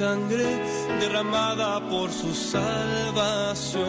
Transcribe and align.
sangre 0.00 0.46
derramada 0.98 1.78
por 1.90 2.10
su 2.10 2.34
salvación. 2.34 3.80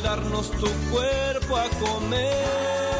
Darnos 0.00 0.50
tu 0.52 0.68
cuerpo 0.90 1.56
a 1.56 1.68
comer 1.84 2.92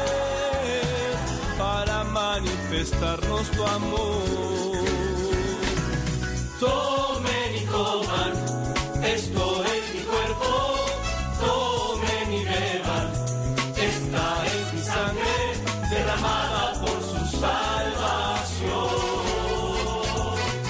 para 1.57 2.03
manifestarnos 2.03 3.49
tu 3.51 3.63
amor. 3.63 4.77
Tomen 6.59 7.55
y 7.61 7.65
coman, 7.65 8.33
esto 9.03 9.63
es 9.65 9.83
mi 9.95 10.01
cuerpo, 10.11 10.75
tomen 11.41 12.33
y 12.33 12.43
beban, 12.45 13.07
esta 13.75 14.25
es 14.45 14.73
mi 14.73 14.81
sangre 14.81 15.37
derramada 15.89 16.73
por 16.81 16.97
su 17.01 17.19
salvación. 17.37 18.93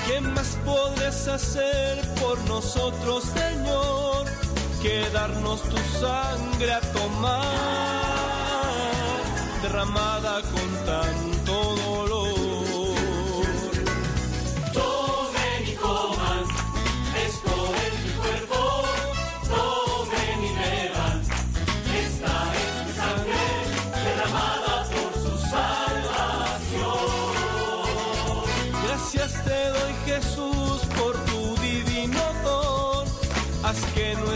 ¿Qué 0.08 0.22
más 0.22 0.58
podrás 0.66 1.28
hacer 1.28 2.02
por 2.16 2.38
nosotros, 2.48 3.24
Señor, 3.26 4.03
que 4.84 5.10
darnos 5.14 5.62
tu 5.62 5.78
sangre 5.98 6.74
a 6.74 6.82
tomar, 6.82 7.40
derramada 9.62 10.42
con 10.42 10.86
tanto 10.86 11.33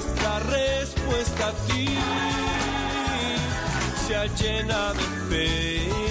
nuestra 0.07 0.39
respuesta 0.39 1.47
a 1.47 1.53
ti. 1.67 1.87
Sea 4.07 4.25
llena 4.35 4.93
de 4.93 5.03
fe 5.29 6.06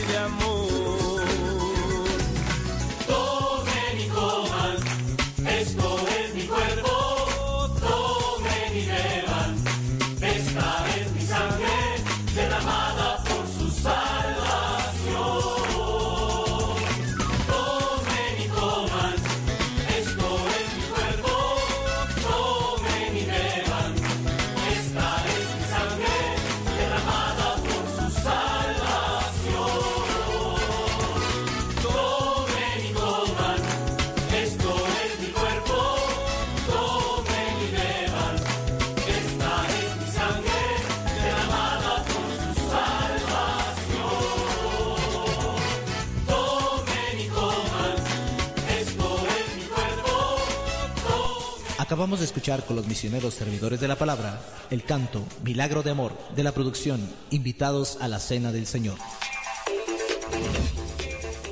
Acabamos 52.07 52.21
de 52.21 52.27
escuchar 52.27 52.65
con 52.65 52.77
los 52.77 52.87
misioneros 52.87 53.35
servidores 53.35 53.81
de 53.81 53.89
la 53.89 53.97
palabra 53.97 54.41
el 54.71 54.85
canto 54.85 55.25
Milagro 55.43 55.83
de 55.83 55.91
Amor 55.91 56.17
de 56.37 56.45
la 56.45 56.53
producción 56.53 57.01
Invitados 57.31 57.99
a 58.01 58.07
la 58.07 58.21
Cena 58.21 58.53
del 58.53 58.69
Señor. 58.69 58.97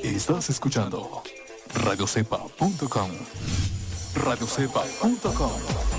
Estás 0.05 0.51
escuchando 0.51 1.25
radiocepa.com. 1.75 3.11
Radiocepa.com. 4.15 5.94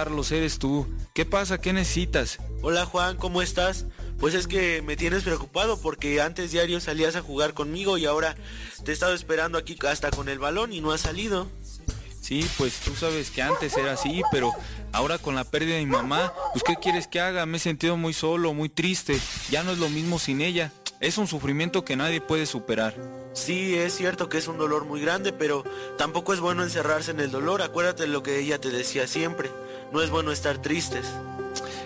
Carlos, 0.00 0.32
eres 0.32 0.58
tú. 0.58 0.86
¿Qué 1.12 1.26
pasa? 1.26 1.60
¿Qué 1.60 1.74
necesitas? 1.74 2.38
Hola 2.62 2.86
Juan, 2.86 3.18
¿cómo 3.18 3.42
estás? 3.42 3.84
Pues 4.18 4.32
es 4.32 4.46
que 4.46 4.80
me 4.80 4.96
tienes 4.96 5.24
preocupado 5.24 5.78
porque 5.78 6.22
antes 6.22 6.52
diario 6.52 6.80
salías 6.80 7.16
a 7.16 7.20
jugar 7.20 7.52
conmigo 7.52 7.98
y 7.98 8.06
ahora 8.06 8.34
te 8.82 8.92
he 8.92 8.94
estado 8.94 9.12
esperando 9.12 9.58
aquí 9.58 9.76
hasta 9.86 10.10
con 10.10 10.30
el 10.30 10.38
balón 10.38 10.72
y 10.72 10.80
no 10.80 10.92
has 10.92 11.02
salido. 11.02 11.48
Sí, 12.22 12.48
pues 12.56 12.80
tú 12.80 12.94
sabes 12.96 13.30
que 13.30 13.42
antes 13.42 13.76
era 13.76 13.92
así, 13.92 14.22
pero 14.32 14.54
ahora 14.92 15.18
con 15.18 15.34
la 15.34 15.44
pérdida 15.44 15.74
de 15.74 15.84
mi 15.84 15.92
mamá, 15.92 16.32
pues 16.54 16.64
¿qué 16.64 16.76
quieres 16.76 17.06
que 17.06 17.20
haga? 17.20 17.44
Me 17.44 17.58
he 17.58 17.60
sentido 17.60 17.98
muy 17.98 18.14
solo, 18.14 18.54
muy 18.54 18.70
triste. 18.70 19.20
Ya 19.50 19.62
no 19.64 19.72
es 19.72 19.78
lo 19.78 19.90
mismo 19.90 20.18
sin 20.18 20.40
ella. 20.40 20.72
Es 21.00 21.18
un 21.18 21.26
sufrimiento 21.26 21.84
que 21.84 21.96
nadie 21.96 22.22
puede 22.22 22.46
superar. 22.46 22.94
Sí, 23.34 23.74
es 23.74 23.94
cierto 23.94 24.30
que 24.30 24.38
es 24.38 24.48
un 24.48 24.56
dolor 24.56 24.86
muy 24.86 25.02
grande, 25.02 25.34
pero 25.34 25.62
tampoco 25.98 26.32
es 26.32 26.40
bueno 26.40 26.62
encerrarse 26.62 27.10
en 27.10 27.20
el 27.20 27.30
dolor. 27.30 27.60
Acuérdate 27.60 28.04
de 28.04 28.08
lo 28.08 28.22
que 28.22 28.38
ella 28.38 28.58
te 28.58 28.70
decía 28.70 29.06
siempre. 29.06 29.50
No 29.92 30.02
es 30.02 30.10
bueno 30.10 30.30
estar 30.32 30.62
tristes. 30.62 31.06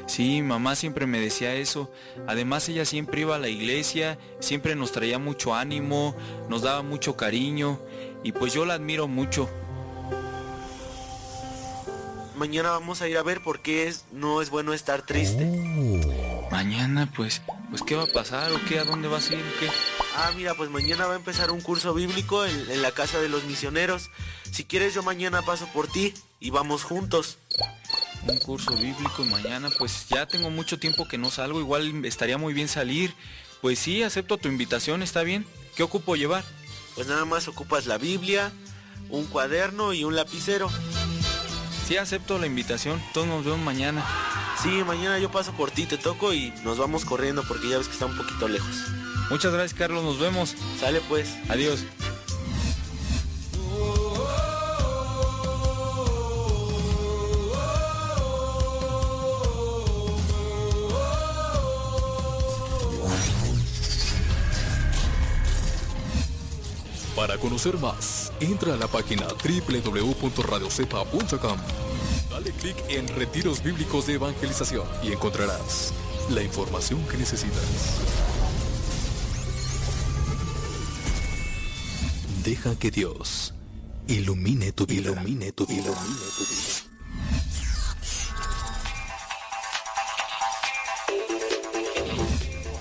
Sí, 0.07 0.43
mamá 0.43 0.77
siempre 0.77 1.07
me 1.07 1.19
decía 1.19 1.55
eso. 1.55 1.91
Además 2.27 2.69
ella 2.69 2.85
siempre 2.85 3.23
iba 3.23 3.37
a 3.37 3.39
la 3.39 3.49
iglesia, 3.49 4.19
siempre 4.41 4.77
nos 4.77 4.93
traía 4.93 5.19
mucho 5.19 5.55
ánimo, 5.55 6.15
nos 6.49 6.63
daba 6.63 6.83
mucho 6.83 7.17
cariño 7.17 7.81
y 8.23 8.33
pues 8.33 8.53
yo 8.53 8.67
la 8.67 8.75
admiro 8.75 9.09
mucho. 9.09 9.49
Mañana 12.37 12.71
vamos 12.71 13.01
a 13.01 13.09
ir 13.09 13.17
a 13.17 13.23
ver 13.23 13.43
por 13.43 13.61
qué 13.61 13.87
es, 13.87 14.05
no 14.13 14.43
es 14.43 14.51
bueno 14.51 14.75
estar 14.75 15.03
triste. 15.03 15.51
Oh. 15.51 16.49
Mañana 16.51 17.11
pues, 17.17 17.43
pues 17.71 17.83
qué 17.83 17.95
va 17.95 18.05
a 18.05 18.07
pasar 18.07 18.53
o 18.53 18.61
qué, 18.69 18.79
a 18.79 18.85
dónde 18.85 19.09
vas 19.09 19.31
a 19.31 19.35
ir 19.35 19.41
o 19.41 19.61
qué. 19.61 19.71
Ah, 20.17 20.33
mira, 20.37 20.55
pues 20.55 20.69
mañana 20.69 21.07
va 21.07 21.15
a 21.15 21.17
empezar 21.17 21.51
un 21.51 21.61
curso 21.61 21.95
bíblico 21.95 22.45
en, 22.45 22.71
en 22.71 22.83
la 22.83 22.91
casa 22.91 23.21
de 23.21 23.29
los 23.29 23.45
misioneros. 23.45 24.11
Si 24.51 24.65
quieres 24.65 24.95
yo 24.95 25.03
mañana 25.03 25.43
paso 25.43 25.67
por 25.73 25.87
ti 25.87 26.13
y 26.41 26.51
vamos 26.51 26.85
juntos 26.85 27.39
un 28.29 28.39
curso 28.39 28.73
bíblico 28.77 29.25
mañana, 29.25 29.71
pues 29.79 30.07
ya 30.09 30.27
tengo 30.27 30.51
mucho 30.51 30.79
tiempo 30.79 31.07
que 31.07 31.19
no 31.19 31.31
salgo, 31.31 31.61
igual 31.61 32.05
estaría 32.05 32.39
muy 32.39 32.55
bien 32.55 32.69
salir. 32.69 33.15
Pues 33.61 33.79
sí, 33.79 34.03
acepto 34.03 34.39
tu 34.39 34.49
invitación, 34.49 35.03
está 35.03 35.23
bien. 35.23 35.47
¿Qué 35.77 35.83
ocupo 35.83 36.17
llevar? 36.17 36.45
Pues 36.95 37.07
nada 37.07 37.25
más 37.25 37.49
ocupas 37.49 37.87
la 37.87 37.99
Biblia, 37.99 38.53
un 39.09 39.25
cuaderno 39.27 39.93
y 39.93 40.05
un 40.05 40.17
lapicero. 40.17 40.71
Sí, 41.87 41.97
acepto 41.97 42.39
la 42.39 42.47
invitación. 42.47 43.03
Todos 43.13 43.27
nos 43.27 43.45
vemos 43.45 43.61
mañana. 43.61 44.05
Sí, 44.63 44.83
mañana 44.87 45.19
yo 45.19 45.31
paso 45.31 45.53
por 45.53 45.71
ti, 45.71 45.87
te 45.87 45.99
toco 45.99 46.33
y 46.33 46.53
nos 46.63 46.79
vamos 46.79 47.05
corriendo 47.05 47.43
porque 47.47 47.69
ya 47.69 47.79
ves 47.79 47.89
que 47.89 47.95
está 47.95 48.07
un 48.07 48.17
poquito 48.17 48.49
lejos. 48.49 48.85
Muchas 49.31 49.53
gracias, 49.53 49.75
Carlos. 49.79 50.05
Nos 50.05 50.19
vemos. 50.19 50.55
Sale 50.79 51.01
pues. 51.09 51.37
Adiós. 51.49 51.85
Para 67.27 67.39
conocer 67.39 67.79
más, 67.79 68.35
entra 68.39 68.75
a 68.75 68.77
la 68.77 68.87
página 68.87 69.27
www.radiocepa.com. 69.27 71.59
Dale 72.29 72.53
clic 72.53 72.77
en 72.91 73.09
Retiros 73.09 73.63
Bíblicos 73.63 74.07
de 74.07 74.17
Evangelización 74.17 74.87
y 75.03 75.13
encontrarás 75.13 75.95
la 76.29 76.43
información 76.43 77.03
que 77.09 77.17
necesitas. 77.17 77.63
Deja 82.45 82.79
que 82.79 82.91
Dios 82.91 83.55
ilumine 84.07 84.73
tu 84.73 84.85
vida. 84.85 85.13
Ilumine 85.13 85.51
tu. 85.53 85.65
Ilumine 85.65 85.87
tu 85.87 86.45
vida. 86.45 86.61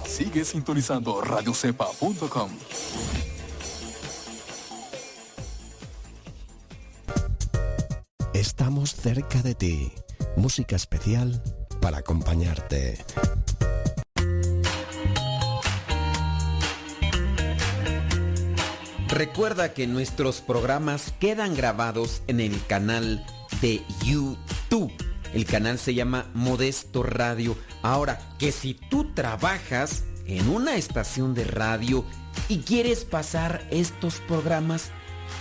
Sigue 0.06 0.44
sintonizando 0.44 1.22
radiocepa.com. 1.22 2.50
Estamos 8.44 8.94
cerca 8.94 9.42
de 9.42 9.56
ti. 9.56 9.94
Música 10.36 10.75
especial 10.75 11.42
para 11.80 12.00
acompañarte. 12.00 12.98
Recuerda 19.07 19.74
que 19.74 19.88
nuestros 19.88 20.42
programas 20.42 21.13
quedan 21.22 21.56
grabados 21.56 22.22
en 22.28 22.42
el 22.42 22.62
canal 22.66 23.25
de 23.62 23.81
YouTube. 24.04 24.92
El 25.34 25.46
canal 25.46 25.80
se 25.80 25.94
llama 25.94 26.30
Modesto 26.34 27.01
Radio. 27.01 27.56
Ahora, 27.81 28.19
que 28.39 28.51
si 28.51 28.74
tú 28.74 29.13
trabajas 29.13 30.04
en 30.25 30.50
una 30.50 30.75
estación 30.75 31.34
de 31.34 31.46
radio 31.46 32.04
y 32.50 32.57
quieres 32.57 33.06
pasar 33.06 33.66
estos 33.72 34.16
programas, 34.16 34.92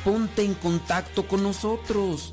ponte 0.04 0.44
en 0.44 0.54
contacto 0.54 1.26
con 1.26 1.42
nosotros. 1.42 2.32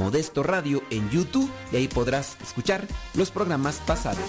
Modesto 0.00 0.42
Radio 0.42 0.82
en 0.88 1.10
YouTube 1.10 1.50
y 1.70 1.76
ahí 1.76 1.86
podrás 1.86 2.38
escuchar 2.42 2.88
los 3.12 3.30
programas 3.30 3.82
pasados. 3.86 4.24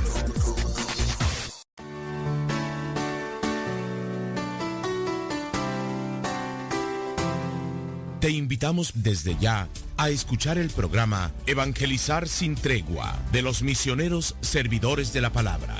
Te 8.18 8.30
invitamos 8.30 8.90
desde 8.96 9.36
ya 9.36 9.68
a 10.00 10.08
escuchar 10.08 10.56
el 10.56 10.70
programa 10.70 11.30
Evangelizar 11.44 12.26
sin 12.26 12.54
tregua 12.54 13.18
de 13.32 13.42
los 13.42 13.62
misioneros 13.62 14.34
servidores 14.40 15.12
de 15.12 15.20
la 15.20 15.30
palabra. 15.30 15.76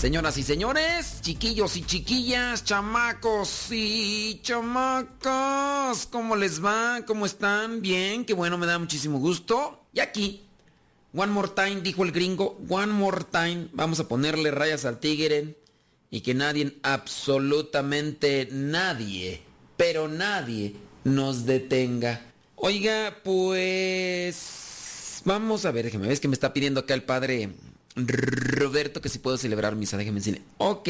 Señoras 0.00 0.36
y 0.38 0.42
señores, 0.42 1.20
chiquillos 1.20 1.76
y 1.76 1.82
chiquillas, 1.82 2.64
chamacos 2.64 3.68
y 3.70 4.40
chamacas, 4.42 6.08
¿cómo 6.10 6.34
les 6.34 6.64
va? 6.64 7.04
¿Cómo 7.06 7.26
están? 7.26 7.80
Bien, 7.80 8.24
qué 8.24 8.34
bueno, 8.34 8.58
me 8.58 8.66
da 8.66 8.80
muchísimo 8.80 9.20
gusto. 9.20 9.86
Y 9.92 10.00
aquí, 10.00 10.42
one 11.14 11.30
more 11.30 11.50
time, 11.54 11.82
dijo 11.82 12.02
el 12.02 12.10
gringo, 12.10 12.58
one 12.68 12.92
more 12.92 13.22
time, 13.30 13.68
vamos 13.72 14.00
a 14.00 14.08
ponerle 14.08 14.50
rayas 14.50 14.84
al 14.84 14.98
tigre 14.98 15.56
y 16.10 16.22
que 16.22 16.34
nadie, 16.34 16.76
absolutamente 16.82 18.48
nadie, 18.50 19.51
pero 19.82 20.06
nadie 20.06 20.76
nos 21.02 21.44
detenga. 21.44 22.20
Oiga, 22.54 23.18
pues... 23.24 25.20
Vamos 25.24 25.64
a 25.64 25.72
ver, 25.72 25.86
déjeme 25.86 26.04
ver, 26.04 26.12
es 26.12 26.20
que 26.20 26.28
me 26.28 26.34
está 26.34 26.52
pidiendo 26.52 26.78
acá 26.78 26.94
el 26.94 27.02
padre 27.02 27.50
Roberto 27.96 29.00
que 29.00 29.08
si 29.08 29.18
puedo 29.18 29.36
celebrar 29.36 29.74
misa, 29.74 29.96
déjeme 29.96 30.20
decirle. 30.20 30.42
Ok, 30.58 30.88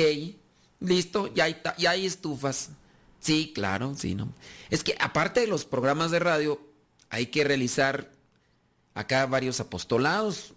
listo, 0.80 1.32
ya 1.32 1.44
hay, 1.44 1.56
ya 1.78 1.92
hay 1.92 2.04
estufas. 2.04 2.68
Sí, 3.18 3.52
claro, 3.54 3.94
sí, 3.96 4.14
¿no? 4.14 4.30
Es 4.68 4.84
que 4.84 4.94
aparte 5.00 5.40
de 5.40 5.46
los 5.46 5.64
programas 5.64 6.10
de 6.10 6.18
radio, 6.18 6.60
hay 7.08 7.28
que 7.28 7.44
realizar 7.44 8.10
acá 8.92 9.24
varios 9.24 9.58
apostolados. 9.58 10.52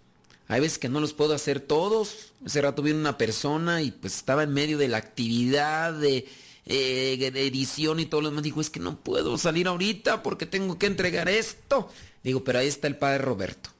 Hay 0.46 0.60
veces 0.60 0.76
que 0.76 0.90
no 0.90 1.00
los 1.00 1.14
puedo 1.14 1.34
hacer 1.34 1.60
todos. 1.60 2.34
Hace 2.44 2.60
rato 2.60 2.82
vino 2.82 2.98
una 2.98 3.16
persona 3.16 3.80
y 3.80 3.92
pues 3.92 4.14
estaba 4.14 4.42
en 4.42 4.52
medio 4.52 4.76
de 4.76 4.88
la 4.88 4.98
actividad 4.98 5.94
de, 5.94 6.28
eh, 6.66 7.30
de 7.32 7.46
edición 7.46 8.00
y 8.00 8.06
todo 8.06 8.20
lo 8.20 8.30
demás. 8.30 8.42
Dijo, 8.42 8.60
es 8.60 8.70
que 8.70 8.80
no 8.80 8.98
puedo 8.98 9.38
salir 9.38 9.68
ahorita 9.68 10.22
porque 10.22 10.46
tengo 10.46 10.78
que 10.78 10.86
entregar 10.86 11.28
esto. 11.28 11.88
Digo, 12.22 12.42
pero 12.42 12.58
ahí 12.58 12.66
está 12.66 12.88
el 12.88 12.96
padre 12.96 13.18
Roberto. 13.18 13.70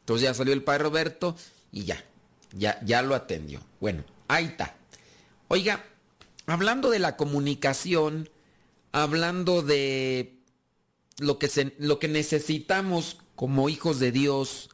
Entonces 0.00 0.24
ya 0.24 0.34
salió 0.34 0.52
el 0.52 0.64
padre 0.64 0.84
Roberto 0.84 1.36
y 1.70 1.84
ya, 1.84 2.04
ya, 2.52 2.80
ya 2.84 3.02
lo 3.02 3.14
atendió. 3.14 3.60
Bueno, 3.80 4.04
ahí 4.26 4.46
está. 4.46 4.76
Oiga, 5.46 5.84
hablando 6.46 6.90
de 6.90 6.98
la 6.98 7.16
comunicación, 7.16 8.28
hablando 8.90 9.62
de 9.62 10.34
lo 11.18 11.38
que, 11.38 11.46
se, 11.46 11.74
lo 11.78 11.98
que 11.98 12.08
necesitamos 12.08 13.18
como 13.36 13.68
hijos 13.68 14.00
de 14.00 14.12
Dios 14.12 14.70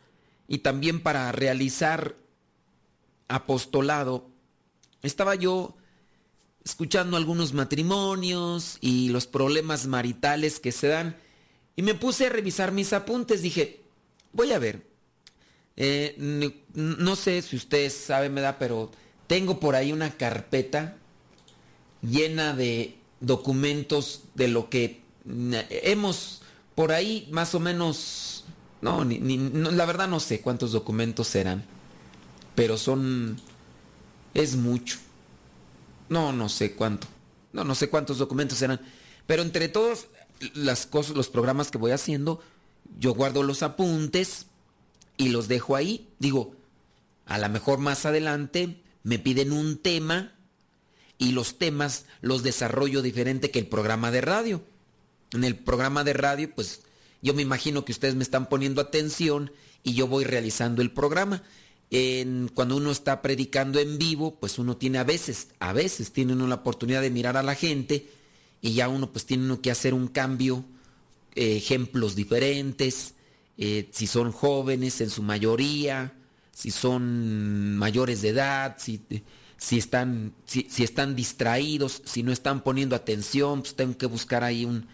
y 0.47 0.59
también 0.59 1.03
para 1.03 1.31
realizar 1.33 2.17
apostolado, 3.29 4.27
estaba 5.03 5.35
yo 5.35 5.77
escuchando 6.65 7.17
algunos 7.17 7.53
matrimonios 7.53 8.79
y 8.81 9.09
los 9.09 9.27
problemas 9.27 9.87
maritales 9.87 10.61
que 10.61 10.73
se 10.73 10.89
dan 10.89 11.17
y 11.77 11.83
me 11.83 11.95
puse 11.95 12.27
a 12.27 12.31
revisar 12.31 12.73
mis 12.73 12.93
apuntes. 12.93 13.43
Dije, 13.43 13.81
voy 14.33 14.53
a 14.53 14.59
ver, 14.59 14.87
eh, 15.77 16.17
no 16.75 17.17
sé 17.17 17.41
si 17.43 17.57
ustedes 17.57 17.95
saben, 17.95 18.35
me 18.35 18.41
da, 18.41 18.59
pero 18.59 18.91
tengo 19.27 19.61
por 19.61 19.77
ahí 19.77 19.93
una 19.93 20.17
carpeta 20.17 20.97
llena 22.03 22.55
de 22.55 22.99
documentos 23.21 24.23
de 24.35 24.49
lo 24.49 24.71
que 24.71 25.03
hemos 25.71 26.43
por 26.75 26.93
ahí 26.93 27.29
más 27.33 27.55
o 27.57 27.61
menos, 27.61 28.45
no, 28.81 29.05
no, 29.05 29.71
la 29.73 29.85
verdad 29.85 30.07
no 30.07 30.21
sé 30.21 30.41
cuántos 30.41 30.71
documentos 30.71 31.27
serán, 31.27 31.65
pero 32.55 32.79
son, 32.79 33.37
es 34.33 34.55
mucho. 34.55 34.99
No, 36.09 36.33
no 36.33 36.49
sé 36.49 36.73
cuánto. 36.73 37.07
No, 37.53 37.65
no 37.65 37.75
sé 37.75 37.89
cuántos 37.89 38.19
documentos 38.19 38.59
serán. 38.59 38.81
Pero 39.27 39.43
entre 39.43 39.69
todos 39.69 40.09
las 40.55 40.87
cosas, 40.87 41.17
los 41.17 41.29
programas 41.29 41.71
que 41.71 41.79
voy 41.79 41.91
haciendo, 41.91 42.43
yo 42.99 43.15
guardo 43.15 43.43
los 43.43 43.63
apuntes 43.63 44.47
y 45.17 45.29
los 45.29 45.49
dejo 45.49 45.77
ahí. 45.77 46.09
Digo, 46.19 46.55
a 47.27 47.39
lo 47.39 47.49
mejor 47.49 47.79
más 47.79 48.07
adelante 48.07 48.81
me 49.03 49.19
piden 49.19 49.53
un 49.53 49.79
tema 49.79 50.33
y 51.19 51.33
los 51.33 51.59
temas 51.59 52.07
los 52.21 52.43
desarrollo 52.43 53.03
diferente 53.03 53.51
que 53.51 53.59
el 53.59 53.67
programa 53.67 54.11
de 54.11 54.21
radio. 54.21 54.63
En 55.33 55.45
el 55.45 55.57
programa 55.57 56.05
de 56.05 56.15
radio, 56.15 56.55
pues 56.55 56.83
yo 57.21 57.35
me 57.35 57.43
imagino 57.43 57.85
que 57.85 57.93
ustedes 57.93 58.15
me 58.15 58.23
están 58.23 58.49
poniendo 58.49 58.81
atención 58.81 59.53
y 59.83 59.95
yo 59.95 60.07
voy 60.07 60.25
realizando 60.25 60.81
el 60.81 60.93
programa. 60.93 61.43
Cuando 62.55 62.77
uno 62.77 62.91
está 62.91 63.23
predicando 63.23 63.79
en 63.79 63.99
vivo, 63.99 64.39
pues 64.39 64.59
uno 64.59 64.77
tiene 64.77 64.99
a 64.99 65.05
veces, 65.05 65.49
a 65.59 65.73
veces 65.73 66.13
tiene 66.13 66.35
uno 66.35 66.47
la 66.47 66.57
oportunidad 66.57 67.01
de 67.01 67.11
mirar 67.11 67.37
a 67.37 67.43
la 67.43 67.55
gente 67.55 68.07
y 68.61 68.75
ya 68.75 68.89
uno 68.89 69.11
pues 69.11 69.25
tiene 69.25 69.45
uno 69.45 69.63
que 69.63 69.71
hacer 69.71 69.95
un 69.95 70.09
cambio, 70.09 70.65
eh, 71.35 71.57
ejemplos 71.57 72.15
diferentes, 72.15 73.15
eh, 73.57 73.89
si 73.91 74.07
son 74.07 74.33
jóvenes 74.33 75.01
en 75.01 75.09
su 75.09 75.23
mayoría, 75.23 76.13
si 76.53 76.71
son 76.71 77.77
mayores 77.77 78.21
de 78.21 78.31
edad, 78.31 78.77
si, 78.79 79.01
si, 79.57 79.79
están, 79.79 80.35
si, 80.45 80.67
están 80.83 81.17
distraídos, 81.17 82.03
si 82.05 82.23
no 82.23 82.33
están 82.33 82.63
poniendo 82.63 82.97
atención, 82.97 83.63
pues 83.63 83.75
tengo 83.77 83.97
que 83.97 84.07
buscar 84.07 84.45
ahí 84.45 84.65
un, 84.65 84.87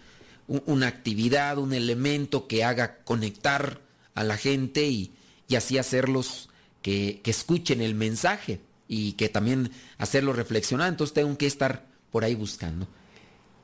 una 0.47 0.87
actividad, 0.87 1.59
un 1.59 1.73
elemento 1.73 2.47
que 2.47 2.65
haga 2.65 2.99
conectar 3.05 3.81
a 4.15 4.23
la 4.25 4.37
gente 4.37 4.87
y, 4.87 5.13
y 5.49 5.57
así 5.57 5.79
hacerlos 5.79 6.51
que, 6.85 7.23
escuchen 7.25 7.81
el 7.81 7.95
mensaje 7.95 8.61
y 8.87 9.13
que 9.13 9.31
también 9.31 9.71
hacerlos 9.97 10.37
reflexionar. 10.37 10.91
Entonces 10.91 11.15
tengo 11.15 11.37
que 11.39 11.47
estar 11.47 11.87
por 12.13 12.25
ahí 12.25 12.35
buscando. 12.35 12.87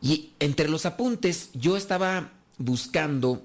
Y 0.00 0.30
entre 0.40 0.70
los 0.70 0.86
apuntes 0.86 1.50
yo 1.52 1.76
estaba 1.76 2.32
buscando 2.56 3.42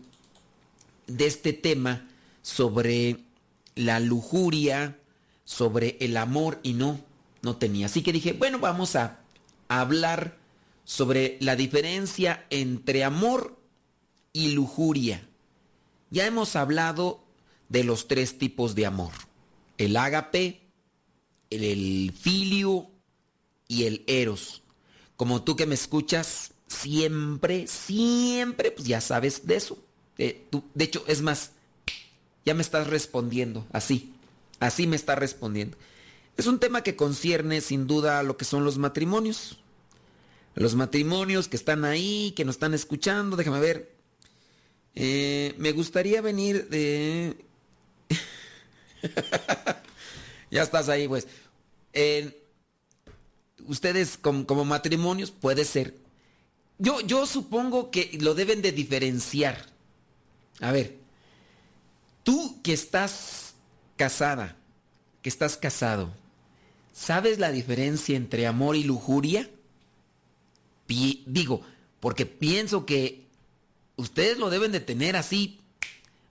de 1.08 1.27
este 1.27 1.51
tema 1.51 2.08
sobre 2.41 3.20
la 3.75 4.00
lujuria, 4.00 4.98
sobre 5.44 5.98
el 6.00 6.15
amor 6.15 6.62
y 6.63 6.72
no, 6.72 7.01
no 7.41 7.58
tenía. 7.58 7.88
Así 7.88 8.01
que 8.01 8.13
dije, 8.13 8.32
bueno, 8.32 8.60
vamos 8.60 8.96
a 8.96 9.20
hablar 9.67 10.38
sobre 10.86 11.38
la 11.41 11.58
diferencia 11.58 12.46
entre 12.50 13.03
amor 13.03 13.60
y 14.32 14.53
lujuria. 14.53 15.27
Ya 16.12 16.25
hemos 16.25 16.55
hablado 16.55 17.25
de 17.67 17.84
los 17.84 18.08
tres 18.08 18.38
tipos 18.38 18.74
de 18.74 18.86
amor. 18.86 19.12
El 19.77 19.98
ágape, 19.98 20.62
el, 21.50 22.13
filio 22.20 22.89
y 23.67 23.86
el 23.86 24.03
eros. 24.08 24.62
como 25.15 25.44
tú 25.44 25.55
que 25.55 25.65
me 25.65 25.75
escuchas 25.75 26.51
siempre, 26.67 27.67
siempre, 27.67 28.72
pues 28.72 28.88
ya 28.88 29.01
sabes 29.01 29.48
de 29.48 29.55
eso. 29.55 29.77
Eh, 30.17 30.46
tú, 30.50 30.63
de 30.74 30.86
hecho, 30.86 31.03
es 31.08 31.22
más, 31.22 31.51
ya 32.46 32.53
me 32.53 32.62
estás 32.62 32.88
respondiendo, 32.88 33.65
así, 33.72 34.13
así 34.60 34.88
me 34.88 34.96
está 34.96 35.15
respondiendo. 35.15 35.77
Es 36.38 36.48
un 36.48 36.60
tema 36.60 36.84
que 36.84 36.96
concierne 36.96 37.62
sin 37.62 37.88
duda 37.88 38.20
a 38.20 38.24
lo 38.24 38.38
que 38.38 38.46
son 38.46 38.65
los 38.65 38.77
matrimonios. 38.77 39.60
Los 40.53 40.75
matrimonios 40.75 41.48
que 41.48 41.58
están 41.58 41.86
ahí, 41.86 42.34
que 42.36 42.46
nos 42.46 42.55
están 42.55 42.74
escuchando, 42.74 43.38
déjame 43.38 43.60
ver. 43.60 43.96
Eh, 44.96 45.53
me 45.58 45.72
gustaría 45.72 46.22
venir 46.22 46.70
de... 46.70 47.46
ya 50.52 50.64
estás 50.64 50.90
ahí, 50.90 51.08
pues. 51.08 51.28
ustedes 53.68 54.18
como, 54.18 54.66
matrimonios 54.66 55.32
puede 55.32 55.66
ser. 55.66 55.96
Yo, 56.78 57.00
yo 57.02 57.26
supongo 57.26 57.92
que 57.92 58.18
lo 58.22 58.36
deben 58.36 58.62
de 58.62 58.72
diferenciar. 58.72 59.66
A 60.62 60.72
ver, 60.72 60.98
tú 62.24 62.62
que 62.62 62.74
estás 62.74 63.54
casada, 63.96 64.56
que 65.22 65.30
estás 65.30 65.58
casado, 65.58 66.14
¿sabes 66.94 67.40
la 67.40 67.52
diferencia 67.52 68.16
entre 68.16 68.48
amor 68.48 68.76
y 68.76 68.84
lujuria? 68.84 69.50
digo, 70.88 71.62
porque 72.00 72.26
pienso 72.26 72.86
que 72.86 73.26
ustedes 73.96 74.38
lo 74.38 74.50
deben 74.50 74.72
de 74.72 74.80
tener 74.80 75.16
así, 75.16 75.60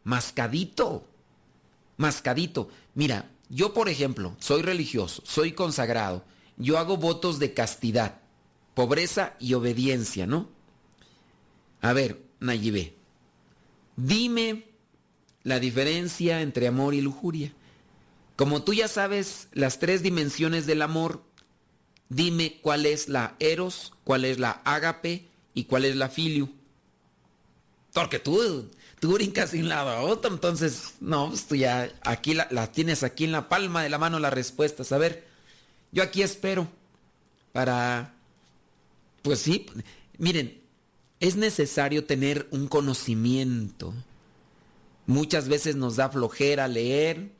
mascadito, 0.04 1.06
mascadito. 1.96 2.68
Mira, 2.94 3.30
yo 3.48 3.74
por 3.74 3.88
ejemplo, 3.88 4.36
soy 4.38 4.62
religioso, 4.62 5.22
soy 5.24 5.52
consagrado, 5.52 6.24
yo 6.56 6.78
hago 6.78 6.96
votos 6.96 7.38
de 7.38 7.54
castidad, 7.54 8.20
pobreza 8.74 9.34
y 9.38 9.54
obediencia, 9.54 10.26
¿no? 10.26 10.48
A 11.80 11.92
ver, 11.92 12.22
Nayibé, 12.40 12.94
dime 13.96 14.66
la 15.42 15.60
diferencia 15.60 16.40
entre 16.40 16.66
amor 16.66 16.94
y 16.94 17.00
lujuria. 17.00 17.52
Como 18.36 18.64
tú 18.64 18.72
ya 18.72 18.88
sabes 18.88 19.48
las 19.52 19.78
tres 19.78 20.02
dimensiones 20.02 20.66
del 20.66 20.82
amor, 20.82 21.22
dime 22.08 22.58
cuál 22.62 22.86
es 22.86 23.08
la 23.08 23.36
eros, 23.38 23.92
cuál 24.02 24.24
es 24.24 24.38
la 24.38 24.62
ágape 24.64 25.28
y 25.52 25.64
cuál 25.64 25.84
es 25.84 25.96
la 25.96 26.08
filio. 26.08 26.48
Porque 27.92 28.18
tú, 28.18 28.70
tú 29.04 29.12
brincas 29.12 29.52
de 29.52 29.60
un 29.60 29.68
lado 29.68 29.90
a 29.90 30.00
otro, 30.00 30.32
entonces, 30.32 30.94
no, 30.98 31.28
pues 31.28 31.44
tú 31.44 31.56
ya 31.56 31.92
aquí 32.04 32.32
la, 32.32 32.72
tienes 32.72 33.02
aquí 33.02 33.24
en 33.24 33.32
la 33.32 33.50
palma 33.50 33.82
de 33.82 33.90
la 33.90 33.98
mano 33.98 34.18
las 34.18 34.32
respuestas. 34.32 34.92
A 34.92 34.96
ver, 34.96 35.26
yo 35.92 36.02
aquí 36.02 36.22
espero 36.22 36.68
para, 37.52 38.14
pues 39.20 39.40
sí, 39.40 39.66
miren, 40.16 40.58
es 41.20 41.36
necesario 41.36 42.06
tener 42.06 42.48
un 42.50 42.66
conocimiento. 42.66 43.92
Muchas 45.04 45.50
veces 45.50 45.76
nos 45.76 45.96
da 45.96 46.08
flojera 46.08 46.66
leer, 46.66 47.30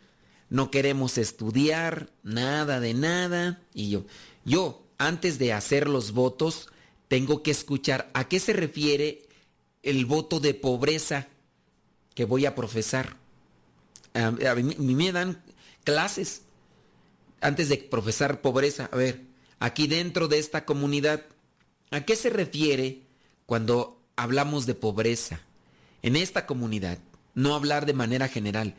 no 0.51 0.71
queremos 0.71 1.17
estudiar, 1.17 2.11
nada 2.23 2.79
de 2.79 2.93
nada. 2.93 3.63
Y 3.73 3.89
yo, 3.89 4.05
yo, 4.45 4.87
antes 4.99 5.39
de 5.39 5.55
hacer 5.55 5.89
los 5.89 6.13
votos, 6.13 6.69
tengo 7.09 7.43
que 7.43 7.53
escuchar 7.53 8.11
a 8.13 8.29
qué 8.29 8.39
se 8.39 8.53
refiere 8.53 9.23
el 9.83 10.05
voto 10.05 10.41
de 10.41 10.53
pobreza 10.53 11.29
que 12.15 12.25
voy 12.25 12.47
a 12.47 12.55
profesar. 12.55 13.17
A, 14.15 14.31
mí, 14.31 14.95
me 14.95 15.13
dan 15.13 15.43
clases 15.83 16.43
antes 17.41 17.69
de 17.69 17.77
profesar 17.77 18.41
pobreza. 18.41 18.89
A 18.93 18.97
ver, 18.97 19.23
aquí 19.59 19.87
dentro 19.87 20.29
de 20.29 20.39
esta 20.39 20.65
comunidad, 20.65 21.25
¿a 21.91 22.03
qué 22.03 22.17
se 22.17 22.31
refiere 22.31 23.03
cuando 23.47 24.01
hablamos 24.17 24.67
de 24.67 24.75
pobreza? 24.75 25.41
En 26.03 26.17
esta 26.17 26.47
comunidad, 26.47 26.99
no 27.35 27.55
hablar 27.55 27.87
de 27.87 27.95
manera 27.95 28.29
general. 28.29 28.75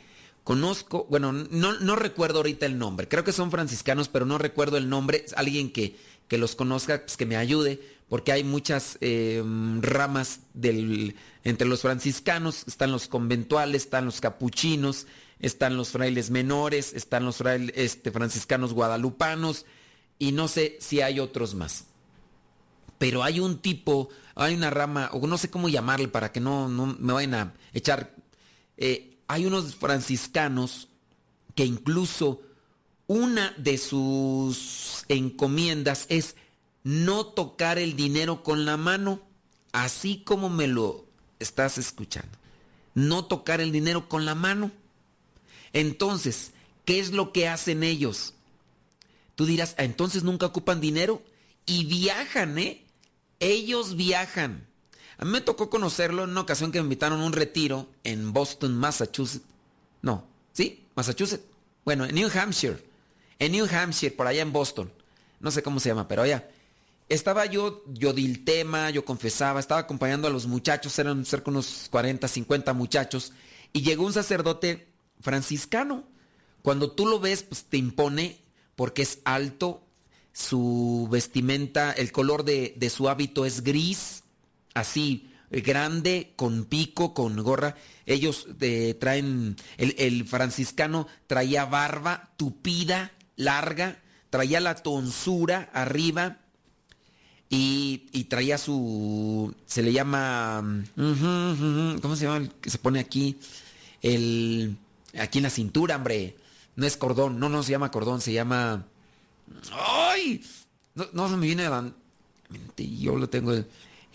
Conozco, 0.46 1.08
bueno, 1.10 1.32
no, 1.32 1.74
no 1.80 1.96
recuerdo 1.96 2.38
ahorita 2.38 2.68
el 2.68 2.78
nombre, 2.78 3.08
creo 3.08 3.24
que 3.24 3.32
son 3.32 3.50
franciscanos, 3.50 4.10
pero 4.10 4.28
no 4.28 4.38
recuerdo 4.38 4.78
el 4.78 4.88
nombre. 4.90 5.26
Alguien 5.36 5.72
que, 5.72 5.98
que 6.28 6.38
los 6.38 6.56
conozca, 6.56 7.02
pues 7.02 7.18
que 7.18 7.26
me 7.26 7.36
ayude, 7.36 7.82
porque 8.10 8.32
hay 8.32 8.44
muchas 8.44 9.00
em, 9.02 9.82
ramas 9.82 10.42
del, 10.54 11.16
entre 11.44 11.68
los 11.68 11.82
franciscanos, 11.82 12.64
están 12.68 12.92
los 12.92 13.08
conventuales, 13.08 13.86
están 13.86 14.06
los 14.06 14.22
capuchinos, 14.22 15.08
están 15.40 15.78
los 15.78 15.90
frailes 15.90 16.30
menores, 16.30 16.94
están 16.94 17.26
los 17.26 17.38
frailes, 17.38 17.74
este, 17.76 18.12
franciscanos 18.12 18.72
guadalupanos, 18.72 19.66
y 20.20 20.32
no 20.32 20.48
sé 20.48 20.78
si 20.80 21.02
hay 21.02 21.20
otros 21.20 21.56
más. 21.56 21.86
Pero 23.00 23.24
hay 23.24 23.40
un 23.40 23.58
tipo, 23.58 24.10
hay 24.36 24.54
una 24.54 24.70
rama, 24.70 25.10
o 25.12 25.26
no 25.26 25.40
sé 25.40 25.50
cómo 25.50 25.70
llamarle 25.70 26.08
para 26.08 26.32
que 26.32 26.40
no, 26.40 26.70
no 26.70 26.96
me 27.00 27.14
vayan 27.14 27.34
a 27.34 27.54
echar 27.74 28.14
eh, 28.78 29.15
hay 29.28 29.46
unos 29.46 29.76
franciscanos 29.76 30.90
que 31.56 31.66
incluso 31.66 32.42
una 33.08 33.52
de 33.58 33.78
sus 33.78 35.06
encomiendas 35.08 36.06
es 36.10 36.36
no 36.84 37.26
tocar 37.26 37.80
el 37.80 37.96
dinero 37.96 38.44
con 38.44 38.66
la 38.66 38.78
mano, 38.78 39.22
así 39.72 40.22
como 40.24 40.50
me 40.50 40.68
lo 40.68 41.06
estás 41.40 41.78
escuchando. 41.78 42.38
No 42.94 43.26
tocar 43.26 43.62
el 43.62 43.72
dinero 43.72 44.08
con 44.08 44.26
la 44.26 44.36
mano. 44.36 44.72
Entonces, 45.74 46.52
¿qué 46.86 47.00
es 47.00 47.12
lo 47.12 47.34
que 47.34 47.48
hacen 47.48 47.84
ellos? 47.84 48.34
Tú 49.36 49.46
dirás, 49.46 49.76
ah, 49.78 49.84
entonces 49.84 50.24
nunca 50.24 50.46
ocupan 50.46 50.80
dinero 50.80 51.22
y 51.66 51.86
viajan, 51.86 52.58
¿eh? 52.58 52.86
Ellos 53.40 53.96
viajan. 53.96 54.66
A 55.18 55.26
mí 55.26 55.32
me 55.32 55.42
tocó 55.42 55.70
conocerlo 55.70 56.24
en 56.24 56.32
una 56.32 56.42
ocasión 56.42 56.72
que 56.72 56.80
me 56.80 56.84
invitaron 56.84 57.22
a 57.22 57.26
un 57.26 57.34
retiro 57.34 57.90
en 58.04 58.34
Boston, 58.34 58.76
Massachusetts. 58.78 59.46
No, 60.02 60.28
¿sí? 60.52 60.86
Massachusetts. 60.96 61.46
Bueno, 61.86 62.06
en 62.06 62.16
New 62.16 62.30
Hampshire. 62.34 62.84
En 63.40 63.54
New 63.54 63.68
Hampshire, 63.72 64.14
por 64.14 64.28
allá 64.28 64.42
en 64.42 64.52
Boston. 64.52 64.92
No 65.40 65.52
sé 65.52 65.64
cómo 65.64 65.80
se 65.80 65.90
llama, 65.90 66.08
pero 66.08 66.24
allá. 66.24 66.50
Estaba 67.08 67.46
yo, 67.46 67.84
yo 67.88 68.14
di 68.14 68.26
el 68.26 68.44
tema, 68.44 68.90
yo 68.90 69.06
confesaba, 69.06 69.60
estaba 69.60 69.82
acompañando 69.82 70.28
a 70.28 70.32
los 70.32 70.48
muchachos, 70.48 70.98
eran 70.98 71.24
cerca 71.26 71.46
de 71.46 71.52
unos 71.52 71.88
40, 71.92 72.28
50 72.28 72.74
muchachos, 72.74 73.32
y 73.72 73.84
llegó 73.84 74.06
un 74.06 74.14
sacerdote 74.14 74.88
franciscano. 75.22 76.04
Cuando 76.64 76.92
tú 76.92 77.06
lo 77.06 77.20
ves, 77.20 77.44
pues 77.44 77.66
te 77.66 77.78
impone 77.78 78.42
porque 78.76 79.04
es 79.04 79.20
alto, 79.24 79.84
su 80.34 81.08
vestimenta, 81.12 81.92
el 81.92 82.12
color 82.12 82.44
de 82.44 82.90
su 82.90 83.08
hábito 83.08 83.46
es 83.46 83.64
gris, 83.64 84.24
así 84.76 85.32
grande, 85.50 86.34
con 86.36 86.66
pico, 86.66 87.14
con 87.14 87.36
gorra. 87.42 87.76
Ellos 88.06 88.48
eh, 88.62 88.96
traen, 89.00 89.56
el, 89.78 90.26
franciscano 90.26 91.08
traía 91.28 91.66
barba 91.66 92.32
tupida, 92.38 93.12
larga, 93.36 94.00
traía 94.30 94.60
la 94.60 94.76
tonsura 94.76 95.70
arriba 95.74 96.40
y, 97.50 98.26
traía 98.30 98.58
su, 98.58 99.56
se 99.66 99.82
le 99.82 99.94
llama, 99.94 100.84
¿cómo 100.96 102.16
se 102.16 102.26
llama? 102.26 102.48
Que 102.60 102.70
se 102.70 102.78
pone 102.78 103.00
aquí, 103.00 103.40
el, 104.02 104.78
aquí 105.18 105.40
en 105.40 105.44
la 105.44 105.50
cintura, 105.50 105.96
hombre. 105.96 106.36
No 106.76 106.86
es 106.86 106.98
cordón, 106.98 107.40
no, 107.40 107.48
no 107.48 107.64
se 107.64 107.72
llama 107.72 107.92
cordón, 107.92 108.20
se 108.20 108.34
llama... 108.34 108.86
¡Ay! 109.72 110.44
No, 110.94 111.08
no 111.14 111.30
se 111.30 111.38
me 111.38 111.46
viene 111.46 111.70
la 111.70 111.90
yo 112.78 113.16
lo 113.16 113.30
tengo... 113.30 113.54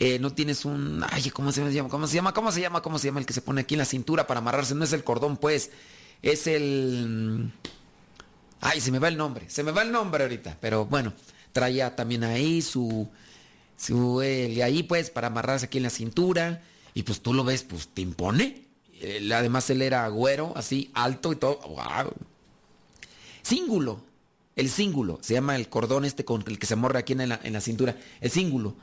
Eh, 0.02 0.18
no 0.18 0.32
tienes 0.32 0.64
un, 0.64 1.04
ay, 1.10 1.28
¿cómo 1.28 1.52
se 1.52 1.60
llama? 1.70 1.90
¿Cómo 1.90 2.06
se 2.06 2.14
llama? 2.14 2.32
¿Cómo 2.32 2.50
se 2.50 2.60
llama? 2.62 2.80
¿Cómo 2.80 2.98
se 2.98 3.08
llama 3.08 3.20
el 3.20 3.26
que 3.26 3.34
se 3.34 3.42
pone 3.42 3.60
aquí 3.60 3.74
en 3.74 3.80
la 3.80 3.84
cintura 3.84 4.26
para 4.26 4.38
amarrarse? 4.38 4.74
No 4.74 4.82
es 4.82 4.94
el 4.94 5.04
cordón, 5.04 5.36
pues, 5.36 5.70
es 6.22 6.46
el, 6.46 7.52
ay, 8.62 8.80
se 8.80 8.90
me 8.90 8.98
va 8.98 9.08
el 9.08 9.18
nombre, 9.18 9.50
se 9.50 9.62
me 9.62 9.72
va 9.72 9.82
el 9.82 9.92
nombre 9.92 10.24
ahorita, 10.24 10.56
pero 10.58 10.86
bueno, 10.86 11.12
traía 11.52 11.96
también 11.96 12.24
ahí 12.24 12.62
su, 12.62 13.10
su, 13.76 14.22
y 14.22 14.62
ahí 14.62 14.82
pues 14.84 15.10
para 15.10 15.26
amarrarse 15.26 15.66
aquí 15.66 15.76
en 15.76 15.84
la 15.84 15.90
cintura 15.90 16.62
y 16.94 17.02
pues 17.02 17.20
tú 17.20 17.34
lo 17.34 17.44
ves, 17.44 17.62
pues 17.64 17.88
te 17.88 18.00
impone. 18.00 18.62
además 19.34 19.68
él 19.68 19.82
era 19.82 20.08
güero, 20.08 20.54
así, 20.56 20.90
alto 20.94 21.30
y 21.30 21.36
todo, 21.36 21.58
wow. 21.60 22.10
Cíngulo, 23.42 24.00
el 24.56 24.70
cíngulo, 24.70 25.18
se 25.20 25.34
llama 25.34 25.56
el 25.56 25.68
cordón 25.68 26.06
este 26.06 26.24
con 26.24 26.42
el 26.46 26.58
que 26.58 26.66
se 26.66 26.76
morre 26.76 26.98
aquí 26.98 27.12
en 27.12 27.28
la, 27.28 27.38
en 27.42 27.52
la 27.52 27.60
cintura, 27.60 27.98
el 28.22 28.30
cíngulo. 28.30 28.76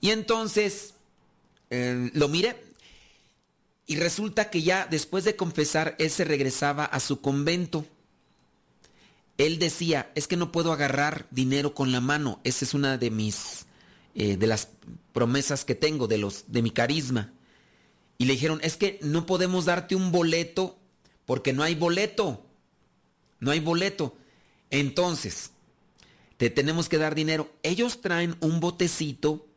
Y 0.00 0.10
entonces 0.10 0.94
eh, 1.70 2.10
lo 2.14 2.28
miré 2.28 2.56
y 3.90 3.96
resulta 3.96 4.50
que 4.50 4.62
ya 4.62 4.86
después 4.88 5.24
de 5.24 5.34
confesar, 5.34 5.96
él 5.98 6.10
se 6.10 6.22
regresaba 6.22 6.84
a 6.84 7.00
su 7.00 7.20
convento. 7.20 7.84
Él 9.36 9.58
decía, 9.58 10.12
es 10.14 10.28
que 10.28 10.36
no 10.36 10.52
puedo 10.52 10.72
agarrar 10.72 11.26
dinero 11.32 11.74
con 11.74 11.90
la 11.90 12.00
mano. 12.00 12.38
Esa 12.44 12.64
es 12.64 12.72
una 12.72 12.98
de 12.98 13.10
mis, 13.10 13.66
eh, 14.14 14.36
de 14.36 14.46
las 14.46 14.68
promesas 15.12 15.64
que 15.64 15.74
tengo, 15.74 16.06
de, 16.06 16.18
los, 16.18 16.44
de 16.52 16.62
mi 16.62 16.70
carisma. 16.70 17.32
Y 18.16 18.26
le 18.26 18.34
dijeron, 18.34 18.60
es 18.62 18.76
que 18.76 19.00
no 19.02 19.26
podemos 19.26 19.64
darte 19.64 19.96
un 19.96 20.12
boleto 20.12 20.78
porque 21.26 21.52
no 21.52 21.64
hay 21.64 21.74
boleto. 21.74 22.46
No 23.40 23.50
hay 23.50 23.58
boleto. 23.58 24.16
Entonces, 24.70 25.50
te 26.36 26.48
tenemos 26.48 26.88
que 26.88 26.98
dar 26.98 27.16
dinero. 27.16 27.52
Ellos 27.64 28.02
traen 28.02 28.36
un 28.38 28.60
botecito 28.60 29.48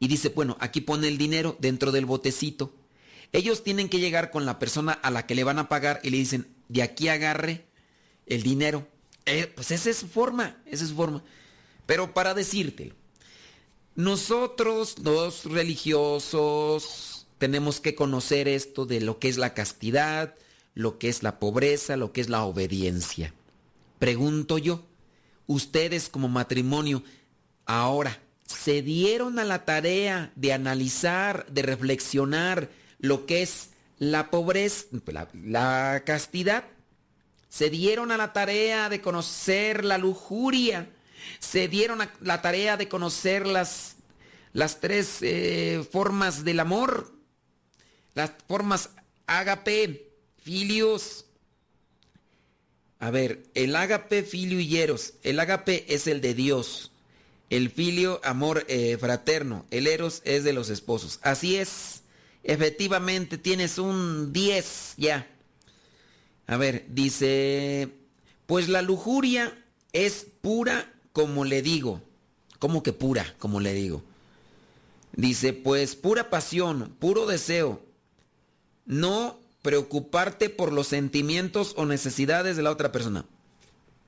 y 0.00 0.08
dice, 0.08 0.30
bueno, 0.30 0.56
aquí 0.60 0.80
pone 0.80 1.08
el 1.08 1.18
dinero 1.18 1.56
dentro 1.60 1.92
del 1.92 2.06
botecito. 2.06 2.72
Ellos 3.32 3.62
tienen 3.62 3.88
que 3.88 4.00
llegar 4.00 4.30
con 4.30 4.46
la 4.46 4.58
persona 4.58 4.92
a 4.92 5.10
la 5.10 5.26
que 5.26 5.34
le 5.34 5.44
van 5.44 5.58
a 5.58 5.68
pagar 5.68 6.00
y 6.02 6.10
le 6.10 6.18
dicen, 6.18 6.48
de 6.68 6.82
aquí 6.82 7.08
agarre 7.08 7.66
el 8.26 8.42
dinero. 8.42 8.86
Eh, 9.26 9.52
pues 9.54 9.70
esa 9.70 9.90
es 9.90 9.96
su 9.96 10.08
forma, 10.08 10.56
esa 10.66 10.84
es 10.84 10.90
su 10.90 10.96
forma. 10.96 11.22
Pero 11.86 12.14
para 12.14 12.34
decirte, 12.34 12.92
nosotros 13.94 14.98
los 15.00 15.44
religiosos 15.44 17.26
tenemos 17.38 17.80
que 17.80 17.94
conocer 17.94 18.48
esto 18.48 18.86
de 18.86 19.00
lo 19.00 19.18
que 19.18 19.28
es 19.28 19.38
la 19.38 19.54
castidad, 19.54 20.34
lo 20.74 20.98
que 20.98 21.08
es 21.08 21.22
la 21.22 21.38
pobreza, 21.38 21.96
lo 21.96 22.12
que 22.12 22.20
es 22.20 22.28
la 22.28 22.44
obediencia. 22.44 23.34
Pregunto 23.98 24.58
yo, 24.58 24.84
ustedes 25.46 26.08
como 26.08 26.28
matrimonio, 26.28 27.02
ahora, 27.66 28.20
¿se 28.48 28.82
dieron 28.82 29.38
a 29.38 29.44
la 29.44 29.64
tarea 29.64 30.32
de 30.34 30.52
analizar, 30.52 31.46
de 31.46 31.62
reflexionar 31.62 32.70
lo 32.98 33.26
que 33.26 33.42
es 33.42 33.70
la 33.98 34.30
pobreza, 34.30 34.86
la, 35.44 36.02
castidad? 36.04 36.64
¿Se 37.48 37.70
dieron 37.70 38.10
a 38.10 38.16
la 38.16 38.32
tarea 38.32 38.88
de 38.88 39.00
conocer 39.00 39.84
la 39.84 39.98
lujuria? 39.98 40.90
¿Se 41.38 41.68
dieron 41.68 42.00
a 42.00 42.12
la 42.20 42.42
tarea 42.42 42.76
de 42.76 42.88
conocer 42.88 43.46
las, 43.46 43.96
las 44.54 44.80
tres 44.80 45.18
eh, 45.20 45.86
formas 45.90 46.44
del 46.44 46.60
amor? 46.60 47.12
Las 48.14 48.32
formas 48.48 48.90
agape, 49.26 50.10
filios, 50.42 51.26
a 53.00 53.10
ver, 53.10 53.44
el 53.54 53.76
ágape, 53.76 54.24
filio 54.24 54.58
y. 54.58 54.74
El 55.22 55.38
ágape 55.38 55.84
es 55.94 56.08
el 56.08 56.20
de 56.20 56.34
Dios. 56.34 56.90
El 57.50 57.70
filio, 57.70 58.20
amor 58.24 58.64
eh, 58.68 58.96
fraterno. 58.98 59.64
El 59.70 59.86
eros 59.86 60.22
es 60.24 60.44
de 60.44 60.52
los 60.52 60.68
esposos. 60.68 61.18
Así 61.22 61.56
es. 61.56 62.02
Efectivamente, 62.42 63.38
tienes 63.38 63.78
un 63.78 64.32
10 64.32 64.94
ya. 64.96 65.26
A 66.46 66.56
ver, 66.56 66.86
dice, 66.88 67.88
pues 68.46 68.68
la 68.68 68.82
lujuria 68.82 69.56
es 69.92 70.26
pura 70.40 70.92
como 71.12 71.44
le 71.44 71.62
digo. 71.62 72.02
¿Cómo 72.58 72.82
que 72.82 72.92
pura, 72.92 73.34
como 73.38 73.60
le 73.60 73.72
digo? 73.72 74.02
Dice, 75.12 75.52
pues 75.52 75.96
pura 75.96 76.30
pasión, 76.30 76.94
puro 76.98 77.26
deseo. 77.26 77.82
No 78.84 79.38
preocuparte 79.62 80.48
por 80.48 80.72
los 80.72 80.88
sentimientos 80.88 81.74
o 81.76 81.86
necesidades 81.86 82.56
de 82.56 82.62
la 82.62 82.70
otra 82.70 82.92
persona. 82.92 83.24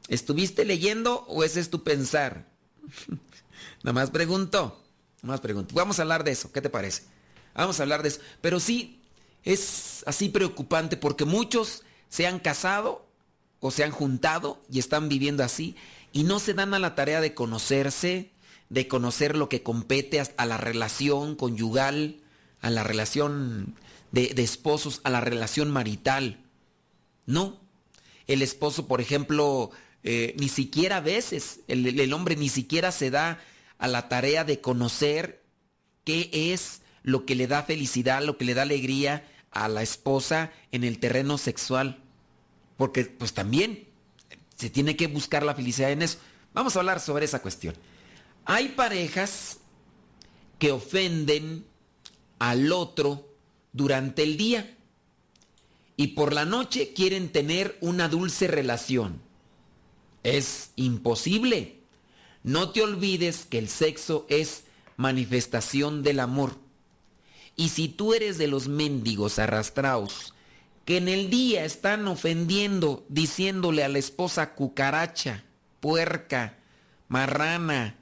¿Estuviste 0.08 0.64
leyendo 0.64 1.24
o 1.28 1.44
ese 1.44 1.60
es 1.60 1.70
tu 1.70 1.84
pensar? 1.84 2.46
Nada 3.82 3.92
más 3.92 4.10
pregunto. 4.10 4.80
Nada 5.22 5.34
más 5.34 5.40
pregunto. 5.40 5.74
Vamos 5.74 5.98
a 5.98 6.02
hablar 6.02 6.24
de 6.24 6.32
eso. 6.32 6.52
¿Qué 6.52 6.60
te 6.60 6.70
parece? 6.70 7.04
Vamos 7.54 7.78
a 7.78 7.82
hablar 7.82 8.02
de 8.02 8.08
eso. 8.08 8.20
Pero 8.40 8.60
sí, 8.60 9.00
es 9.44 10.04
así 10.06 10.28
preocupante 10.28 10.96
porque 10.96 11.24
muchos 11.24 11.82
se 12.08 12.26
han 12.26 12.38
casado 12.38 13.06
o 13.60 13.70
se 13.70 13.84
han 13.84 13.90
juntado 13.90 14.60
y 14.70 14.78
están 14.78 15.08
viviendo 15.08 15.44
así 15.44 15.76
y 16.12 16.24
no 16.24 16.38
se 16.38 16.54
dan 16.54 16.74
a 16.74 16.78
la 16.78 16.94
tarea 16.94 17.20
de 17.20 17.34
conocerse, 17.34 18.30
de 18.68 18.88
conocer 18.88 19.36
lo 19.36 19.48
que 19.48 19.62
compete 19.62 20.20
a 20.20 20.46
la 20.46 20.56
relación 20.56 21.36
conyugal, 21.36 22.16
a 22.60 22.70
la 22.70 22.82
relación 22.82 23.74
de, 24.12 24.32
esposos 24.38 25.00
a 25.04 25.10
la 25.10 25.20
relación 25.20 25.70
marital. 25.70 26.38
No. 27.26 27.60
El 28.26 28.42
esposo, 28.42 28.86
por 28.86 29.00
ejemplo, 29.00 29.70
eh, 30.02 30.34
ni 30.38 30.48
siquiera 30.48 30.98
a 30.98 31.00
veces, 31.00 31.60
el, 31.68 31.98
el 31.98 32.12
hombre 32.12 32.36
ni 32.36 32.48
siquiera 32.48 32.92
se 32.92 33.10
da 33.10 33.40
a 33.78 33.88
la 33.88 34.08
tarea 34.08 34.44
de 34.44 34.60
conocer 34.60 35.42
qué 36.04 36.30
es 36.32 36.82
lo 37.02 37.24
que 37.26 37.34
le 37.34 37.46
da 37.46 37.62
felicidad, 37.62 38.22
lo 38.22 38.36
que 38.36 38.44
le 38.44 38.54
da 38.54 38.62
alegría 38.62 39.26
a 39.50 39.68
la 39.68 39.82
esposa 39.82 40.52
en 40.72 40.84
el 40.84 40.98
terreno 40.98 41.38
sexual. 41.38 41.98
Porque 42.76 43.04
pues 43.04 43.32
también 43.32 43.88
se 44.56 44.70
tiene 44.70 44.96
que 44.96 45.06
buscar 45.06 45.42
la 45.42 45.54
felicidad 45.54 45.90
en 45.90 46.02
eso. 46.02 46.18
Vamos 46.52 46.76
a 46.76 46.80
hablar 46.80 47.00
sobre 47.00 47.24
esa 47.24 47.42
cuestión. 47.42 47.74
Hay 48.44 48.68
parejas 48.70 49.58
que 50.58 50.72
ofenden 50.72 51.64
al 52.38 52.72
otro 52.72 53.28
durante 53.72 54.22
el 54.22 54.36
día 54.36 54.76
y 55.96 56.08
por 56.08 56.32
la 56.32 56.44
noche 56.44 56.92
quieren 56.92 57.30
tener 57.30 57.78
una 57.80 58.08
dulce 58.08 58.46
relación. 58.46 59.20
Es 60.22 60.70
imposible. 60.76 61.80
No 62.42 62.70
te 62.70 62.82
olvides 62.82 63.46
que 63.46 63.58
el 63.58 63.68
sexo 63.68 64.26
es 64.28 64.64
manifestación 64.96 66.02
del 66.02 66.20
amor. 66.20 66.56
Y 67.56 67.70
si 67.70 67.88
tú 67.88 68.14
eres 68.14 68.38
de 68.38 68.48
los 68.48 68.68
mendigos 68.68 69.38
arrastrados 69.38 70.34
que 70.84 70.96
en 70.96 71.08
el 71.08 71.30
día 71.30 71.64
están 71.64 72.08
ofendiendo, 72.08 73.04
diciéndole 73.08 73.84
a 73.84 73.88
la 73.88 73.98
esposa 73.98 74.54
cucaracha, 74.54 75.44
puerca, 75.78 76.58
marrana, 77.08 77.96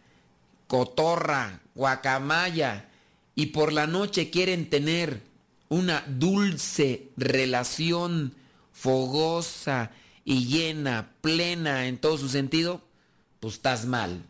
cotorra, 0.67 1.61
guacamaya, 1.75 2.89
y 3.35 3.47
por 3.47 3.73
la 3.73 3.87
noche 3.87 4.31
quieren 4.31 4.71
tener 4.71 5.23
una 5.69 6.03
dulce 6.07 7.11
relación 7.17 8.35
fogosa 8.73 9.91
y 10.29 10.45
llena, 10.45 11.15
plena 11.23 11.87
en 11.87 11.97
todo 11.97 12.19
su 12.19 12.29
sentido, 12.29 12.83
pues 13.41 13.55
estás 13.55 13.87
mal, 13.87 14.23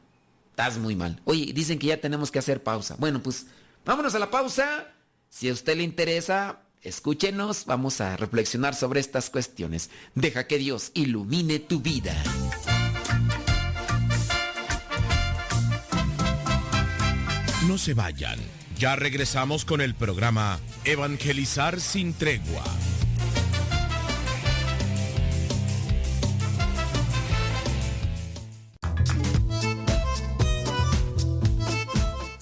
estás 0.50 0.78
muy 0.78 0.94
mal. 0.94 1.20
Oye, 1.24 1.52
dicen 1.52 1.80
que 1.80 1.88
ya 1.88 2.00
tenemos 2.00 2.30
que 2.30 2.38
hacer 2.38 2.62
pausa. 2.62 2.94
Bueno, 3.00 3.20
pues 3.20 3.46
vámonos 3.84 4.14
a 4.14 4.20
la 4.20 4.30
pausa. 4.30 4.94
Si 5.28 5.48
a 5.48 5.52
usted 5.52 5.76
le 5.76 5.82
interesa, 5.82 6.60
escúchenos, 6.82 7.64
vamos 7.66 8.00
a 8.00 8.16
reflexionar 8.16 8.76
sobre 8.76 9.00
estas 9.00 9.28
cuestiones. 9.28 9.90
Deja 10.14 10.46
que 10.46 10.58
Dios 10.58 10.92
ilumine 10.94 11.58
tu 11.58 11.80
vida. 11.80 12.14
No 17.66 17.76
se 17.76 17.94
vayan. 17.94 18.38
Ya 18.78 18.94
regresamos 18.94 19.64
con 19.64 19.80
el 19.80 19.96
programa 19.96 20.60
Evangelizar 20.84 21.80
sin 21.80 22.12
tregua. 22.14 22.62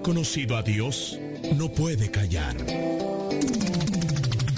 Ha 0.00 0.02
conocido 0.02 0.56
a 0.56 0.62
Dios 0.62 1.18
no 1.56 1.68
puede 1.68 2.10
callar. 2.10 2.56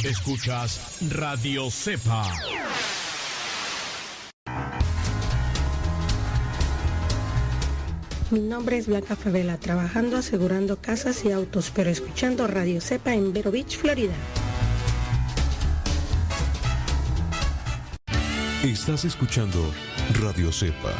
Escuchas 0.04 0.98
Radio 1.10 1.68
Cepa. 1.68 2.24
Mi 8.30 8.40
nombre 8.40 8.78
es 8.78 8.86
Blanca 8.86 9.16
Favela, 9.16 9.58
trabajando 9.58 10.16
asegurando 10.16 10.76
casas 10.76 11.24
y 11.24 11.32
autos, 11.32 11.72
pero 11.74 11.90
escuchando 11.90 12.46
Radio 12.46 12.80
Cepa 12.80 13.12
en 13.12 13.32
Vero 13.32 13.50
Beach, 13.50 13.76
Florida. 13.76 14.14
Estás 18.62 19.04
escuchando 19.04 19.58
Radio 20.20 20.52
Cepa, 20.52 20.94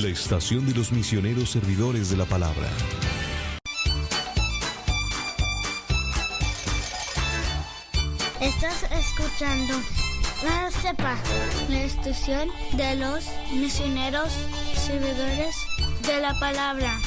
la 0.00 0.08
estación 0.08 0.66
de 0.66 0.74
los 0.74 0.90
misioneros 0.90 1.50
servidores 1.50 2.08
de 2.10 2.16
la 2.16 2.24
palabra. 2.24 2.68
Estás 8.44 8.82
escuchando 8.92 9.72
la 10.44 10.70
CEPA, 10.70 11.16
la 11.70 11.82
estación 11.82 12.50
de 12.76 12.94
los 12.96 13.24
misioneros 13.54 14.34
servidores 14.76 15.56
de 16.06 16.20
la 16.20 16.38
palabra. 16.38 17.00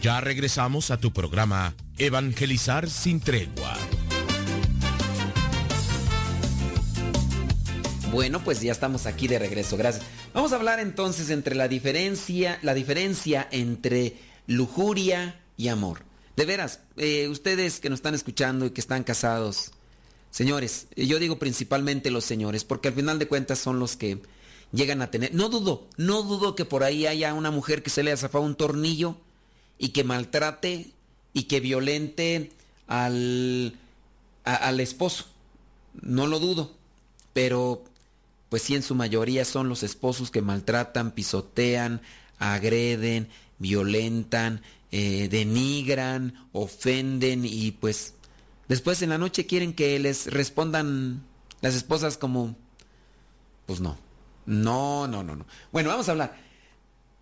Ya 0.00 0.20
regresamos 0.20 0.92
a 0.92 0.98
tu 0.98 1.12
programa 1.12 1.74
Evangelizar 1.98 2.88
sin 2.88 3.18
tregua. 3.18 3.83
Bueno, 8.14 8.44
pues 8.44 8.60
ya 8.60 8.70
estamos 8.70 9.06
aquí 9.06 9.26
de 9.26 9.40
regreso, 9.40 9.76
gracias. 9.76 10.06
Vamos 10.32 10.52
a 10.52 10.54
hablar 10.54 10.78
entonces 10.78 11.30
entre 11.30 11.56
la 11.56 11.66
diferencia, 11.66 12.60
la 12.62 12.72
diferencia 12.72 13.48
entre 13.50 14.16
lujuria 14.46 15.40
y 15.56 15.66
amor. 15.66 16.02
De 16.36 16.46
veras, 16.46 16.78
eh, 16.96 17.26
ustedes 17.26 17.80
que 17.80 17.90
nos 17.90 17.98
están 17.98 18.14
escuchando 18.14 18.66
y 18.66 18.70
que 18.70 18.80
están 18.80 19.02
casados, 19.02 19.72
señores, 20.30 20.86
yo 20.94 21.18
digo 21.18 21.40
principalmente 21.40 22.12
los 22.12 22.24
señores, 22.24 22.62
porque 22.62 22.86
al 22.86 22.94
final 22.94 23.18
de 23.18 23.26
cuentas 23.26 23.58
son 23.58 23.80
los 23.80 23.96
que 23.96 24.22
llegan 24.70 25.02
a 25.02 25.10
tener. 25.10 25.34
No 25.34 25.48
dudo, 25.48 25.88
no 25.96 26.22
dudo 26.22 26.54
que 26.54 26.64
por 26.64 26.84
ahí 26.84 27.08
haya 27.08 27.34
una 27.34 27.50
mujer 27.50 27.82
que 27.82 27.90
se 27.90 28.04
le 28.04 28.12
ha 28.12 28.38
un 28.38 28.54
tornillo 28.54 29.16
y 29.76 29.88
que 29.88 30.04
maltrate 30.04 30.92
y 31.32 31.42
que 31.42 31.58
violente 31.58 32.52
al, 32.86 33.76
al 34.44 34.78
esposo. 34.78 35.24
No 36.00 36.28
lo 36.28 36.38
dudo, 36.38 36.76
pero 37.32 37.82
pues 38.54 38.62
sí 38.62 38.76
en 38.76 38.84
su 38.84 38.94
mayoría 38.94 39.44
son 39.44 39.68
los 39.68 39.82
esposos 39.82 40.30
que 40.30 40.40
maltratan, 40.40 41.10
pisotean, 41.10 42.02
agreden, 42.38 43.28
violentan, 43.58 44.62
eh, 44.92 45.26
denigran, 45.28 46.46
ofenden 46.52 47.44
y 47.44 47.72
pues 47.72 48.14
después 48.68 49.02
en 49.02 49.10
la 49.10 49.18
noche 49.18 49.46
quieren 49.46 49.72
que 49.72 49.98
les 49.98 50.32
respondan 50.32 51.24
las 51.62 51.74
esposas 51.74 52.16
como, 52.16 52.54
pues 53.66 53.80
no, 53.80 53.98
no, 54.46 55.08
no, 55.08 55.24
no, 55.24 55.34
no. 55.34 55.46
Bueno, 55.72 55.88
vamos 55.88 56.08
a 56.08 56.12
hablar. 56.12 56.36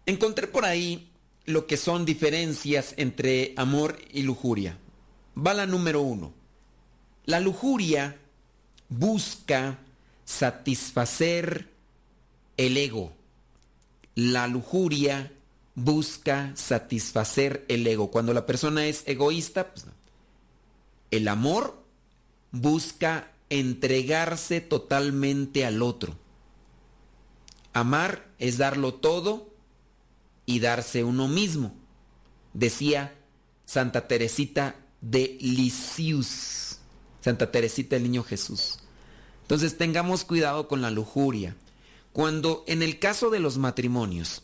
Encontré 0.04 0.48
por 0.48 0.66
ahí 0.66 1.10
lo 1.46 1.66
que 1.66 1.78
son 1.78 2.04
diferencias 2.04 2.92
entre 2.98 3.54
amor 3.56 3.98
y 4.12 4.24
lujuria. 4.24 4.76
Va 5.34 5.54
la 5.54 5.64
número 5.64 6.02
uno. 6.02 6.34
La 7.24 7.40
lujuria 7.40 8.18
busca 8.90 9.78
satisfacer 10.32 11.68
el 12.56 12.76
ego. 12.76 13.12
La 14.14 14.46
lujuria 14.46 15.32
busca 15.74 16.52
satisfacer 16.54 17.64
el 17.68 17.86
ego. 17.86 18.10
Cuando 18.10 18.32
la 18.32 18.46
persona 18.46 18.86
es 18.86 19.02
egoísta, 19.06 19.72
pues 19.72 19.86
no. 19.86 19.92
El 21.10 21.28
amor 21.28 21.84
busca 22.50 23.30
entregarse 23.50 24.60
totalmente 24.62 25.66
al 25.66 25.82
otro. 25.82 26.16
Amar 27.74 28.26
es 28.38 28.58
darlo 28.58 28.94
todo 28.94 29.50
y 30.46 30.60
darse 30.60 31.04
uno 31.04 31.28
mismo, 31.28 31.74
decía 32.52 33.14
Santa 33.64 34.08
Teresita 34.08 34.76
de 35.00 35.38
Lisius, 35.40 36.78
Santa 37.20 37.50
Teresita 37.50 37.96
del 37.96 38.04
Niño 38.04 38.22
Jesús. 38.22 38.81
Entonces 39.52 39.76
tengamos 39.76 40.24
cuidado 40.24 40.66
con 40.66 40.80
la 40.80 40.90
lujuria. 40.90 41.54
Cuando 42.14 42.64
en 42.66 42.82
el 42.82 42.98
caso 42.98 43.28
de 43.28 43.38
los 43.38 43.58
matrimonios, 43.58 44.40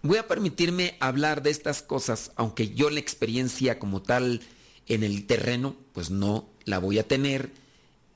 voy 0.00 0.16
a 0.16 0.26
permitirme 0.26 0.96
hablar 0.98 1.42
de 1.42 1.50
estas 1.50 1.82
cosas, 1.82 2.32
aunque 2.36 2.70
yo 2.70 2.88
la 2.88 2.98
experiencia 2.98 3.78
como 3.78 4.00
tal 4.00 4.40
en 4.86 5.02
el 5.02 5.26
terreno, 5.26 5.76
pues 5.92 6.08
no 6.08 6.48
la 6.64 6.78
voy 6.78 6.98
a 6.98 7.06
tener, 7.06 7.52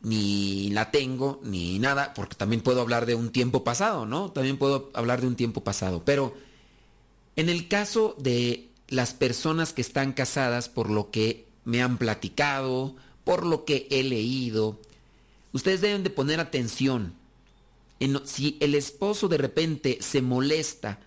ni 0.00 0.70
la 0.70 0.90
tengo, 0.90 1.42
ni 1.44 1.78
nada, 1.78 2.14
porque 2.14 2.36
también 2.36 2.62
puedo 2.62 2.80
hablar 2.80 3.04
de 3.04 3.16
un 3.16 3.32
tiempo 3.32 3.62
pasado, 3.62 4.06
¿no? 4.06 4.32
También 4.32 4.56
puedo 4.56 4.90
hablar 4.94 5.20
de 5.20 5.26
un 5.26 5.36
tiempo 5.36 5.62
pasado, 5.62 6.06
pero 6.06 6.32
en 7.36 7.50
el 7.50 7.68
caso 7.68 8.16
de 8.18 8.70
las 8.88 9.12
personas 9.12 9.74
que 9.74 9.82
están 9.82 10.14
casadas, 10.14 10.70
por 10.70 10.88
lo 10.88 11.10
que 11.10 11.44
me 11.66 11.82
han 11.82 11.98
platicado, 11.98 12.96
por 13.24 13.44
lo 13.44 13.66
que 13.66 13.88
he 13.90 14.02
leído, 14.02 14.80
ustedes 15.52 15.80
deben 15.80 16.02
de 16.02 16.10
poner 16.10 16.40
atención. 16.40 17.14
En, 17.98 18.20
si 18.26 18.56
el 18.60 18.74
esposo 18.74 19.28
de 19.28 19.38
repente 19.38 19.98
se 20.00 20.22
molesta 20.22 21.00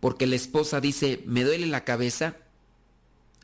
porque 0.00 0.26
la 0.26 0.36
esposa 0.36 0.80
dice, 0.80 1.22
me 1.26 1.44
duele 1.44 1.66
la 1.66 1.84
cabeza, 1.84 2.36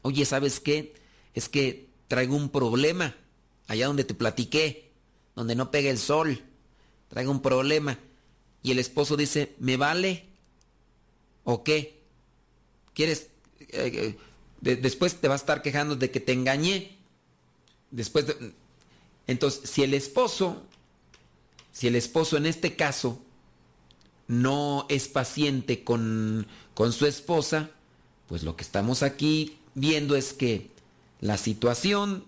oye, 0.03 0.25
¿sabes 0.25 0.61
qué? 0.61 0.95
Es 1.35 1.49
que 1.49 1.89
traigo 2.09 2.35
un 2.35 2.49
problema 2.49 3.15
allá 3.69 3.89
donde 3.89 4.05
te 4.05 4.15
platiqué, 4.15 4.91
donde 5.35 5.55
no 5.55 5.71
pega 5.71 5.91
el 5.91 5.99
sol, 5.99 6.43
traigo 7.09 7.31
un 7.31 7.43
problema. 7.43 7.99
Y 8.63 8.71
el 8.71 8.79
esposo 8.79 9.17
dice, 9.17 9.55
¿me 9.59 9.77
vale? 9.77 10.25
¿O 11.45 11.63
qué? 11.63 11.97
quieres, 12.97 13.29
eh, 13.61 14.17
eh, 14.63 14.77
después 14.77 15.17
te 15.17 15.29
vas 15.29 15.43
a 15.43 15.45
estar 15.45 15.63
quejando 15.63 15.95
de 15.95 16.11
que 16.11 16.19
te 16.19 16.33
engañé. 16.33 16.97
Después 17.91 18.25
entonces, 19.27 19.69
si 19.69 19.83
el 19.83 19.95
esposo, 19.95 20.63
si 21.73 21.87
el 21.87 21.97
esposo 21.97 22.37
en 22.37 22.47
este 22.47 22.77
caso 22.77 23.21
no 24.29 24.87
es 24.89 25.09
paciente 25.09 25.85
con, 25.85 26.47
con 26.75 26.93
su 26.93 27.07
esposa, 27.07 27.71
pues 28.29 28.43
lo 28.43 28.57
que 28.57 28.65
estamos 28.65 29.03
aquí 29.03 29.59
viendo 29.75 30.17
es 30.17 30.33
que 30.33 30.71
la 31.21 31.37
situación 31.37 32.25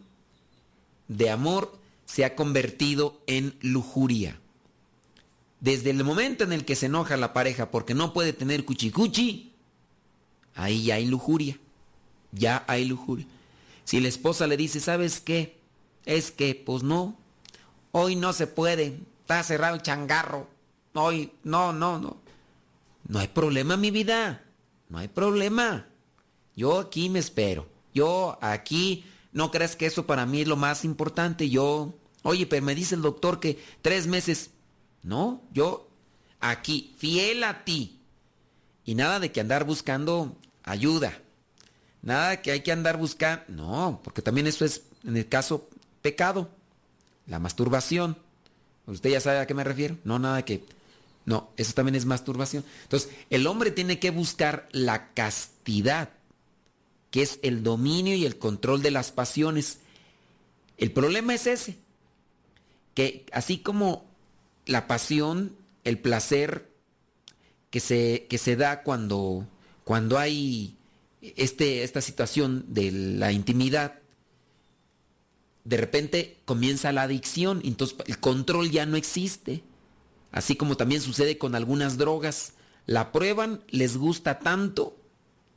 de 1.08 1.30
amor 1.30 1.76
se 2.06 2.24
ha 2.24 2.34
convertido 2.34 3.20
en 3.26 3.56
lujuria. 3.60 4.38
Desde 5.60 5.90
el 5.90 6.04
momento 6.04 6.44
en 6.44 6.52
el 6.52 6.64
que 6.64 6.76
se 6.76 6.86
enoja 6.86 7.16
la 7.16 7.32
pareja 7.32 7.70
porque 7.70 7.94
no 7.94 8.12
puede 8.12 8.32
tener 8.32 8.64
cuchicuchi, 8.64 9.52
ahí 10.54 10.84
ya 10.84 10.96
hay 10.96 11.06
lujuria. 11.06 11.58
Ya 12.30 12.64
hay 12.68 12.84
lujuria. 12.84 13.26
Si 13.84 14.00
la 14.00 14.08
esposa 14.08 14.46
le 14.46 14.56
dice, 14.56 14.80
¿sabes 14.80 15.20
qué? 15.20 15.57
Es 16.04 16.30
que, 16.30 16.54
pues 16.54 16.82
no, 16.82 17.16
hoy 17.92 18.16
no 18.16 18.32
se 18.32 18.46
puede, 18.46 19.00
está 19.20 19.42
cerrado 19.42 19.74
el 19.74 19.82
changarro. 19.82 20.48
Hoy, 20.94 21.32
no, 21.44 21.72
no, 21.72 21.98
no. 21.98 22.16
No 23.06 23.18
hay 23.18 23.28
problema, 23.28 23.76
mi 23.76 23.90
vida. 23.90 24.42
No 24.88 24.98
hay 24.98 25.08
problema. 25.08 25.86
Yo 26.56 26.78
aquí 26.78 27.08
me 27.08 27.18
espero. 27.18 27.68
Yo 27.94 28.38
aquí, 28.40 29.04
no 29.32 29.50
crees 29.50 29.76
que 29.76 29.86
eso 29.86 30.06
para 30.06 30.26
mí 30.26 30.42
es 30.42 30.48
lo 30.48 30.56
más 30.56 30.84
importante. 30.84 31.48
Yo, 31.48 31.94
oye, 32.22 32.46
pero 32.46 32.64
me 32.64 32.74
dice 32.74 32.94
el 32.94 33.02
doctor 33.02 33.40
que 33.40 33.62
tres 33.82 34.06
meses. 34.06 34.50
No, 35.02 35.42
yo 35.52 35.88
aquí, 36.40 36.94
fiel 36.98 37.44
a 37.44 37.64
ti. 37.64 38.00
Y 38.84 38.94
nada 38.94 39.20
de 39.20 39.30
que 39.30 39.40
andar 39.40 39.64
buscando 39.64 40.36
ayuda. 40.62 41.20
Nada 42.02 42.40
que 42.42 42.50
hay 42.50 42.62
que 42.62 42.72
andar 42.72 42.96
buscando. 42.96 43.44
No, 43.48 44.00
porque 44.02 44.22
también 44.22 44.46
eso 44.46 44.64
es, 44.64 44.82
en 45.04 45.16
el 45.16 45.28
caso, 45.28 45.68
pecado. 46.08 46.48
La 47.26 47.38
masturbación. 47.38 48.16
Usted 48.86 49.10
ya 49.10 49.20
sabe 49.20 49.38
a 49.38 49.46
qué 49.46 49.54
me 49.54 49.64
refiero. 49.64 49.98
No, 50.04 50.18
nada 50.18 50.44
que... 50.44 50.64
No, 51.26 51.50
eso 51.58 51.74
también 51.74 51.94
es 51.94 52.06
masturbación. 52.06 52.64
Entonces, 52.84 53.10
el 53.28 53.46
hombre 53.46 53.70
tiene 53.70 53.98
que 53.98 54.10
buscar 54.10 54.66
la 54.72 55.12
castidad, 55.12 56.08
que 57.10 57.20
es 57.20 57.38
el 57.42 57.62
dominio 57.62 58.14
y 58.14 58.24
el 58.24 58.38
control 58.38 58.80
de 58.80 58.90
las 58.90 59.12
pasiones. 59.12 59.80
El 60.78 60.90
problema 60.92 61.34
es 61.34 61.46
ese, 61.46 61.76
que 62.94 63.26
así 63.30 63.58
como 63.58 64.06
la 64.64 64.86
pasión, 64.86 65.54
el 65.84 65.98
placer 65.98 66.70
que 67.68 67.80
se, 67.80 68.26
que 68.30 68.38
se 68.38 68.56
da 68.56 68.82
cuando 68.82 69.46
cuando 69.84 70.18
hay 70.18 70.76
este, 71.22 71.82
esta 71.82 72.02
situación 72.02 72.66
de 72.68 72.92
la 72.92 73.32
intimidad, 73.32 74.00
de 75.68 75.76
repente 75.76 76.38
comienza 76.46 76.92
la 76.92 77.02
adicción, 77.02 77.60
entonces 77.62 77.98
el 78.06 78.18
control 78.18 78.70
ya 78.70 78.86
no 78.86 78.96
existe. 78.96 79.62
Así 80.32 80.56
como 80.56 80.78
también 80.78 81.02
sucede 81.02 81.36
con 81.36 81.54
algunas 81.54 81.98
drogas, 81.98 82.54
la 82.86 83.12
prueban, 83.12 83.62
les 83.68 83.98
gusta 83.98 84.38
tanto 84.38 84.96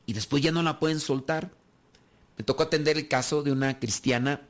y 0.04 0.12
después 0.12 0.42
ya 0.42 0.52
no 0.52 0.62
la 0.62 0.78
pueden 0.78 1.00
soltar. 1.00 1.50
Me 2.36 2.44
tocó 2.44 2.64
atender 2.64 2.98
el 2.98 3.08
caso 3.08 3.42
de 3.42 3.52
una 3.52 3.78
cristiana 3.78 4.42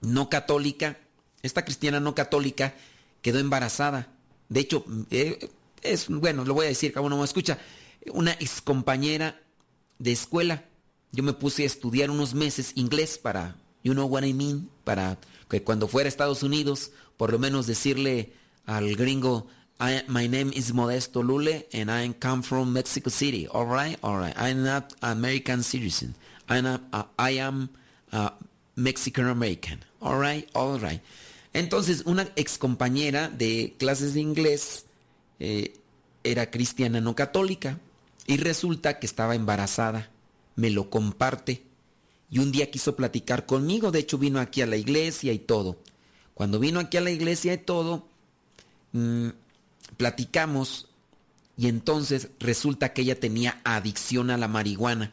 no 0.00 0.30
católica. 0.30 0.96
Esta 1.42 1.66
cristiana 1.66 2.00
no 2.00 2.14
católica 2.14 2.74
quedó 3.20 3.40
embarazada. 3.40 4.08
De 4.48 4.60
hecho, 4.60 4.86
eh, 5.10 5.50
es 5.82 6.08
bueno, 6.08 6.46
lo 6.46 6.54
voy 6.54 6.64
a 6.64 6.70
decir, 6.70 6.94
como 6.94 7.10
no 7.10 7.18
me 7.18 7.24
escucha 7.24 7.58
una 8.10 8.32
ex 8.32 8.62
compañera 8.62 9.38
de 9.98 10.12
escuela. 10.12 10.64
Yo 11.12 11.22
me 11.22 11.34
puse 11.34 11.64
a 11.64 11.66
estudiar 11.66 12.10
unos 12.10 12.32
meses 12.32 12.72
inglés 12.74 13.18
para, 13.18 13.56
you 13.84 13.92
know 13.92 14.06
what 14.06 14.24
I 14.24 14.32
mean, 14.32 14.70
para 14.88 15.18
que 15.50 15.62
cuando 15.62 15.86
fuera 15.86 16.06
a 16.06 16.08
Estados 16.08 16.42
Unidos, 16.42 16.92
por 17.18 17.30
lo 17.30 17.38
menos 17.38 17.66
decirle 17.66 18.32
al 18.64 18.96
gringo, 18.96 19.46
my 20.08 20.26
name 20.26 20.50
is 20.54 20.72
Modesto 20.72 21.22
Lule 21.22 21.68
and 21.74 21.90
I 21.90 22.14
come 22.18 22.42
from 22.42 22.72
Mexico 22.72 23.10
City. 23.10 23.46
All 23.52 23.66
right, 23.66 23.98
all 24.00 24.16
right. 24.18 24.34
I'm 24.38 24.64
not 24.64 24.94
American 25.02 25.62
citizen. 25.62 26.14
I'm 26.48 26.64
uh, 26.66 27.02
I 27.18 27.38
am 27.38 27.68
Mexican 28.76 29.28
American. 29.28 29.84
All 30.00 30.18
right, 30.18 30.48
all 30.54 30.78
right. 30.80 31.02
Entonces, 31.52 32.04
una 32.06 32.26
ex 32.34 32.56
compañera 32.56 33.28
de 33.28 33.74
clases 33.78 34.14
de 34.14 34.20
inglés 34.20 34.86
eh, 35.38 35.74
era 36.24 36.50
cristiana 36.50 37.02
no 37.02 37.14
católica 37.14 37.78
y 38.26 38.38
resulta 38.38 38.98
que 38.98 39.04
estaba 39.04 39.34
embarazada. 39.34 40.08
me 40.58 40.70
lo 40.70 40.90
comparte. 40.90 41.62
Y 42.30 42.40
un 42.40 42.52
día 42.52 42.70
quiso 42.70 42.94
platicar 42.94 43.46
conmigo, 43.46 43.90
de 43.90 44.00
hecho 44.00 44.18
vino 44.18 44.38
aquí 44.38 44.60
a 44.60 44.66
la 44.66 44.76
iglesia 44.76 45.32
y 45.32 45.38
todo. 45.38 45.78
Cuando 46.34 46.58
vino 46.58 46.78
aquí 46.78 46.96
a 46.96 47.00
la 47.00 47.10
iglesia 47.10 47.54
y 47.54 47.58
todo, 47.58 48.06
mm, 48.92 49.28
platicamos 49.96 50.88
y 51.56 51.66
entonces 51.66 52.28
resulta 52.38 52.92
que 52.92 53.02
ella 53.02 53.18
tenía 53.18 53.60
adicción 53.64 54.30
a 54.30 54.36
la 54.36 54.46
marihuana. 54.46 55.12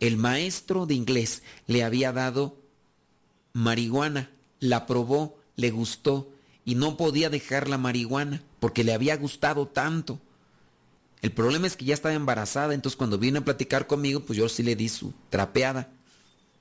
El 0.00 0.16
maestro 0.16 0.86
de 0.86 0.94
inglés 0.94 1.42
le 1.66 1.84
había 1.84 2.12
dado 2.12 2.56
marihuana, 3.52 4.30
la 4.58 4.86
probó, 4.86 5.38
le 5.56 5.70
gustó 5.70 6.30
y 6.64 6.74
no 6.74 6.96
podía 6.96 7.30
dejar 7.30 7.68
la 7.68 7.78
marihuana 7.78 8.42
porque 8.58 8.82
le 8.82 8.92
había 8.92 9.16
gustado 9.16 9.68
tanto. 9.68 10.18
El 11.22 11.32
problema 11.32 11.66
es 11.66 11.76
que 11.76 11.84
ya 11.84 11.94
estaba 11.94 12.14
embarazada, 12.14 12.74
entonces 12.74 12.96
cuando 12.96 13.18
vino 13.18 13.38
a 13.38 13.44
platicar 13.44 13.86
conmigo, 13.86 14.20
pues 14.20 14.38
yo 14.38 14.48
sí 14.48 14.62
le 14.62 14.74
di 14.74 14.88
su 14.88 15.12
trapeada. 15.28 15.92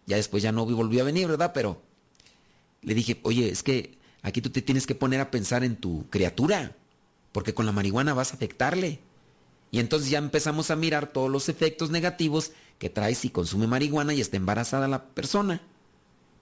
Ya 0.10 0.18
después 0.18 0.42
ya 0.42 0.52
no 0.52 0.66
volvió 0.66 1.02
a 1.02 1.06
venir, 1.06 1.28
¿verdad? 1.28 1.52
Pero 1.54 1.82
le 2.82 2.96
dije, 2.96 3.20
oye, 3.22 3.50
es 3.50 3.62
que 3.62 3.98
aquí 4.24 4.42
tú 4.42 4.50
te 4.50 4.64
tienes 4.64 4.88
que 4.88 4.96
poner 4.96 5.22
a 5.22 5.30
pensar 5.30 5.64
en 5.64 5.76
tu 5.76 6.10
criatura 6.10 6.76
porque 7.32 7.54
con 7.54 7.68
la 7.68 7.72
marihuana 7.72 8.16
vas 8.16 8.32
a 8.32 8.36
afectarle. 8.36 9.00
Y 9.72 9.80
entonces 9.80 10.10
ya 10.10 10.18
empezamos 10.18 10.72
a 10.72 10.76
mirar 10.76 11.14
todos 11.14 11.30
los 11.30 11.48
efectos 11.48 11.92
negativos 11.92 12.54
que 12.80 12.90
trae 12.90 13.14
si 13.14 13.30
consume 13.30 13.68
marihuana 13.68 14.16
y 14.16 14.22
está 14.22 14.36
embarazada 14.36 14.88
la 14.88 15.06
persona. 15.06 15.62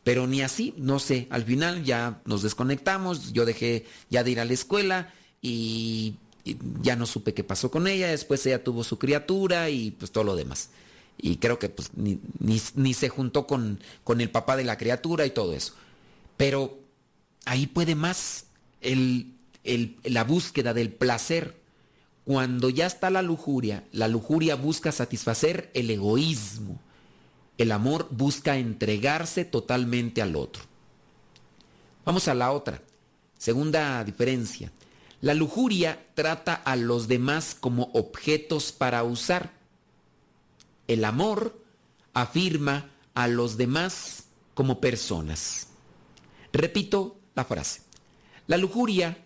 Pero 0.06 0.28
ni 0.28 0.42
así, 0.42 0.74
no 0.78 1.00
sé, 1.00 1.28
al 1.30 1.44
final 1.44 1.84
ya 1.84 2.22
nos 2.24 2.42
desconectamos, 2.42 3.34
yo 3.34 3.46
dejé 3.46 3.86
ya 4.10 4.24
de 4.24 4.32
ir 4.32 4.40
a 4.40 4.46
la 4.46 4.54
escuela 4.54 5.14
y, 5.42 6.16
ya 6.82 6.96
no 6.96 7.06
supe 7.06 7.34
qué 7.34 7.44
pasó 7.44 7.70
con 7.70 7.88
ella, 7.88 8.08
después 8.08 8.46
ella 8.46 8.64
tuvo 8.64 8.86
su 8.86 8.98
criatura 8.98 9.70
y 9.70 9.92
pues 9.92 10.14
todo 10.14 10.24
lo 10.24 10.38
demás. 10.38 10.70
Y 11.18 11.38
creo 11.38 11.58
que 11.60 11.70
pues 11.70 11.92
ni, 11.96 12.20
ni, 12.40 12.94
se 12.94 13.10
juntó 13.10 13.48
con, 13.48 13.80
con 14.04 14.22
el 14.22 14.30
papá 14.30 14.56
de 14.56 14.64
la 14.64 14.78
criatura 14.78 15.26
y 15.26 15.32
todo 15.32 15.54
eso. 15.54 15.74
Pero 16.38 16.78
ahí 17.46 17.66
puede 17.66 17.96
más 17.96 18.46
el 18.82 19.38
la 20.04 20.24
búsqueda 20.24 20.74
del 20.74 20.92
placer. 20.92 21.62
Cuando 22.24 22.70
ya 22.70 22.86
está 22.86 23.10
la 23.10 23.22
lujuria, 23.22 23.84
la 23.92 24.08
lujuria 24.08 24.56
busca 24.56 24.92
satisfacer 24.92 25.72
el 25.74 25.90
egoísmo. 25.90 26.80
El 27.58 27.72
amor 27.72 28.08
busca 28.12 28.58
entregarse 28.58 29.46
totalmente 29.46 30.22
al 30.22 30.36
otro. 30.36 30.64
Vamos 32.06 32.28
a 32.28 32.34
la 32.34 32.52
otra. 32.52 32.82
Segunda 33.38 34.04
diferencia. 34.04 34.72
La 35.22 35.34
lujuria 35.34 36.06
trata 36.14 36.54
a 36.54 36.76
los 36.76 37.08
demás 37.08 37.56
como 37.60 37.90
objetos 37.94 38.72
para 38.72 39.04
usar. 39.04 39.57
El 40.88 41.04
amor 41.06 41.62
afirma 42.14 42.90
a 43.14 43.28
los 43.28 43.58
demás 43.58 44.26
como 44.54 44.80
personas. 44.80 45.68
Repito 46.54 47.20
la 47.36 47.46
frase. 47.46 47.82
La 48.48 48.58
lujuria 48.58 49.26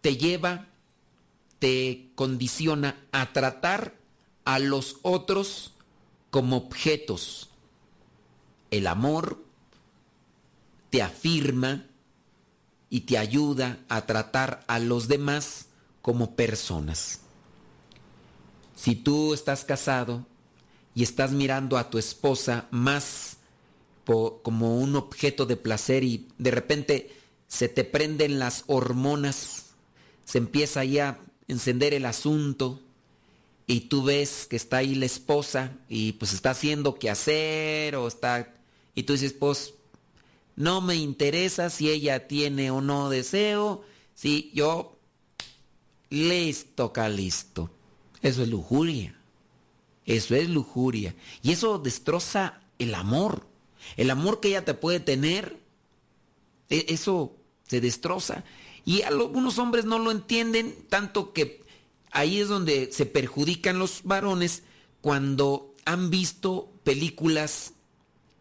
te 0.00 0.16
lleva, 0.16 0.68
te 1.58 2.10
condiciona 2.14 2.96
a 3.12 3.32
tratar 3.32 3.94
a 4.44 4.58
los 4.58 4.98
otros 5.02 5.72
como 6.30 6.56
objetos. 6.56 7.50
El 8.70 8.86
amor 8.86 9.42
te 10.90 11.02
afirma 11.02 11.86
y 12.88 13.00
te 13.00 13.18
ayuda 13.18 13.80
a 13.88 14.06
tratar 14.06 14.64
a 14.68 14.78
los 14.78 15.08
demás 15.08 15.66
como 16.02 16.36
personas. 16.36 17.20
Si 18.76 18.94
tú 18.94 19.34
estás 19.34 19.64
casado 19.64 20.26
y 20.94 21.02
estás 21.02 21.32
mirando 21.32 21.76
a 21.76 21.90
tu 21.90 21.98
esposa 21.98 22.68
más 22.70 23.38
como 24.04 24.78
un 24.78 24.96
objeto 24.96 25.46
de 25.46 25.56
placer 25.56 26.04
y 26.04 26.28
de 26.38 26.50
repente 26.50 27.16
se 27.48 27.68
te 27.68 27.84
prenden 27.84 28.38
las 28.38 28.64
hormonas 28.66 29.64
se 30.24 30.38
empieza 30.38 30.84
ya 30.84 31.08
a 31.08 31.18
encender 31.48 31.94
el 31.94 32.06
asunto 32.06 32.80
y 33.66 33.82
tú 33.82 34.04
ves 34.04 34.46
que 34.48 34.56
está 34.56 34.78
ahí 34.78 34.94
la 34.94 35.06
esposa 35.06 35.72
y 35.88 36.12
pues 36.12 36.32
está 36.34 36.50
haciendo 36.50 36.96
qué 36.96 37.10
hacer 37.10 37.96
o 37.96 38.06
está 38.06 38.54
y 38.94 39.04
tú 39.04 39.14
dices 39.14 39.32
pues 39.32 39.74
no 40.56 40.80
me 40.80 40.96
interesa 40.96 41.70
si 41.70 41.90
ella 41.90 42.28
tiene 42.28 42.70
o 42.70 42.80
no 42.80 43.08
deseo 43.08 43.82
si 44.14 44.50
yo 44.54 44.98
listo 46.10 46.92
listo 47.08 47.70
eso 48.20 48.42
es 48.42 48.48
lujuria 48.48 49.18
eso 50.06 50.34
es 50.34 50.48
lujuria. 50.48 51.14
Y 51.42 51.52
eso 51.52 51.78
destroza 51.78 52.60
el 52.78 52.94
amor. 52.94 53.46
El 53.96 54.10
amor 54.10 54.40
que 54.40 54.48
ella 54.48 54.64
te 54.64 54.74
puede 54.74 55.00
tener 55.00 55.58
e, 56.70 56.86
eso 56.88 57.36
se 57.66 57.80
destroza. 57.80 58.44
Y 58.84 59.02
algunos 59.02 59.58
hombres 59.58 59.84
no 59.84 59.98
lo 59.98 60.10
entienden, 60.10 60.74
tanto 60.88 61.32
que 61.32 61.62
ahí 62.10 62.40
es 62.40 62.48
donde 62.48 62.90
se 62.92 63.06
perjudican 63.06 63.78
los 63.78 64.02
varones 64.04 64.62
cuando 65.00 65.74
han 65.84 66.10
visto 66.10 66.70
películas 66.84 67.72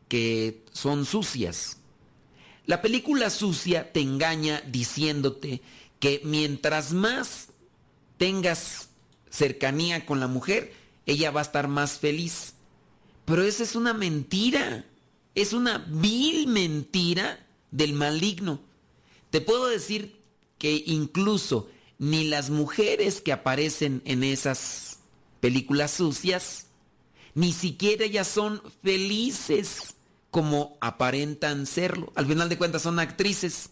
que 0.08 0.64
son 0.72 1.06
sucias. 1.06 1.78
La 2.66 2.82
película 2.82 3.30
sucia 3.30 3.92
te 3.92 4.00
engaña 4.00 4.62
diciéndote 4.62 5.62
que 6.00 6.22
mientras 6.24 6.94
más 6.94 7.48
tengas 8.18 8.90
cercanía 9.30 10.06
con 10.06 10.20
la 10.20 10.28
mujer, 10.28 10.74
ella 11.06 11.32
va 11.32 11.42
a 11.42 11.44
estar 11.44 11.68
más 11.68 12.00
feliz. 12.00 12.54
Pero 13.26 13.44
esa 13.44 13.64
es 13.64 13.76
una 13.76 13.94
mentira. 13.94 14.86
Es 15.36 15.54
una 15.54 15.80
vil 15.80 16.48
mentira 16.48 17.46
del 17.72 17.94
maligno. 17.94 18.60
Te 19.30 19.42
puedo 19.42 19.68
decir 19.68 20.20
que 20.58 20.84
incluso 20.86 21.70
ni 21.98 22.26
las 22.26 22.50
mujeres 22.50 23.22
que 23.22 23.32
aparecen 23.32 24.02
en 24.06 24.24
esas 24.24 25.00
películas 25.40 25.92
sucias, 25.92 26.68
ni 27.34 27.52
siquiera 27.52 28.06
ellas 28.06 28.28
son 28.28 28.62
felices 28.84 29.96
como 30.30 30.78
aparentan 30.82 31.66
serlo. 31.66 32.12
Al 32.16 32.28
final 32.28 32.50
de 32.50 32.58
cuentas 32.58 32.84
son 32.84 33.00
actrices. 33.00 33.72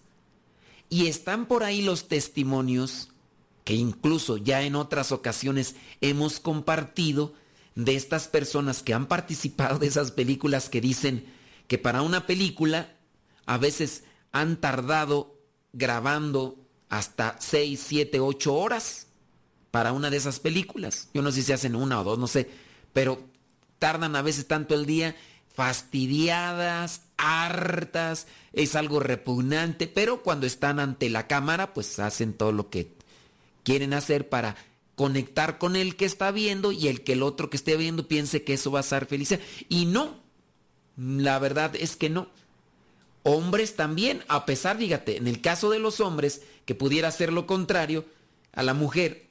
Y 0.89 1.07
están 1.07 1.45
por 1.45 1.63
ahí 1.63 1.81
los 1.81 2.07
testimonios 2.07 3.10
que 3.63 3.73
incluso 3.73 4.37
ya 4.37 4.61
en 4.63 4.75
otras 4.75 5.11
ocasiones 5.11 5.75
hemos 6.01 6.39
compartido 6.39 7.33
de 7.75 7.95
estas 7.95 8.27
personas 8.27 8.83
que 8.83 8.93
han 8.93 9.07
participado 9.07 9.79
de 9.79 9.87
esas 9.87 10.11
películas 10.11 10.69
que 10.69 10.81
dicen 10.81 11.25
que 11.67 11.77
para 11.77 12.01
una 12.01 12.27
película 12.27 12.95
a 13.45 13.57
veces 13.57 14.03
han 14.31 14.57
tardado 14.57 15.37
grabando 15.73 16.57
hasta 16.89 17.37
6, 17.39 17.81
7, 17.87 18.19
8 18.19 18.53
horas 18.53 19.07
para 19.71 19.93
una 19.93 20.09
de 20.09 20.17
esas 20.17 20.39
películas. 20.39 21.09
Yo 21.13 21.21
no 21.21 21.31
sé 21.31 21.41
si 21.41 21.53
hacen 21.53 21.75
una 21.75 22.01
o 22.01 22.03
dos, 22.03 22.19
no 22.19 22.27
sé, 22.27 22.49
pero 22.91 23.21
tardan 23.79 24.15
a 24.15 24.21
veces 24.21 24.47
tanto 24.47 24.75
el 24.75 24.85
día, 24.85 25.15
fastidiadas, 25.53 27.03
hartas, 27.17 28.27
es 28.53 28.75
algo 28.75 28.99
repugnante, 28.99 29.87
pero 29.87 30.23
cuando 30.23 30.45
están 30.45 30.79
ante 30.79 31.09
la 31.09 31.27
cámara, 31.27 31.73
pues 31.73 31.99
hacen 31.99 32.33
todo 32.33 32.51
lo 32.51 32.69
que 32.69 32.93
quieren 33.63 33.93
hacer 33.93 34.29
para 34.29 34.55
conectar 34.95 35.57
con 35.57 35.75
el 35.75 35.95
que 35.95 36.05
está 36.05 36.31
viendo 36.31 36.71
y 36.71 36.87
el 36.87 37.03
que 37.03 37.13
el 37.13 37.23
otro 37.23 37.49
que 37.49 37.57
esté 37.57 37.75
viendo 37.77 38.07
piense 38.07 38.43
que 38.43 38.53
eso 38.53 38.71
va 38.71 38.81
a 38.81 38.83
ser 38.83 39.05
feliz. 39.05 39.37
Y 39.67 39.85
no, 39.85 40.21
la 40.97 41.39
verdad 41.39 41.75
es 41.75 41.95
que 41.95 42.09
no. 42.09 42.29
Hombres 43.23 43.75
también, 43.75 44.23
a 44.27 44.45
pesar, 44.45 44.77
dígate, 44.77 45.17
en 45.17 45.27
el 45.27 45.41
caso 45.41 45.69
de 45.69 45.79
los 45.79 45.99
hombres, 45.99 46.41
que 46.65 46.75
pudiera 46.75 47.09
ser 47.11 47.31
lo 47.33 47.47
contrario 47.47 48.05
a 48.53 48.63
la 48.63 48.73
mujer, 48.73 49.27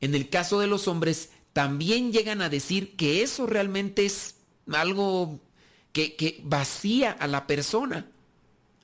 en 0.00 0.14
el 0.14 0.28
caso 0.28 0.60
de 0.60 0.66
los 0.66 0.88
hombres, 0.88 1.30
también 1.52 2.12
llegan 2.12 2.40
a 2.42 2.48
decir 2.48 2.96
que 2.96 3.22
eso 3.22 3.46
realmente 3.46 4.06
es 4.06 4.36
algo 4.72 5.40
que, 5.92 6.14
que 6.16 6.40
vacía 6.44 7.10
a 7.10 7.26
la 7.26 7.46
persona. 7.46 8.06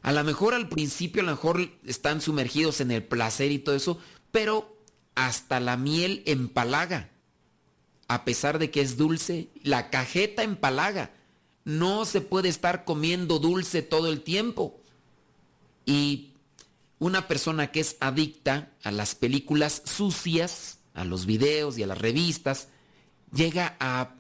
A 0.02 0.12
lo 0.12 0.22
mejor 0.24 0.55
al 0.55 0.68
principio, 0.68 1.22
a 1.22 1.24
lo 1.24 1.33
mejor 1.33 1.68
están 1.85 2.20
sumergidos 2.20 2.81
en 2.81 2.90
el 2.90 3.02
placer 3.02 3.50
y 3.50 3.59
todo 3.59 3.74
eso, 3.74 3.98
pero 4.37 4.77
hasta 5.14 5.61
la 5.61 5.79
miel 5.79 6.22
empalaga. 6.27 7.09
A 8.07 8.27
pesar 8.27 8.59
de 8.59 8.70
que 8.70 8.83
es 8.83 8.99
dulce, 8.99 9.49
la 9.62 9.88
cajeta 9.88 10.42
empalaga. 10.42 11.11
No 11.64 12.05
se 12.05 12.20
puede 12.20 12.51
estar 12.51 12.85
comiendo 12.85 13.38
dulce 13.38 13.81
todo 13.81 14.12
el 14.12 14.20
tiempo. 14.20 14.79
Y 15.87 16.35
una 16.99 17.29
persona 17.29 17.72
que 17.72 17.81
es 17.81 17.96
adicta 17.99 18.72
a 18.83 18.90
las 18.90 19.14
películas 19.14 19.81
sucias, 19.87 20.81
a 20.92 21.07
los 21.07 21.25
videos 21.25 21.79
y 21.79 21.85
a 21.85 21.87
las 21.87 21.96
revistas, 21.96 22.68
llega 23.33 23.75
a 23.81 24.16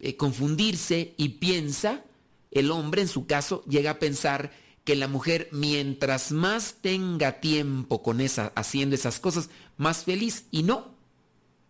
eh, 0.00 0.16
confundirse 0.16 1.14
y 1.16 1.28
piensa, 1.28 2.02
el 2.50 2.72
hombre 2.72 3.02
en 3.02 3.08
su 3.08 3.28
caso 3.28 3.62
llega 3.68 3.92
a 3.92 3.98
pensar 4.00 4.50
que 4.84 4.96
la 4.96 5.08
mujer 5.08 5.48
mientras 5.50 6.30
más 6.30 6.76
tenga 6.80 7.40
tiempo 7.40 8.02
con 8.02 8.20
esa, 8.20 8.52
haciendo 8.54 8.94
esas 8.94 9.18
cosas, 9.18 9.48
más 9.76 10.04
feliz. 10.04 10.44
Y 10.50 10.62
no, 10.62 10.94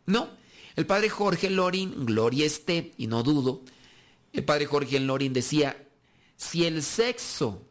no. 0.06 0.28
El 0.76 0.86
padre 0.86 1.08
Jorge 1.08 1.50
Lorin, 1.50 2.04
gloria 2.04 2.44
esté, 2.44 2.92
y 2.98 3.06
no 3.06 3.22
dudo, 3.22 3.62
el 4.32 4.44
padre 4.44 4.66
Jorge 4.66 4.98
Lorin 4.98 5.32
decía, 5.32 5.88
si 6.36 6.64
el 6.64 6.82
sexo 6.82 7.62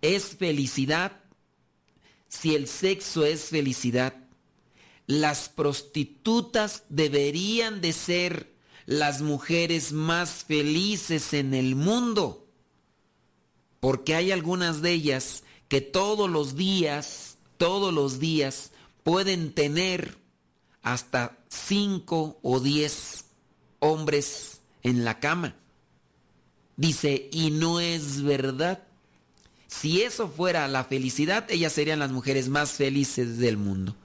es 0.00 0.36
felicidad, 0.36 1.20
si 2.28 2.54
el 2.54 2.68
sexo 2.68 3.24
es 3.24 3.46
felicidad, 3.46 4.14
las 5.06 5.48
prostitutas 5.48 6.84
deberían 6.88 7.80
de 7.80 7.92
ser 7.92 8.54
las 8.86 9.20
mujeres 9.20 9.92
más 9.92 10.44
felices 10.44 11.32
en 11.32 11.54
el 11.54 11.74
mundo. 11.74 12.47
Porque 13.80 14.14
hay 14.14 14.32
algunas 14.32 14.82
de 14.82 14.92
ellas 14.92 15.44
que 15.68 15.80
todos 15.80 16.28
los 16.28 16.56
días, 16.56 17.38
todos 17.56 17.92
los 17.92 18.18
días 18.18 18.72
pueden 19.02 19.52
tener 19.52 20.18
hasta 20.82 21.38
cinco 21.48 22.38
o 22.42 22.60
diez 22.60 23.24
hombres 23.78 24.60
en 24.82 25.04
la 25.04 25.20
cama. 25.20 25.54
Dice, 26.76 27.28
y 27.32 27.50
no 27.50 27.80
es 27.80 28.22
verdad. 28.22 28.84
Si 29.66 30.02
eso 30.02 30.28
fuera 30.28 30.66
la 30.68 30.84
felicidad, 30.84 31.50
ellas 31.50 31.72
serían 31.72 31.98
las 31.98 32.10
mujeres 32.10 32.48
más 32.48 32.72
felices 32.72 33.38
del 33.38 33.56
mundo. 33.56 33.96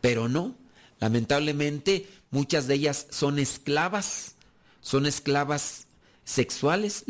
Pero 0.00 0.28
no, 0.28 0.56
lamentablemente 0.98 2.08
muchas 2.30 2.66
de 2.66 2.74
ellas 2.74 3.06
son 3.10 3.38
esclavas, 3.38 4.34
son 4.80 5.06
esclavas 5.06 5.86
sexuales, 6.24 7.04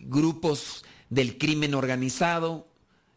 grupos 0.00 0.84
del 1.10 1.38
crimen 1.38 1.74
organizado 1.74 2.68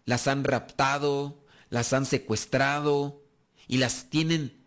las 0.06 0.28
han 0.28 0.44
raptado, 0.44 1.44
las 1.70 1.94
han 1.94 2.06
secuestrado 2.06 3.22
y 3.68 3.78
las 3.78 4.10
tienen 4.10 4.60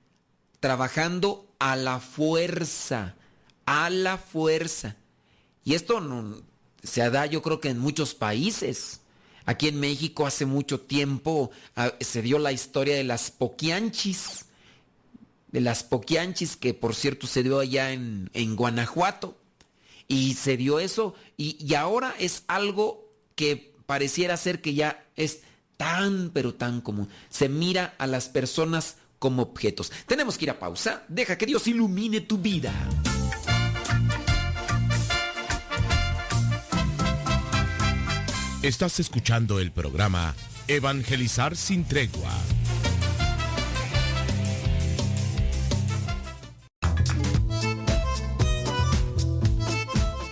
trabajando 0.60 1.52
a 1.58 1.74
la 1.76 1.98
fuerza, 1.98 3.16
a 3.66 3.90
la 3.90 4.18
fuerza. 4.18 4.96
Y 5.64 5.74
esto 5.74 6.00
no, 6.00 6.42
se 6.82 7.08
da 7.10 7.26
yo 7.26 7.42
creo 7.42 7.60
que 7.60 7.70
en 7.70 7.78
muchos 7.78 8.14
países. 8.14 9.00
Aquí 9.44 9.68
en 9.68 9.80
México 9.80 10.26
hace 10.26 10.46
mucho 10.46 10.80
tiempo 10.80 11.50
ah, 11.74 11.92
se 12.00 12.22
dio 12.22 12.38
la 12.38 12.52
historia 12.52 12.94
de 12.94 13.02
las 13.02 13.32
poquianchis, 13.32 14.44
de 15.50 15.60
las 15.60 15.82
poquianchis 15.82 16.56
que 16.56 16.74
por 16.74 16.94
cierto 16.94 17.26
se 17.26 17.42
dio 17.42 17.58
allá 17.58 17.90
en, 17.92 18.56
Guanajuato. 18.56 19.36
Y 20.12 20.34
se 20.34 20.58
dio 20.58 20.78
eso 20.78 21.14
y, 21.38 21.56
y 21.58 21.74
ahora 21.74 22.14
es 22.18 22.44
algo 22.46 23.10
que 23.34 23.72
pareciera 23.86 24.36
ser 24.36 24.60
que 24.60 24.74
ya 24.74 25.06
es 25.16 25.40
tan 25.78 26.30
pero 26.34 26.52
tan 26.52 26.82
común. 26.82 27.08
Se 27.30 27.48
mira 27.48 27.94
a 27.96 28.06
las 28.06 28.28
personas 28.28 28.96
como 29.18 29.40
objetos. 29.40 29.90
Tenemos 30.06 30.36
que 30.36 30.44
ir 30.44 30.50
a 30.50 30.58
pausa. 30.58 31.04
Deja 31.08 31.38
que 31.38 31.46
Dios 31.46 31.66
ilumine 31.66 32.20
tu 32.20 32.36
vida. 32.36 32.74
Estás 38.62 39.00
escuchando 39.00 39.60
el 39.60 39.72
programa 39.72 40.34
Evangelizar 40.68 41.56
sin 41.56 41.84
tregua. 41.84 42.30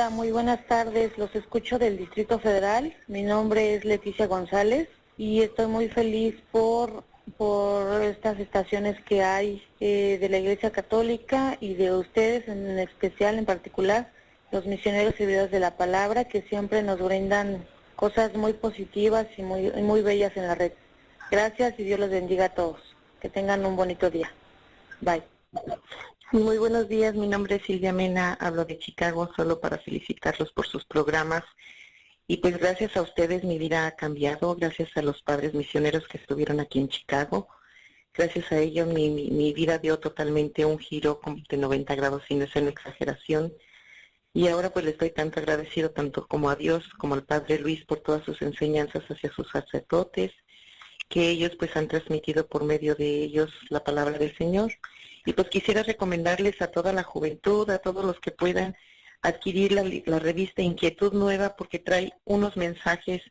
Hola, 0.00 0.08
muy 0.08 0.32
buenas 0.32 0.66
tardes. 0.66 1.18
Los 1.18 1.34
escucho 1.34 1.78
del 1.78 1.98
Distrito 1.98 2.38
Federal. 2.38 2.96
Mi 3.06 3.22
nombre 3.22 3.74
es 3.74 3.84
Leticia 3.84 4.26
González 4.26 4.88
y 5.18 5.42
estoy 5.42 5.66
muy 5.66 5.90
feliz 5.90 6.36
por, 6.50 7.04
por 7.36 8.00
estas 8.00 8.40
estaciones 8.40 8.98
que 9.04 9.22
hay 9.22 9.62
eh, 9.78 10.16
de 10.18 10.30
la 10.30 10.38
Iglesia 10.38 10.72
Católica 10.72 11.58
y 11.60 11.74
de 11.74 11.92
ustedes 11.92 12.48
en 12.48 12.78
especial, 12.78 13.38
en 13.38 13.44
particular, 13.44 14.10
los 14.52 14.64
misioneros 14.64 15.12
y 15.16 15.18
servidores 15.18 15.50
de 15.50 15.60
la 15.60 15.76
palabra 15.76 16.24
que 16.24 16.40
siempre 16.48 16.82
nos 16.82 16.98
brindan 16.98 17.66
cosas 17.94 18.34
muy 18.34 18.54
positivas 18.54 19.26
y 19.36 19.42
muy, 19.42 19.70
muy 19.70 20.00
bellas 20.00 20.34
en 20.34 20.46
la 20.46 20.54
red. 20.54 20.72
Gracias 21.30 21.74
y 21.76 21.84
Dios 21.84 22.00
los 22.00 22.08
bendiga 22.08 22.46
a 22.46 22.54
todos. 22.54 22.80
Que 23.20 23.28
tengan 23.28 23.66
un 23.66 23.76
bonito 23.76 24.08
día. 24.08 24.32
Bye. 25.02 25.22
Muy 26.32 26.58
buenos 26.58 26.88
días, 26.88 27.12
mi 27.16 27.26
nombre 27.26 27.56
es 27.56 27.62
Silvia 27.64 27.92
Mena, 27.92 28.34
hablo 28.34 28.64
de 28.64 28.78
Chicago 28.78 29.32
solo 29.34 29.58
para 29.58 29.78
felicitarlos 29.78 30.52
por 30.52 30.64
sus 30.64 30.84
programas. 30.84 31.42
Y 32.28 32.36
pues 32.36 32.56
gracias 32.56 32.96
a 32.96 33.02
ustedes 33.02 33.42
mi 33.42 33.58
vida 33.58 33.84
ha 33.88 33.96
cambiado, 33.96 34.54
gracias 34.54 34.96
a 34.96 35.02
los 35.02 35.22
padres 35.22 35.54
misioneros 35.54 36.06
que 36.06 36.18
estuvieron 36.18 36.60
aquí 36.60 36.78
en 36.78 36.88
Chicago, 36.88 37.48
gracias 38.14 38.52
a 38.52 38.60
ellos 38.60 38.86
mi, 38.86 39.10
mi, 39.10 39.52
vida 39.52 39.78
dio 39.78 39.98
totalmente 39.98 40.64
un 40.64 40.78
giro 40.78 41.20
de 41.48 41.56
90 41.56 41.96
grados 41.96 42.22
sin 42.28 42.46
ser 42.46 42.62
una 42.62 42.70
exageración. 42.70 43.52
Y 44.32 44.46
ahora 44.46 44.70
pues 44.70 44.84
le 44.84 44.92
estoy 44.92 45.10
tanto 45.10 45.40
agradecido 45.40 45.90
tanto 45.90 46.28
como 46.28 46.48
a 46.48 46.54
Dios 46.54 46.88
como 46.98 47.14
al 47.14 47.24
Padre 47.24 47.58
Luis 47.58 47.84
por 47.84 48.00
todas 48.02 48.24
sus 48.24 48.40
enseñanzas 48.40 49.02
hacia 49.10 49.32
sus 49.32 49.50
sacerdotes 49.50 50.30
que 51.08 51.28
ellos 51.28 51.56
pues 51.58 51.76
han 51.76 51.88
transmitido 51.88 52.46
por 52.46 52.62
medio 52.62 52.94
de 52.94 53.24
ellos 53.24 53.50
la 53.68 53.82
palabra 53.82 54.16
del 54.16 54.36
Señor 54.36 54.70
y 55.30 55.32
pues 55.32 55.48
quisiera 55.48 55.84
recomendarles 55.84 56.60
a 56.60 56.72
toda 56.72 56.92
la 56.92 57.04
juventud, 57.04 57.70
a 57.70 57.78
todos 57.78 58.04
los 58.04 58.18
que 58.18 58.32
puedan 58.32 58.76
adquirir 59.22 59.70
la, 59.70 60.18
revista 60.18 60.60
Inquietud 60.60 61.12
Nueva 61.12 61.54
porque 61.56 61.78
trae 61.78 62.12
unos 62.24 62.56
mensajes 62.56 63.22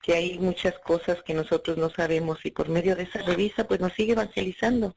que 0.00 0.14
hay 0.14 0.38
muchas 0.38 0.78
cosas 0.78 1.22
que 1.24 1.34
nosotros 1.34 1.76
no 1.76 1.90
sabemos 1.90 2.38
y 2.44 2.52
por 2.52 2.70
medio 2.70 2.96
de 2.96 3.02
esa 3.02 3.20
revista 3.20 3.68
pues 3.68 3.80
nos 3.80 3.92
sigue 3.92 4.12
evangelizando. 4.12 4.96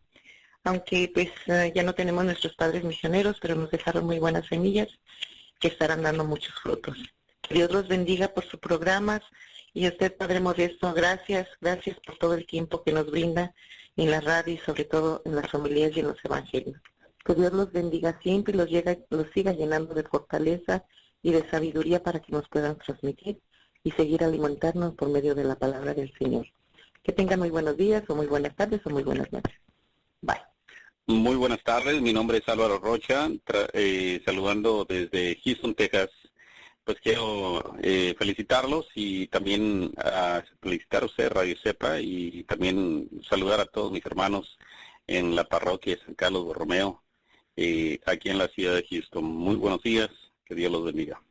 Aunque 0.63 1.11
pues 1.13 1.29
eh, 1.47 1.73
ya 1.75 1.83
no 1.83 1.93
tenemos 1.93 2.23
nuestros 2.23 2.55
padres 2.55 2.85
misioneros, 2.85 3.37
pero 3.41 3.55
nos 3.55 3.69
dejaron 3.69 4.05
muy 4.05 4.19
buenas 4.19 4.47
semillas 4.47 4.87
que 5.59 5.67
estarán 5.67 6.03
dando 6.03 6.23
muchos 6.23 6.53
frutos. 6.63 6.97
Dios 7.49 7.69
los 7.69 7.89
bendiga 7.89 8.29
por 8.29 8.45
sus 8.45 8.61
programas 8.61 9.23
y 9.73 9.87
a 9.87 9.89
usted, 9.89 10.15
Padre 10.15 10.39
Modesto, 10.39 10.93
gracias, 10.93 11.49
gracias 11.59 11.97
por 11.99 12.17
todo 12.17 12.33
el 12.33 12.45
tiempo 12.47 12.81
que 12.81 12.93
nos 12.93 13.11
brinda 13.11 13.53
en 13.99 14.11
la 14.11 14.21
radio 14.21 14.53
y 14.53 14.57
sobre 14.57 14.85
todo 14.85 15.21
en 15.25 15.35
las 15.35 15.49
familias 15.51 15.91
y 15.95 15.99
en 15.99 16.07
los 16.07 16.17
evangelios. 16.23 16.79
Que 17.25 17.35
Dios 17.35 17.51
los 17.51 17.71
bendiga 17.71 18.17
siempre 18.23 18.53
y 18.53 18.57
los, 18.57 18.69
llega, 18.69 18.97
los 19.09 19.27
siga 19.33 19.51
llenando 19.51 19.93
de 19.93 20.03
fortaleza 20.03 20.85
y 21.21 21.33
de 21.33 21.47
sabiduría 21.49 22.01
para 22.01 22.21
que 22.21 22.31
nos 22.31 22.47
puedan 22.47 22.77
transmitir 22.77 23.41
y 23.83 23.91
seguir 23.91 24.23
alimentarnos 24.23 24.95
por 24.95 25.09
medio 25.09 25.35
de 25.35 25.43
la 25.43 25.55
palabra 25.55 25.93
del 25.93 26.13
Señor. 26.17 26.47
Que 27.03 27.11
tengan 27.11 27.39
muy 27.39 27.49
buenos 27.49 27.75
días 27.75 28.03
o 28.07 28.15
muy 28.15 28.27
buenas 28.27 28.55
tardes 28.55 28.79
o 28.85 28.89
muy 28.89 29.03
buenas 29.03 29.31
noches. 29.33 29.55
Bye. 30.21 30.37
Muy 31.07 31.35
buenas 31.35 31.61
tardes, 31.63 32.01
mi 32.01 32.13
nombre 32.13 32.37
es 32.37 32.47
Álvaro 32.47 32.79
Rocha, 32.79 33.29
eh, 33.73 34.21
saludando 34.23 34.85
desde 34.87 35.37
Houston, 35.43 35.75
Texas. 35.75 36.09
Pues 36.89 37.01
quiero 37.01 37.75
eh, 37.83 38.15
felicitarlos 38.17 38.87
y 38.95 39.27
también 39.27 39.93
a 39.95 40.41
felicitar 40.59 41.03
a 41.03 41.05
usted, 41.05 41.29
Radio 41.29 41.55
Cepa, 41.61 41.99
y 41.99 42.43
también 42.45 43.07
saludar 43.29 43.59
a 43.59 43.67
todos 43.67 43.91
mis 43.91 44.03
hermanos 44.07 44.57
en 45.05 45.35
la 45.35 45.43
parroquia 45.43 45.95
de 45.95 46.01
San 46.03 46.15
Carlos 46.15 46.45
Borromeo, 46.45 47.03
eh, 47.55 47.99
aquí 48.07 48.29
en 48.29 48.39
la 48.39 48.47
ciudad 48.47 48.73
de 48.73 48.87
Houston. 48.89 49.23
Muy 49.23 49.55
buenos 49.55 49.83
días, 49.83 50.09
que 50.45 50.55
Dios 50.55 50.71
los 50.71 50.83
bendiga. 50.83 51.21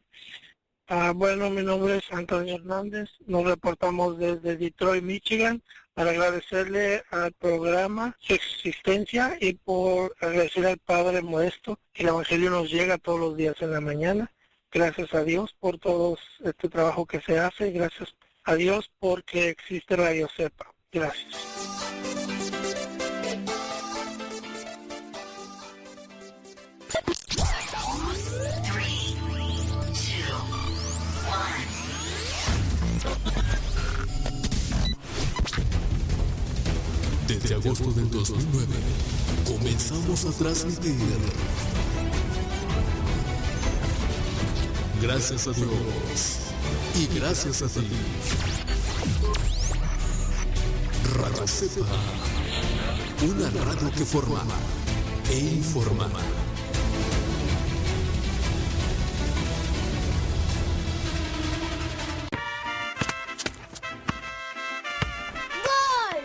Ah, 0.86 1.12
bueno, 1.12 1.50
mi 1.50 1.62
nombre 1.62 1.96
es 1.96 2.04
Antonio 2.12 2.54
Hernández, 2.54 3.10
nos 3.26 3.44
reportamos 3.44 4.16
desde 4.16 4.56
Detroit, 4.56 5.02
Michigan, 5.02 5.60
para 5.92 6.10
agradecerle 6.10 7.02
al 7.10 7.32
programa 7.32 8.16
su 8.20 8.34
existencia 8.34 9.36
y 9.40 9.54
por 9.54 10.14
agradecerle 10.20 10.68
al 10.70 10.78
Padre 10.78 11.20
Modesto 11.20 11.80
que 11.92 12.04
el 12.04 12.10
Evangelio 12.10 12.48
nos 12.48 12.70
llega 12.70 12.96
todos 12.96 13.18
los 13.18 13.36
días 13.36 13.56
en 13.60 13.72
la 13.72 13.80
mañana 13.80 14.30
Gracias 14.70 15.14
a 15.14 15.24
Dios 15.24 15.54
por 15.58 15.78
todo 15.78 16.18
este 16.44 16.68
trabajo 16.68 17.06
que 17.06 17.20
se 17.20 17.38
hace. 17.38 17.70
Gracias 17.70 18.14
a 18.44 18.54
Dios 18.54 18.90
porque 18.98 19.48
existe 19.48 19.96
Radio 19.96 20.28
Cepa. 20.36 20.72
Gracias. 20.92 21.58
Desde 37.26 37.54
agosto 37.54 37.92
del 37.92 38.10
2009 38.10 38.66
comenzamos 39.46 40.24
a 40.24 40.32
transmitir. 40.38 40.94
Gracias 45.00 45.46
a 45.46 45.52
Dios 45.52 46.38
y 46.96 47.06
gracias 47.18 47.62
a 47.62 47.68
ti. 47.68 47.88
Radio 51.14 51.46
Cepa, 51.46 51.86
una 53.22 53.48
radio 53.64 53.92
que 53.92 54.04
forma 54.04 54.42
e 55.30 55.38
informa. 55.38 56.08
¡Gol! 65.64 66.22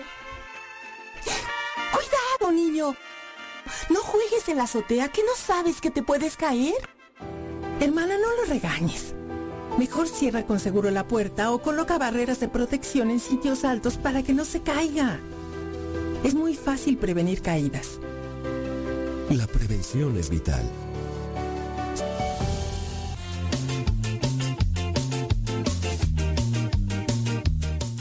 ¡Cuidado, 1.91 2.51
niño! 2.51 2.95
No 3.89 3.99
juegues 4.01 4.49
en 4.49 4.57
la 4.57 4.63
azotea 4.63 5.09
que 5.09 5.21
no 5.21 5.35
sabes 5.35 5.79
que 5.79 5.91
te 5.91 6.01
puedes 6.01 6.35
caer. 6.37 6.73
Hermana, 7.83 8.15
no 8.17 8.33
lo 8.37 8.45
regañes. 8.49 9.13
Mejor 9.77 10.07
cierra 10.07 10.45
con 10.45 10.57
seguro 10.57 10.89
la 10.89 11.05
puerta 11.05 11.51
o 11.51 11.61
coloca 11.61 11.97
barreras 11.97 12.39
de 12.39 12.47
protección 12.47 13.11
en 13.11 13.19
sitios 13.19 13.65
altos 13.65 13.97
para 13.97 14.23
que 14.23 14.31
no 14.31 14.45
se 14.45 14.61
caiga. 14.61 15.19
Es 16.23 16.33
muy 16.33 16.55
fácil 16.55 16.97
prevenir 16.97 17.41
caídas. 17.41 17.99
La 19.29 19.47
prevención 19.47 20.17
es 20.17 20.29
vital. 20.29 20.63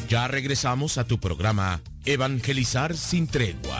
Ya 0.08 0.28
regresamos 0.28 0.96
a 0.96 1.08
tu 1.08 1.18
programa 1.18 1.80
Evangelizar 2.04 2.96
sin 2.96 3.26
tregua. 3.26 3.71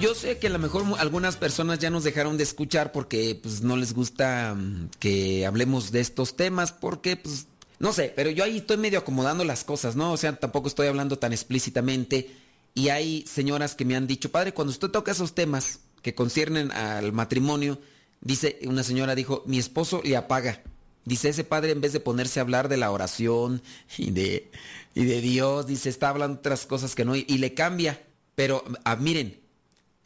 Yo, 0.00 0.14
sé 0.14 0.38
que 0.38 0.48
a 0.48 0.50
lo 0.50 0.58
mejor 0.58 0.84
algunas 0.98 1.36
personas 1.36 1.78
ya 1.78 1.90
nos 1.90 2.04
dejaron 2.04 2.36
de 2.36 2.42
escuchar 2.42 2.92
porque 2.92 3.38
pues 3.40 3.62
no 3.62 3.76
les 3.76 3.94
gusta 3.94 4.54
mm, 4.54 4.90
que 4.98 5.46
hablemos 5.46 5.90
de 5.90 6.00
estos 6.00 6.36
temas 6.36 6.72
porque 6.72 7.16
pues 7.16 7.46
no 7.78 7.92
sé, 7.92 8.12
pero 8.14 8.30
yo 8.30 8.44
ahí 8.44 8.58
estoy 8.58 8.76
medio 8.76 8.98
acomodando 8.98 9.44
las 9.44 9.64
cosas, 9.64 9.96
¿no? 9.96 10.12
O 10.12 10.16
sea, 10.16 10.36
tampoco 10.36 10.68
estoy 10.68 10.88
hablando 10.88 11.18
tan 11.18 11.32
explícitamente 11.32 12.30
y 12.74 12.90
hay 12.90 13.24
señoras 13.26 13.74
que 13.74 13.84
me 13.84 13.96
han 13.96 14.06
dicho, 14.06 14.30
"Padre, 14.30 14.52
cuando 14.52 14.70
usted 14.70 14.88
toca 14.88 15.12
esos 15.12 15.34
temas 15.34 15.80
que 16.02 16.14
conciernen 16.14 16.72
al 16.72 17.12
matrimonio, 17.12 17.80
dice 18.20 18.58
una 18.66 18.82
señora 18.82 19.14
dijo, 19.14 19.44
"Mi 19.46 19.58
esposo 19.58 20.02
le 20.04 20.16
apaga." 20.16 20.62
Dice 21.04 21.28
ese 21.28 21.44
padre 21.44 21.70
en 21.70 21.80
vez 21.80 21.92
de 21.92 22.00
ponerse 22.00 22.40
a 22.40 22.42
hablar 22.42 22.68
de 22.68 22.76
la 22.76 22.90
oración 22.90 23.62
y 23.96 24.10
de, 24.10 24.50
y 24.94 25.04
de 25.04 25.20
Dios, 25.20 25.66
dice, 25.66 25.88
está 25.88 26.08
hablando 26.08 26.38
otras 26.38 26.66
cosas 26.66 26.94
que 26.94 27.04
no, 27.04 27.14
y, 27.16 27.24
y 27.28 27.38
le 27.38 27.54
cambia. 27.54 28.02
Pero 28.34 28.64
ah, 28.84 28.96
miren, 28.96 29.45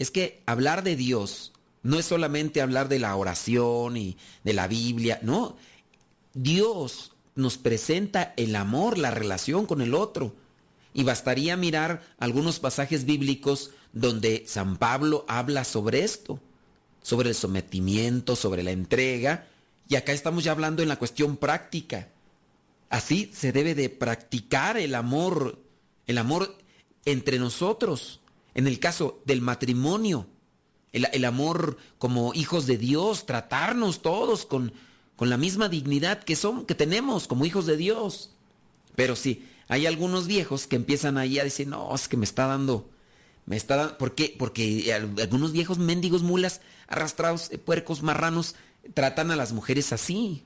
es 0.01 0.11
que 0.11 0.43
hablar 0.47 0.83
de 0.83 0.97
Dios 0.97 1.53
no 1.83 1.99
es 1.99 2.07
solamente 2.07 2.63
hablar 2.63 2.89
de 2.89 2.99
la 2.99 3.15
oración 3.15 3.99
y 3.99 4.17
de 4.45 4.55
la 4.55 4.67
Biblia, 4.67 5.21
no. 5.23 5.59
Dios 6.33 7.13
nos 7.35 7.59
presenta 7.59 8.33
el 8.39 8.57
amor, 8.57 8.97
la 8.97 9.11
relación 9.11 9.67
con 9.67 9.83
el 9.83 9.95
otro. 9.95 10.35
Y 10.95 11.05
bastaría 11.05 11.55
mirar 11.59 12.03
algunos 12.19 12.61
pasajes 12.61 13.05
bíblicos 13.05 13.73
donde 13.93 14.45
San 14.47 14.79
Pablo 14.79 15.27
habla 15.29 15.65
sobre 15.65 16.03
esto, 16.03 16.41
sobre 17.03 17.29
el 17.29 17.35
sometimiento, 17.35 18.37
sobre 18.37 18.63
la 18.63 18.71
entrega. 18.71 19.49
Y 19.87 19.97
acá 19.97 20.13
estamos 20.13 20.45
ya 20.45 20.53
hablando 20.53 20.83
en 20.83 20.89
la 20.89 20.99
cuestión 20.99 21.37
práctica. 21.37 22.09
Así 22.89 23.31
se 23.35 23.53
debe 23.53 23.75
de 23.75 23.91
practicar 23.91 24.79
el 24.79 24.95
amor, 24.95 25.59
el 26.07 26.17
amor 26.17 26.57
entre 27.05 27.39
nosotros. 27.39 28.21
En 28.55 28.67
el 28.67 28.79
caso 28.79 29.21
del 29.25 29.41
matrimonio, 29.41 30.27
el, 30.93 31.25
amor 31.25 31.77
como 31.99 32.35
hijos 32.35 32.67
de 32.67 32.77
Dios, 32.77 33.27
tratarnos 33.27 34.03
todos 34.03 34.45
con, 34.45 34.73
con 35.17 35.31
la 35.31 35.37
misma 35.37 35.69
dignidad 35.69 36.23
que 36.25 36.37
son, 36.37 36.67
que 36.67 36.75
tenemos 36.75 37.29
como 37.29 37.45
hijos 37.45 37.67
de 37.67 37.77
Dios. 37.77 38.31
Pero 38.97 39.15
sí, 39.15 39.47
hay 39.69 39.87
algunos 39.87 40.27
viejos 40.27 40.67
que 40.67 40.77
empiezan 40.77 41.17
ahí 41.17 41.39
a 41.39 41.45
decir, 41.45 41.69
no, 41.69 41.95
es 41.95 42.09
que 42.09 42.17
me 42.17 42.25
está 42.25 42.47
dando, 42.47 42.89
me 43.47 43.57
está 43.57 43.77
dando, 43.77 43.99
¿por 43.99 44.15
qué? 44.15 44.35
Porque 44.37 44.93
al- 44.93 45.15
algunos 45.21 45.53
viejos 45.53 45.79
mendigos 45.79 46.23
mulas, 46.23 46.61
arrastrados, 46.89 47.51
eh, 47.53 47.59
puercos, 47.59 48.03
marranos, 48.03 48.57
tratan 48.95 49.31
a 49.31 49.37
las 49.37 49.53
mujeres 49.53 49.93
así. 49.93 50.43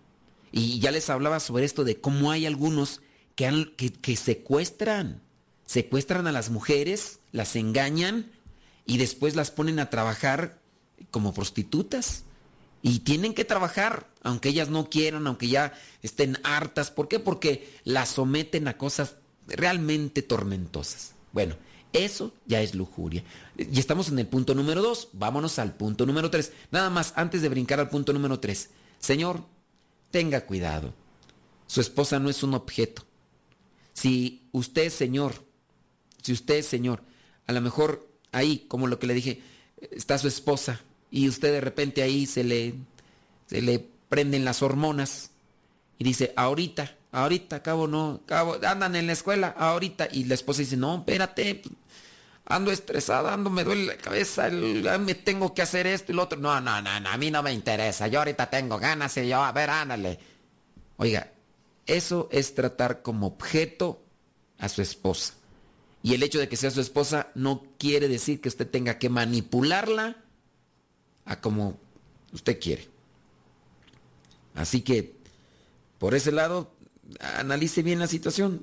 Y 0.53 0.79
ya 0.79 0.91
les 0.91 1.09
hablaba 1.11 1.41
sobre 1.41 1.65
esto 1.65 1.85
de 1.85 2.01
cómo 2.01 2.31
hay 2.31 2.47
algunos 2.47 3.01
que, 3.35 3.93
que 4.01 4.17
secuestran, 4.17 5.21
secuestran 5.67 6.27
a 6.27 6.33
las 6.33 6.51
mujeres, 6.51 7.21
las 7.33 7.57
engañan 7.57 8.31
y 8.87 8.99
después 8.99 9.37
las 9.37 9.51
ponen 9.51 9.79
a 9.79 9.91
trabajar 9.91 10.59
como 11.11 11.35
prostitutas. 11.35 12.25
Y 12.83 12.99
tienen 12.99 13.33
que 13.33 13.47
trabajar, 13.47 14.11
aunque 14.23 14.51
ellas 14.51 14.69
no 14.69 14.91
quieran, 14.91 15.27
aunque 15.27 15.49
ya 15.49 15.73
estén 16.03 16.39
hartas. 16.45 16.91
¿Por 16.91 17.09
qué? 17.09 17.19
Porque 17.19 17.73
las 17.85 18.11
someten 18.11 18.69
a 18.69 18.77
cosas 18.77 19.17
realmente 19.47 20.21
tormentosas. 20.21 21.15
Bueno, 21.33 21.57
eso 21.95 22.35
ya 22.45 22.61
es 22.61 22.75
lujuria. 22.75 23.25
Y 23.57 23.79
estamos 23.79 24.09
en 24.09 24.19
el 24.19 24.27
punto 24.27 24.55
número 24.55 24.83
dos. 24.83 25.09
Vámonos 25.12 25.59
al 25.59 25.75
punto 25.75 26.05
número 26.05 26.31
tres. 26.31 26.53
Nada 26.73 26.91
más, 26.91 27.15
antes 27.17 27.41
de 27.41 27.49
brincar 27.49 27.81
al 27.81 27.89
punto 27.89 28.12
número 28.12 28.39
tres. 28.39 28.69
Señor, 28.99 29.45
tenga 30.11 30.45
cuidado. 30.45 30.93
Su 31.67 31.81
esposa 31.81 32.19
no 32.19 32.29
es 32.29 32.43
un 32.43 32.53
objeto. 32.53 33.07
Si 33.95 34.43
usted, 34.53 34.91
señor, 34.91 35.45
si 36.25 36.33
usted, 36.33 36.62
señor, 36.62 37.03
a 37.47 37.53
lo 37.53 37.61
mejor 37.61 38.09
ahí, 38.33 38.64
como 38.66 38.87
lo 38.87 38.99
que 38.99 39.07
le 39.07 39.12
dije, 39.14 39.43
está 39.93 40.16
su 40.16 40.27
esposa 40.27 40.81
y 41.11 41.29
usted 41.29 41.53
de 41.53 41.61
repente 41.61 42.03
ahí 42.03 42.25
se 42.25 42.43
le, 42.43 42.75
se 43.47 43.61
le 43.61 43.87
prenden 44.09 44.45
las 44.45 44.62
hormonas 44.62 45.33
y 45.99 46.05
dice, 46.05 46.33
ahorita, 46.35 46.97
ahorita, 47.12 47.62
cabo 47.62 47.87
no, 47.87 48.22
cabo, 48.25 48.57
andan 48.66 48.97
en 48.97 49.07
la 49.07 49.12
escuela, 49.12 49.55
ahorita. 49.57 50.09
Y 50.11 50.25
la 50.25 50.35
esposa 50.35 50.61
dice, 50.61 50.79
no, 50.79 50.97
espérate, 50.97 51.62
ando 52.47 52.72
estresada, 52.72 53.35
ando, 53.35 53.51
me 53.51 53.62
duele 53.62 53.85
la 53.85 53.97
cabeza, 53.99 54.49
me 54.49 55.14
tengo 55.14 55.53
que 55.53 55.61
hacer 55.61 55.87
esto 55.87 56.11
y 56.11 56.14
lo 56.14 56.22
otro. 56.22 56.39
No, 56.39 56.59
no, 56.61 56.81
no, 56.81 57.01
no, 57.01 57.09
a 57.11 57.16
mí 57.18 57.31
no 57.31 57.43
me 57.43 57.53
interesa, 57.53 58.09
yo 58.09 58.20
ahorita 58.20 58.49
tengo 58.49 58.79
ganas 58.79 59.14
y 59.18 59.29
yo, 59.29 59.43
a 59.43 59.53
ver, 59.53 59.68
ándale. 59.68 60.18
Oiga, 60.97 61.31
eso 61.87 62.29
es 62.33 62.55
tratar 62.55 63.03
como 63.03 63.27
objeto 63.27 64.03
a 64.59 64.70
su 64.70 64.81
esposa. 64.81 65.35
Y 66.05 66.13
el 66.13 66.23
hecho 66.23 66.39
de 66.39 66.51
que 66.51 66.59
sea 66.59 66.71
su 66.71 66.83
esposa 66.83 67.31
no 67.35 67.65
quiere 67.79 68.09
decir 68.09 68.43
que 68.43 68.51
usted 68.51 68.69
tenga 68.69 68.99
que 68.99 69.09
manipularla 69.09 70.19
a 71.25 71.41
como 71.41 71.81
usted 72.31 72.61
quiere. 72.61 72.87
Así 74.55 74.83
que, 74.83 75.15
por 75.99 76.15
ese 76.15 76.31
lado, 76.31 76.71
analice 77.39 77.83
bien 77.83 78.01
la 78.01 78.07
situación. 78.07 78.63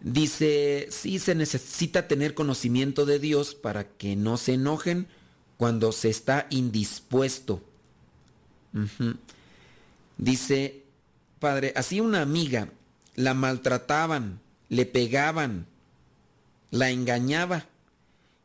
Dice, 0.00 0.88
sí 0.90 1.18
se 1.18 1.34
necesita 1.34 2.08
tener 2.08 2.32
conocimiento 2.32 3.04
de 3.04 3.18
Dios 3.18 3.54
para 3.54 3.86
que 3.86 4.16
no 4.16 4.38
se 4.38 4.54
enojen 4.54 5.06
cuando 5.58 5.92
se 5.92 6.08
está 6.08 6.46
indispuesto. 6.48 7.62
Dice, 10.16 10.84
padre, 11.38 11.74
así 11.76 12.00
una 12.00 12.22
amiga 12.22 12.70
la 13.14 13.34
maltrataban, 13.34 14.40
le 14.70 14.86
pegaban, 14.86 15.66
la 16.74 16.90
engañaba 16.90 17.66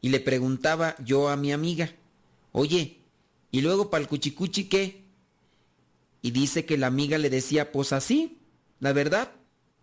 y 0.01 0.09
le 0.09 0.19
preguntaba 0.19 0.95
yo 1.03 1.29
a 1.29 1.35
mi 1.35 1.51
amiga, 1.51 1.89
oye, 2.51 2.99
¿y 3.49 3.61
luego 3.61 3.89
para 3.89 4.03
el 4.03 4.07
cuchicuchi 4.07 4.65
qué? 4.65 5.03
Y 6.21 6.29
dice 6.29 6.63
que 6.63 6.77
la 6.77 6.87
amiga 6.87 7.17
le 7.17 7.31
decía, 7.31 7.71
pues 7.71 7.91
así, 7.91 8.37
la 8.79 8.93
verdad, 8.93 9.31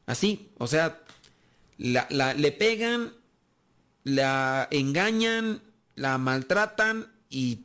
así, 0.06 0.52
o 0.58 0.68
sea, 0.68 1.02
la, 1.76 2.06
le 2.34 2.52
pegan, 2.52 3.14
la 4.04 4.68
engañan, 4.70 5.60
la 5.96 6.16
maltratan 6.16 7.12
y 7.28 7.64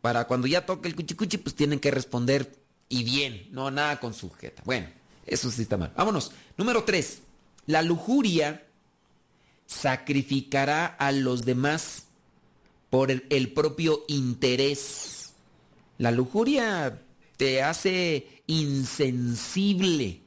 para 0.00 0.26
cuando 0.26 0.48
ya 0.48 0.66
toque 0.66 0.88
el 0.88 0.96
cuchicuchi, 0.96 1.38
pues 1.38 1.54
tienen 1.54 1.78
que 1.78 1.92
responder 1.92 2.58
y 2.88 3.04
bien, 3.04 3.46
no 3.52 3.70
nada 3.70 4.00
con 4.00 4.14
sujeta. 4.14 4.62
Bueno, 4.64 4.88
eso 5.26 5.48
sí 5.48 5.62
está 5.62 5.76
mal. 5.76 5.92
Vámonos. 5.96 6.32
Número 6.56 6.82
3. 6.82 7.20
La 7.66 7.82
lujuria 7.82 8.65
sacrificará 9.66 10.86
a 10.86 11.12
los 11.12 11.44
demás 11.44 12.04
por 12.90 13.10
el, 13.10 13.52
propio 13.52 14.04
interés. 14.08 15.34
La 15.98 16.10
lujuria 16.10 17.02
te 17.36 17.62
hace 17.62 18.42
insensible, 18.46 20.20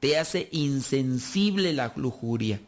te 0.00 0.18
hace 0.18 0.48
insensible 0.52 1.72
la 1.72 1.92
lujuria. 1.96 2.60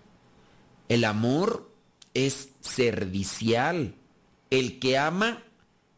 El 0.89 1.05
amor 1.05 1.71
es 2.15 2.49
servicial. 2.61 3.95
El 4.51 4.79
que 4.79 4.97
ama 4.99 5.43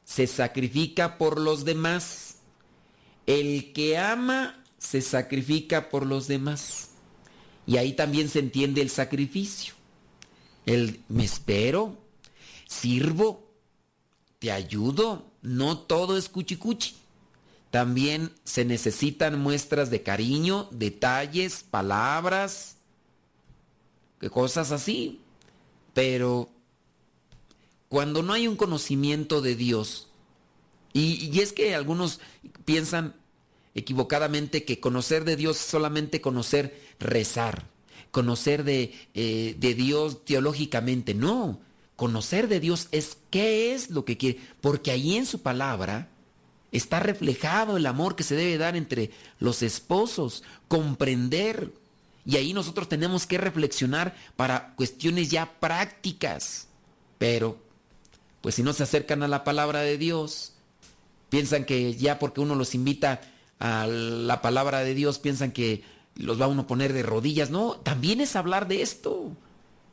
se 0.04 0.26
sacrifica 0.26 1.18
por 1.18 1.40
los 1.40 1.64
demás. 1.64 2.36
El 3.26 3.72
que 3.72 3.96
ama 3.96 4.62
se 4.78 5.02
sacrifica 5.02 5.88
por 5.88 6.04
los 6.04 6.26
demás. 6.26 6.90
Y 7.66 7.76
ahí 7.76 7.92
también 7.92 8.28
se 8.28 8.40
entiende 8.40 8.82
el 8.82 8.90
sacrificio. 8.90 9.74
El 10.66 11.02
me 11.08 11.24
espero, 11.24 11.96
sirvo, 12.66 13.48
te 14.38 14.52
ayudo, 14.52 15.26
no 15.42 15.78
todo 15.78 16.16
es 16.16 16.28
cuchicuchi. 16.28 16.96
También 17.70 18.32
se 18.44 18.64
necesitan 18.64 19.38
muestras 19.38 19.90
de 19.90 20.02
cariño, 20.02 20.68
detalles, 20.72 21.62
palabras, 21.62 22.76
cosas 24.28 24.72
así. 24.72 25.20
Pero 25.94 26.50
cuando 27.88 28.22
no 28.22 28.32
hay 28.32 28.48
un 28.48 28.56
conocimiento 28.56 29.40
de 29.40 29.54
Dios, 29.54 30.08
y, 30.92 31.30
y, 31.32 31.38
es 31.38 31.52
que 31.52 31.76
algunos 31.76 32.18
piensan 32.64 33.14
equivocadamente 33.76 34.64
que 34.64 34.80
conocer 34.80 35.24
de 35.24 35.36
Dios 35.36 35.60
es 35.60 35.66
solamente 35.66 36.20
conocer 36.20 36.80
rezar, 36.98 37.69
conocer 38.10 38.64
de, 38.64 38.94
eh, 39.14 39.56
de 39.58 39.74
Dios 39.74 40.24
teológicamente. 40.24 41.14
No, 41.14 41.60
conocer 41.96 42.48
de 42.48 42.60
Dios 42.60 42.88
es 42.92 43.18
qué 43.30 43.74
es 43.74 43.90
lo 43.90 44.04
que 44.04 44.16
quiere, 44.16 44.40
porque 44.60 44.90
ahí 44.90 45.16
en 45.16 45.26
su 45.26 45.42
palabra 45.42 46.08
está 46.72 47.00
reflejado 47.00 47.76
el 47.76 47.86
amor 47.86 48.16
que 48.16 48.22
se 48.22 48.36
debe 48.36 48.58
dar 48.58 48.76
entre 48.76 49.10
los 49.38 49.62
esposos, 49.62 50.42
comprender. 50.68 51.72
Y 52.24 52.36
ahí 52.36 52.52
nosotros 52.52 52.88
tenemos 52.88 53.26
que 53.26 53.38
reflexionar 53.38 54.14
para 54.36 54.74
cuestiones 54.76 55.30
ya 55.30 55.58
prácticas. 55.58 56.68
Pero, 57.18 57.58
pues 58.40 58.54
si 58.54 58.62
no 58.62 58.72
se 58.72 58.82
acercan 58.82 59.22
a 59.22 59.28
la 59.28 59.44
palabra 59.44 59.80
de 59.80 59.98
Dios, 59.98 60.52
piensan 61.28 61.64
que 61.64 61.94
ya 61.96 62.18
porque 62.18 62.40
uno 62.40 62.54
los 62.54 62.74
invita 62.74 63.20
a 63.58 63.86
la 63.86 64.40
palabra 64.40 64.80
de 64.80 64.94
Dios, 64.94 65.18
piensan 65.18 65.52
que 65.52 65.82
los 66.20 66.40
va 66.40 66.46
uno 66.46 66.62
a 66.62 66.66
poner 66.66 66.92
de 66.92 67.02
rodillas. 67.02 67.50
No, 67.50 67.72
también 67.74 68.20
es 68.20 68.36
hablar 68.36 68.68
de 68.68 68.82
esto. 68.82 69.32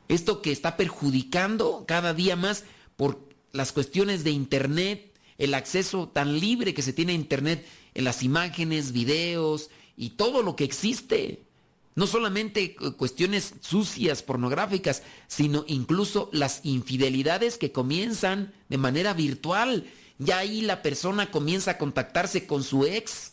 Esto 0.08 0.40
que 0.40 0.52
está 0.52 0.76
perjudicando 0.76 1.84
cada 1.86 2.14
día 2.14 2.36
más 2.36 2.64
por 2.96 3.20
las 3.52 3.72
cuestiones 3.72 4.24
de 4.24 4.30
Internet, 4.30 5.12
el 5.38 5.54
acceso 5.54 6.08
tan 6.08 6.38
libre 6.38 6.74
que 6.74 6.82
se 6.82 6.92
tiene 6.92 7.12
a 7.12 7.16
Internet 7.16 7.66
en 7.94 8.04
las 8.04 8.22
imágenes, 8.22 8.92
videos 8.92 9.70
y 9.96 10.10
todo 10.10 10.42
lo 10.42 10.56
que 10.56 10.64
existe. 10.64 11.42
No 11.94 12.06
solamente 12.06 12.76
cuestiones 12.96 13.54
sucias, 13.60 14.22
pornográficas, 14.22 15.02
sino 15.26 15.64
incluso 15.66 16.30
las 16.32 16.60
infidelidades 16.62 17.58
que 17.58 17.72
comienzan 17.72 18.54
de 18.68 18.78
manera 18.78 19.14
virtual. 19.14 19.90
Ya 20.18 20.38
ahí 20.38 20.60
la 20.60 20.82
persona 20.82 21.30
comienza 21.30 21.72
a 21.72 21.78
contactarse 21.78 22.46
con 22.46 22.62
su 22.62 22.84
ex 22.84 23.32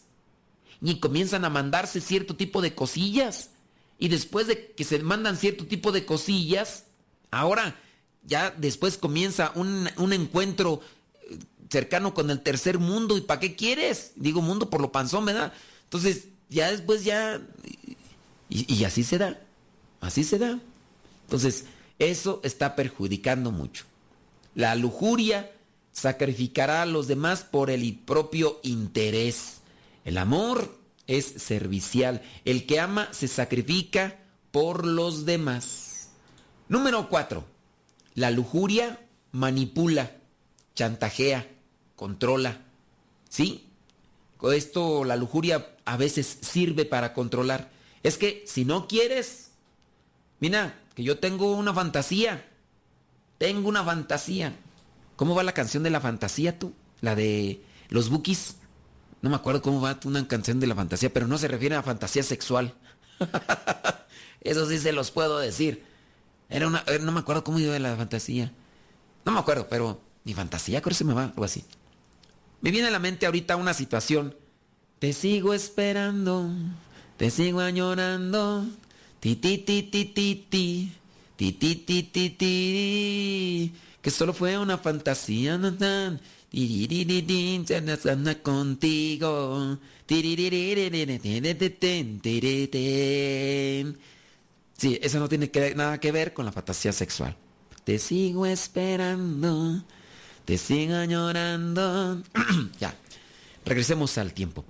y 0.81 0.99
comienzan 0.99 1.45
a 1.45 1.49
mandarse 1.49 2.01
cierto 2.01 2.35
tipo 2.35 2.61
de 2.61 2.75
cosillas. 2.75 3.51
Y 3.97 4.09
después 4.09 4.47
de 4.47 4.71
que 4.71 4.83
se 4.83 4.99
mandan 4.99 5.37
cierto 5.37 5.65
tipo 5.65 5.91
de 5.91 6.05
cosillas, 6.05 6.85
ahora 7.31 7.79
ya 8.23 8.51
después 8.51 8.97
comienza 8.97 9.51
un, 9.55 9.89
un 9.97 10.13
encuentro 10.13 10.81
eh, 11.29 11.37
cercano 11.69 12.13
con 12.13 12.29
el 12.29 12.41
tercer 12.41 12.79
mundo. 12.79 13.17
¿Y 13.17 13.21
para 13.21 13.39
qué 13.39 13.55
quieres? 13.55 14.11
Digo 14.15 14.41
mundo 14.41 14.69
por 14.69 14.81
lo 14.81 14.91
panzón, 14.91 15.25
¿verdad? 15.25 15.53
Entonces, 15.83 16.25
ya 16.49 16.71
después 16.71 17.03
ya... 17.03 17.41
Y, 18.49 18.73
y 18.73 18.83
así 18.83 19.03
se 19.03 19.17
da. 19.17 19.39
Así 20.01 20.23
se 20.23 20.37
da. 20.37 20.59
Entonces, 21.23 21.65
eso 21.99 22.41
está 22.43 22.75
perjudicando 22.75 23.51
mucho. 23.51 23.85
La 24.53 24.75
lujuria 24.75 25.51
sacrificará 25.91 26.81
a 26.81 26.85
los 26.85 27.07
demás 27.07 27.43
por 27.43 27.69
el 27.69 27.95
propio 27.95 28.59
interés. 28.63 29.61
El 30.05 30.17
amor 30.17 30.77
es 31.07 31.25
servicial. 31.25 32.21
El 32.45 32.65
que 32.65 32.79
ama 32.79 33.09
se 33.11 33.27
sacrifica 33.27 34.19
por 34.51 34.85
los 34.85 35.25
demás. 35.25 36.09
Número 36.69 37.09
4. 37.09 37.43
La 38.13 38.31
lujuria 38.31 39.01
manipula, 39.33 40.11
chantajea, 40.75 41.47
controla. 41.95 42.61
¿Sí? 43.27 43.67
Esto, 44.53 45.03
la 45.03 45.15
lujuria 45.15 45.75
a 45.85 45.97
veces 45.97 46.37
sirve 46.41 46.85
para 46.85 47.13
controlar. 47.13 47.69
Es 48.03 48.17
que 48.17 48.43
si 48.47 48.63
no 48.63 48.87
quieres, 48.87 49.51
mira, 50.39 50.79
que 50.93 51.03
yo 51.03 51.19
tengo 51.19 51.53
una 51.53 51.73
fantasía. 51.73 52.47
Tengo 53.37 53.67
una 53.67 53.83
fantasía. 53.83 54.55
¿Cómo 55.15 55.35
va 55.35 55.43
la 55.43 55.53
canción 55.53 55.83
de 55.83 55.89
la 55.89 55.99
fantasía 55.99 56.57
tú? 56.57 56.73
La 57.01 57.15
de 57.15 57.61
los 57.89 58.09
bookies. 58.09 58.57
No 59.25 59.31
me 59.31 59.37
acuerdo 59.37 59.63
cómo 59.63 59.81
va 59.81 59.99
una 60.03 60.27
canción 60.27 60.59
de 60.59 60.67
la 60.67 60.75
fantasía, 60.75 61.11
pero 61.11 61.25
no 61.25 61.39
se 61.39 61.47
refiere 61.47 61.73
a 61.73 61.81
fantasía 61.81 62.21
sexual. 62.21 62.75
Eso 64.41 64.69
sí 64.69 64.77
se 64.77 64.91
los 64.91 65.09
puedo 65.09 65.39
decir. 65.39 65.83
Era 66.47 66.67
una, 66.67 66.83
no 67.01 67.11
me 67.11 67.21
acuerdo 67.21 67.43
cómo 67.43 67.57
iba 67.57 67.79
la 67.79 67.95
fantasía. 67.95 68.51
No 69.25 69.31
me 69.31 69.39
acuerdo, 69.39 69.65
pero 69.67 69.99
mi 70.25 70.35
fantasía, 70.35 70.79
creo 70.79 70.91
que 70.91 70.95
se 70.95 71.05
me 71.05 71.15
va, 71.15 71.23
algo 71.23 71.43
así. 71.43 71.65
Me 72.61 72.69
viene 72.69 72.89
a 72.89 72.91
la 72.91 72.99
mente 72.99 73.25
ahorita 73.25 73.55
una 73.55 73.73
situación. 73.73 74.35
Te 74.99 75.11
sigo 75.11 75.55
esperando, 75.55 76.47
te 77.17 77.31
sigo 77.31 77.61
añorando. 77.61 78.67
Ti 79.21 79.37
ti 79.37 79.57
ti 79.57 79.81
ti 79.81 80.05
ti 80.05 80.45
ti. 80.47 80.93
Ti 81.35 81.51
ti 81.51 81.75
ti 81.77 82.03
ti 82.03 82.29
ti. 82.29 83.73
Que 84.03 84.11
solo 84.11 84.33
fue 84.33 84.55
una 84.59 84.77
fantasía. 84.77 85.57
Contigo. 88.41 89.77
Sí, 94.77 94.99
eso 95.01 95.19
no 95.19 95.27
tiene 95.27 95.51
nada 95.75 95.99
que 95.99 96.11
ver 96.13 96.33
con 96.33 96.45
la 96.45 96.53
fantasía 96.53 96.93
sexual. 96.93 97.35
Te 97.83 97.99
sigo 97.99 98.45
esperando, 98.45 99.83
te 100.45 100.57
sigo 100.57 100.95
añorando. 100.95 102.23
ya, 102.79 102.95
regresemos 103.65 104.17
al 104.17 104.33
tiempo. 104.33 104.63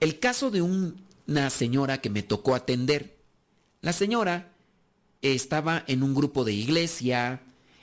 El 0.00 0.18
caso 0.18 0.50
de 0.50 0.60
una 0.60 1.48
señora 1.48 2.02
que 2.02 2.10
me 2.10 2.22
tocó 2.22 2.54
atender. 2.54 3.16
La 3.80 3.94
señora 3.94 4.52
estaba 5.22 5.82
en 5.86 6.02
un 6.02 6.14
grupo 6.14 6.44
de 6.44 6.52
iglesia, 6.52 7.40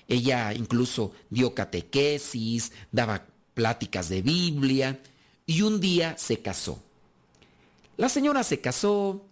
ella 0.07 0.53
incluso 0.53 1.13
dio 1.29 1.53
catequesis, 1.53 2.71
daba 2.91 3.25
pláticas 3.53 4.09
de 4.09 4.21
Biblia 4.21 5.01
y 5.45 5.61
un 5.61 5.79
día 5.79 6.17
se 6.17 6.41
casó. 6.41 6.81
La 7.97 8.09
señora 8.09 8.43
se 8.43 8.59
casó 8.61 9.25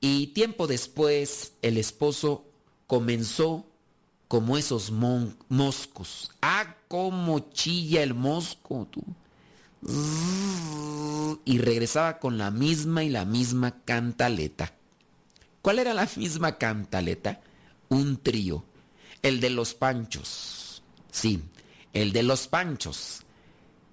y 0.00 0.28
tiempo 0.28 0.66
después 0.66 1.52
el 1.62 1.76
esposo 1.76 2.44
comenzó 2.86 3.66
como 4.26 4.56
esos 4.56 4.90
moscos. 4.90 6.30
Ah, 6.40 6.76
cómo 6.88 7.50
chilla 7.50 8.02
el 8.02 8.14
mosco, 8.14 8.88
tú. 8.90 9.02
Y 11.44 11.58
regresaba 11.58 12.18
con 12.18 12.38
la 12.38 12.50
misma 12.50 13.04
y 13.04 13.08
la 13.08 13.24
misma 13.24 13.82
cantaleta. 13.84 14.74
¿Cuál 15.62 15.78
era 15.78 15.94
la 15.94 16.08
misma 16.16 16.58
cantaleta? 16.58 17.40
Un 17.88 18.16
trío. 18.16 18.64
El 19.22 19.40
de 19.40 19.50
los 19.50 19.74
panchos. 19.74 20.82
Sí, 21.10 21.40
el 21.92 22.12
de 22.12 22.22
los 22.22 22.48
panchos. 22.48 23.22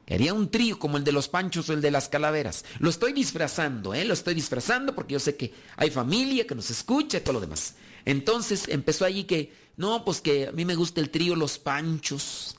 Quería 0.05 0.34
un 0.34 0.49
trío 0.49 0.80
como 0.80 0.95
el 0.95 1.03
de 1.03 1.11
los 1.11 1.28
panchos 1.28 1.69
o 1.69 1.73
el 1.73 1.82
de 1.82 1.91
las 1.91 2.07
calaveras. 2.07 2.63
Lo 2.80 2.89
estoy 2.89 3.11
disfrazando, 3.11 3.93
¿eh? 3.93 4.05
Lo 4.05 4.13
estoy 4.13 4.36
disfrazando 4.36 4.95
porque 4.95 5.13
yo 5.13 5.19
sé 5.19 5.36
que 5.36 5.53
hay 5.75 5.91
familia 5.91 6.47
que 6.47 6.55
nos 6.55 6.71
escucha 6.71 7.17
y 7.17 7.21
todo 7.21 7.34
lo 7.34 7.41
demás. 7.41 7.75
Entonces 8.05 8.69
empezó 8.69 9.03
allí 9.03 9.25
que, 9.25 9.51
no, 9.75 10.05
pues 10.05 10.21
que 10.21 10.47
a 10.47 10.53
mí 10.53 10.63
me 10.63 10.75
gusta 10.75 11.01
el 11.01 11.09
trío 11.09 11.36
Los 11.36 11.59
Panchos. 11.59 12.55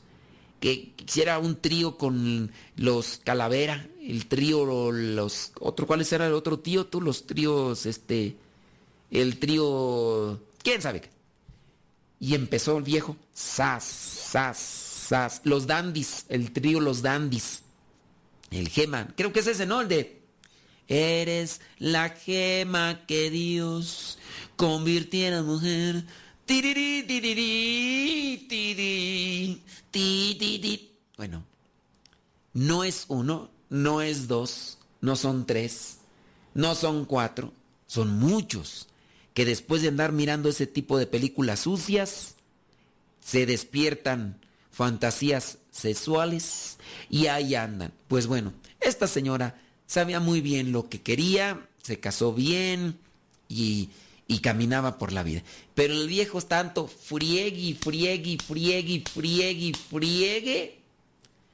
Que 0.61 0.93
quisiera 0.95 1.39
un 1.39 1.57
trío 1.57 1.97
con 1.97 2.53
los 2.77 3.21
calavera, 3.25 3.89
el 4.03 4.27
trío 4.27 4.91
los 4.91 5.53
otro 5.61 5.87
cuáles 5.87 6.13
era 6.13 6.27
el 6.27 6.35
otro 6.35 6.59
tío, 6.59 6.87
tú 6.87 7.01
los 7.01 7.29
tríos 7.29 7.87
este 7.87 8.37
el 9.11 9.39
trío 9.39 10.41
quién 10.63 10.83
sabe. 10.83 11.09
Y 12.21 12.35
empezó 12.35 12.79
el 12.79 12.85
viejo, 12.85 13.17
sas, 13.33 13.85
sas, 13.85 14.59
sas. 14.59 15.41
Los 15.45 15.67
dandis, 15.67 16.25
el 16.29 16.53
trío 16.53 16.81
Los 16.81 17.03
dandis. 17.03 17.63
El 18.51 18.69
gema, 18.69 19.09
creo 19.17 19.33
que 19.33 19.41
es 19.41 19.47
ese, 19.47 19.67
¿no? 19.67 19.81
El 19.81 19.89
de... 19.89 20.19
Eres 20.91 21.61
la 21.79 22.09
gema 22.09 23.05
que 23.07 23.29
Dios 23.31 24.19
convirtiera 24.57 25.39
en 25.39 25.45
mujer. 25.45 26.05
Bueno, 31.19 31.45
no 32.55 32.85
es 32.85 33.05
uno, 33.09 33.51
no 33.69 34.01
es 34.01 34.29
dos, 34.29 34.79
no 35.03 35.15
son 35.15 35.45
tres, 35.45 35.99
no 36.55 36.75
son 36.75 37.05
cuatro, 37.05 37.53
son 37.87 38.19
muchos 38.19 38.89
que 39.39 39.45
después 39.45 39.83
de 39.83 39.89
andar 39.89 40.11
mirando 40.11 40.49
ese 40.49 40.67
tipo 40.67 40.99
de 40.99 41.07
películas 41.07 41.61
sucias, 41.61 42.35
se 43.25 43.47
despiertan 43.47 44.41
fantasías 44.73 45.59
sexuales 45.71 46.79
y 47.09 47.29
ahí 47.29 47.55
andan. 47.55 47.93
Pues 48.09 48.27
bueno, 48.27 48.53
esta 48.81 49.07
señora 49.07 49.57
sabía 49.87 50.19
muy 50.19 50.41
bien 50.41 50.73
lo 50.73 50.89
que 50.89 51.03
quería, 51.03 51.69
se 51.85 52.01
casó 52.01 52.35
bien 52.35 52.99
y, 53.49 53.91
y 54.27 54.41
caminaba 54.41 54.99
por 54.99 55.13
la 55.13 55.23
vida. 55.23 55.45
Pero 55.77 55.95
el 55.95 56.09
viejo 56.09 56.41
tanto 56.41 56.89
friegue, 56.89 57.77
friegue, 57.81 58.39
friegue, 58.45 59.05
friegue, 59.09 59.73
friegue, 59.89 60.81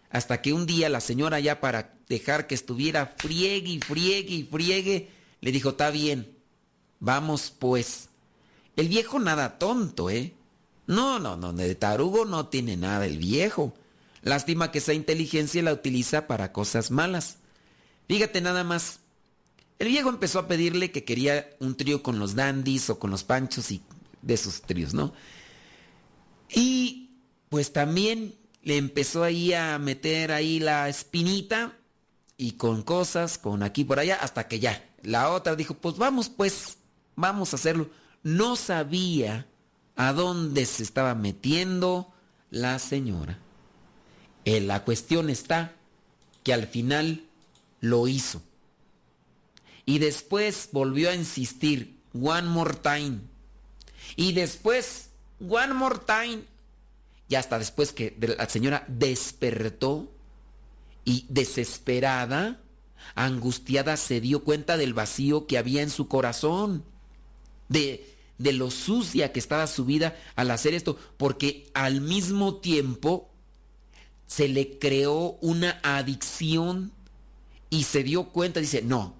hasta 0.08 0.40
que 0.40 0.54
un 0.54 0.64
día 0.64 0.88
la 0.88 1.02
señora 1.02 1.38
ya 1.38 1.60
para 1.60 1.92
dejar 2.08 2.46
que 2.46 2.54
estuviera 2.54 3.14
friegue, 3.18 3.78
friegue, 3.86 4.48
friegue, 4.50 5.10
le 5.42 5.52
dijo, 5.52 5.68
está 5.68 5.90
bien, 5.90 6.33
vamos 7.04 7.52
pues. 7.56 8.08
El 8.76 8.88
viejo 8.88 9.18
nada 9.20 9.58
tonto, 9.58 10.10
¿eh? 10.10 10.34
No, 10.86 11.18
no, 11.18 11.36
no, 11.36 11.52
de 11.52 11.74
tarugo 11.74 12.24
no 12.24 12.48
tiene 12.48 12.76
nada 12.76 13.06
el 13.06 13.18
viejo. 13.18 13.74
Lástima 14.22 14.70
que 14.70 14.78
esa 14.78 14.94
inteligencia 14.94 15.62
la 15.62 15.72
utiliza 15.72 16.26
para 16.26 16.52
cosas 16.52 16.90
malas. 16.90 17.36
Fíjate 18.08 18.40
nada 18.40 18.64
más, 18.64 19.00
el 19.78 19.88
viejo 19.88 20.08
empezó 20.08 20.38
a 20.38 20.48
pedirle 20.48 20.90
que 20.90 21.04
quería 21.04 21.50
un 21.60 21.76
trío 21.76 22.02
con 22.02 22.18
los 22.18 22.34
dandies 22.34 22.90
o 22.90 22.98
con 22.98 23.10
los 23.10 23.24
panchos 23.24 23.70
y 23.70 23.82
de 24.22 24.34
esos 24.34 24.62
tríos, 24.62 24.94
¿no? 24.94 25.12
Y 26.50 27.10
pues 27.48 27.72
también 27.72 28.34
le 28.62 28.76
empezó 28.76 29.22
ahí 29.22 29.52
a 29.52 29.78
meter 29.78 30.32
ahí 30.32 30.58
la 30.58 30.88
espinita 30.88 31.76
y 32.36 32.52
con 32.52 32.82
cosas, 32.82 33.38
con 33.38 33.62
aquí 33.62 33.84
por 33.84 33.98
allá, 33.98 34.16
hasta 34.16 34.48
que 34.48 34.58
ya. 34.58 34.90
La 35.02 35.30
otra 35.30 35.54
dijo, 35.54 35.74
pues 35.74 35.96
vamos 35.96 36.28
pues, 36.30 36.78
vamos 37.16 37.52
a 37.52 37.56
hacerlo. 37.56 37.88
No 38.22 38.56
sabía 38.56 39.46
a 39.96 40.12
dónde 40.12 40.66
se 40.66 40.82
estaba 40.82 41.14
metiendo 41.14 42.12
la 42.50 42.78
señora. 42.78 43.38
Eh, 44.44 44.60
la 44.60 44.84
cuestión 44.84 45.30
está 45.30 45.74
que 46.42 46.52
al 46.52 46.66
final 46.66 47.24
lo 47.80 48.08
hizo. 48.08 48.42
Y 49.86 49.98
después 49.98 50.68
volvió 50.72 51.10
a 51.10 51.14
insistir, 51.14 52.00
one 52.14 52.48
more 52.48 52.74
time. 52.74 53.20
Y 54.16 54.32
después, 54.32 55.10
one 55.46 55.74
more 55.74 55.98
time. 56.06 56.44
Y 57.28 57.34
hasta 57.34 57.58
después 57.58 57.92
que 57.92 58.16
la 58.20 58.48
señora 58.48 58.84
despertó 58.88 60.10
y 61.04 61.26
desesperada, 61.28 62.60
angustiada, 63.14 63.96
se 63.96 64.20
dio 64.20 64.44
cuenta 64.44 64.76
del 64.76 64.94
vacío 64.94 65.46
que 65.46 65.58
había 65.58 65.82
en 65.82 65.90
su 65.90 66.08
corazón, 66.08 66.84
de, 67.68 68.16
de 68.38 68.52
lo 68.52 68.70
sucia 68.70 69.32
que 69.32 69.40
estaba 69.40 69.66
su 69.66 69.84
vida 69.84 70.16
al 70.36 70.50
hacer 70.50 70.74
esto, 70.74 70.98
porque 71.16 71.70
al 71.74 72.00
mismo 72.00 72.56
tiempo 72.56 73.30
se 74.26 74.48
le 74.48 74.78
creó 74.78 75.38
una 75.40 75.80
adicción 75.82 76.92
y 77.70 77.84
se 77.84 78.02
dio 78.02 78.30
cuenta, 78.30 78.60
dice, 78.60 78.82
no, 78.82 79.14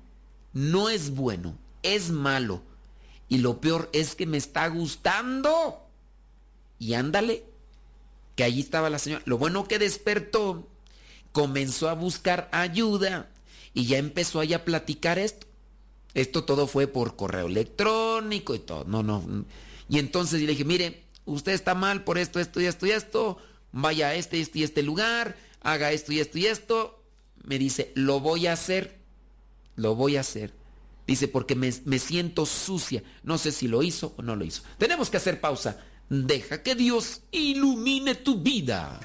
no 0.53 0.89
es 0.89 1.11
bueno, 1.11 1.59
es 1.83 2.11
malo. 2.11 2.63
Y 3.29 3.39
lo 3.39 3.61
peor 3.61 3.91
es 3.93 4.15
que 4.15 4.27
me 4.27 4.37
está 4.37 4.69
gustando. 4.69 5.81
Y 6.79 6.95
ándale, 6.95 7.45
que 8.37 8.45
allí 8.45 8.61
estaba 8.61 8.91
la 8.91 8.99
señora. 8.99 9.23
Lo 9.27 9.39
bueno 9.39 9.67
que 9.67 9.79
despertó, 9.79 10.69
comenzó 11.33 11.89
a 11.89 11.95
buscar 11.95 12.49
ayuda 12.53 13.29
y 13.73 13.87
ya 13.87 13.99
empezó 13.99 14.41
ahí 14.41 14.55
a 14.55 14.65
platicar 14.65 15.19
esto. 15.19 15.47
Esto 16.15 16.45
todo 16.45 16.67
fue 16.67 16.87
por 16.87 17.17
correo 17.17 17.47
electrónico 17.47 18.55
y 18.55 18.61
todo. 18.61 18.85
No, 18.85 19.03
no. 19.03 19.25
Y 19.89 19.99
entonces 19.99 20.41
le 20.41 20.47
dije, 20.47 20.65
mire, 20.65 21.05
usted 21.25 21.53
está 21.53 21.75
mal 21.75 22.05
por 22.05 22.19
esto, 22.19 22.41
esto 22.41 22.61
y 22.61 22.67
esto 22.67 22.87
y 22.87 22.93
esto. 22.93 23.39
Vaya 23.73 24.09
a 24.09 24.15
este, 24.15 24.41
este 24.41 24.61
y 24.61 24.63
este 24.63 24.83
lugar. 24.83 25.37
Haga 25.61 25.93
esto 25.93 26.13
y 26.13 26.21
esto 26.21 26.39
y 26.39 26.47
esto. 26.47 27.03
Me 27.43 27.59
dice, 27.59 27.93
lo 27.95 28.21
voy 28.21 28.47
a 28.47 28.53
hacer 28.53 29.05
lo 29.77 29.95
voy 29.95 30.17
a 30.17 30.21
hacer. 30.21 30.53
Dice, 31.07 31.29
porque 31.29 31.55
me, 31.55 31.99
siento 31.99 32.47
sucia. 32.47 33.03
No 33.23 33.39
sé 33.39 33.53
si 33.53 33.69
lo 33.69 33.83
hizo 33.83 34.15
o 34.17 34.23
no 34.23 34.37
lo 34.37 34.45
hizo. 34.45 34.63
Tenemos 34.79 35.11
que 35.11 35.19
hacer 35.19 35.41
pausa. 35.41 35.81
Deja 36.09 36.63
que 36.63 36.75
Dios 36.75 37.23
ilumine 37.31 38.15
tu 38.15 38.41
vida. 38.41 39.01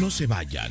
No 0.00 0.10
se 0.10 0.26
vayan. 0.26 0.70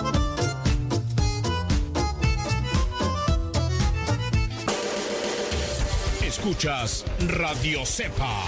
Escuchas 6.41 7.05
Radio 7.27 7.85
Cepa. 7.85 8.45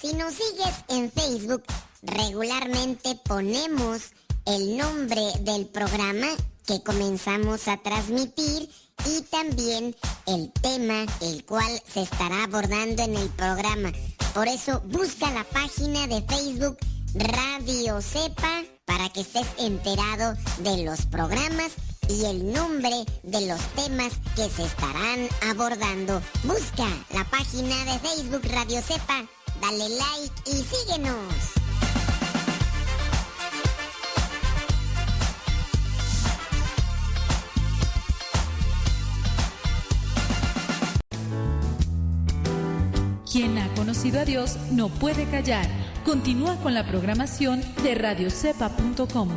Si 0.00 0.14
nos 0.14 0.32
sigues 0.32 0.74
en 0.88 1.12
Facebook, 1.12 1.62
regularmente 2.00 3.20
ponemos 3.28 4.12
el 4.46 4.78
nombre 4.78 5.20
del 5.40 5.66
programa 5.66 6.28
que 6.66 6.82
comenzamos 6.82 7.68
a 7.68 7.76
transmitir 7.82 8.70
y 9.04 9.20
también 9.30 9.94
el 10.26 10.50
tema 10.62 11.04
el 11.20 11.44
cual 11.44 11.82
se 11.86 12.00
estará 12.00 12.44
abordando 12.44 13.02
en 13.02 13.14
el 13.14 13.28
programa. 13.28 13.92
Por 14.32 14.48
eso 14.48 14.80
busca 14.86 15.30
la 15.32 15.44
página 15.44 16.06
de 16.06 16.22
Facebook 16.22 16.78
Radio 17.12 18.00
Cepa 18.00 18.62
para 18.86 19.08
que 19.10 19.20
estés 19.20 19.46
enterado 19.58 20.34
de 20.58 20.84
los 20.84 21.04
programas 21.06 21.72
y 22.08 22.24
el 22.24 22.52
nombre 22.52 23.04
de 23.24 23.46
los 23.46 23.60
temas 23.74 24.12
que 24.36 24.48
se 24.48 24.64
estarán 24.64 25.28
abordando. 25.50 26.22
Busca 26.44 26.86
la 27.12 27.24
página 27.24 27.76
de 27.84 27.98
Facebook 27.98 28.42
Radio 28.52 28.80
Cepa, 28.80 29.26
dale 29.60 29.88
like 29.88 30.32
y 30.46 30.62
síguenos. 30.62 31.16
Quien 43.30 43.58
ha 43.58 43.74
conocido 43.74 44.20
a 44.20 44.24
Dios 44.24 44.56
no 44.70 44.88
puede 44.88 45.28
callar. 45.28 45.95
Continúa 46.06 46.54
con 46.62 46.72
la 46.72 46.86
programación 46.86 47.60
de 47.82 47.96
radiocepa.com. 47.96 49.28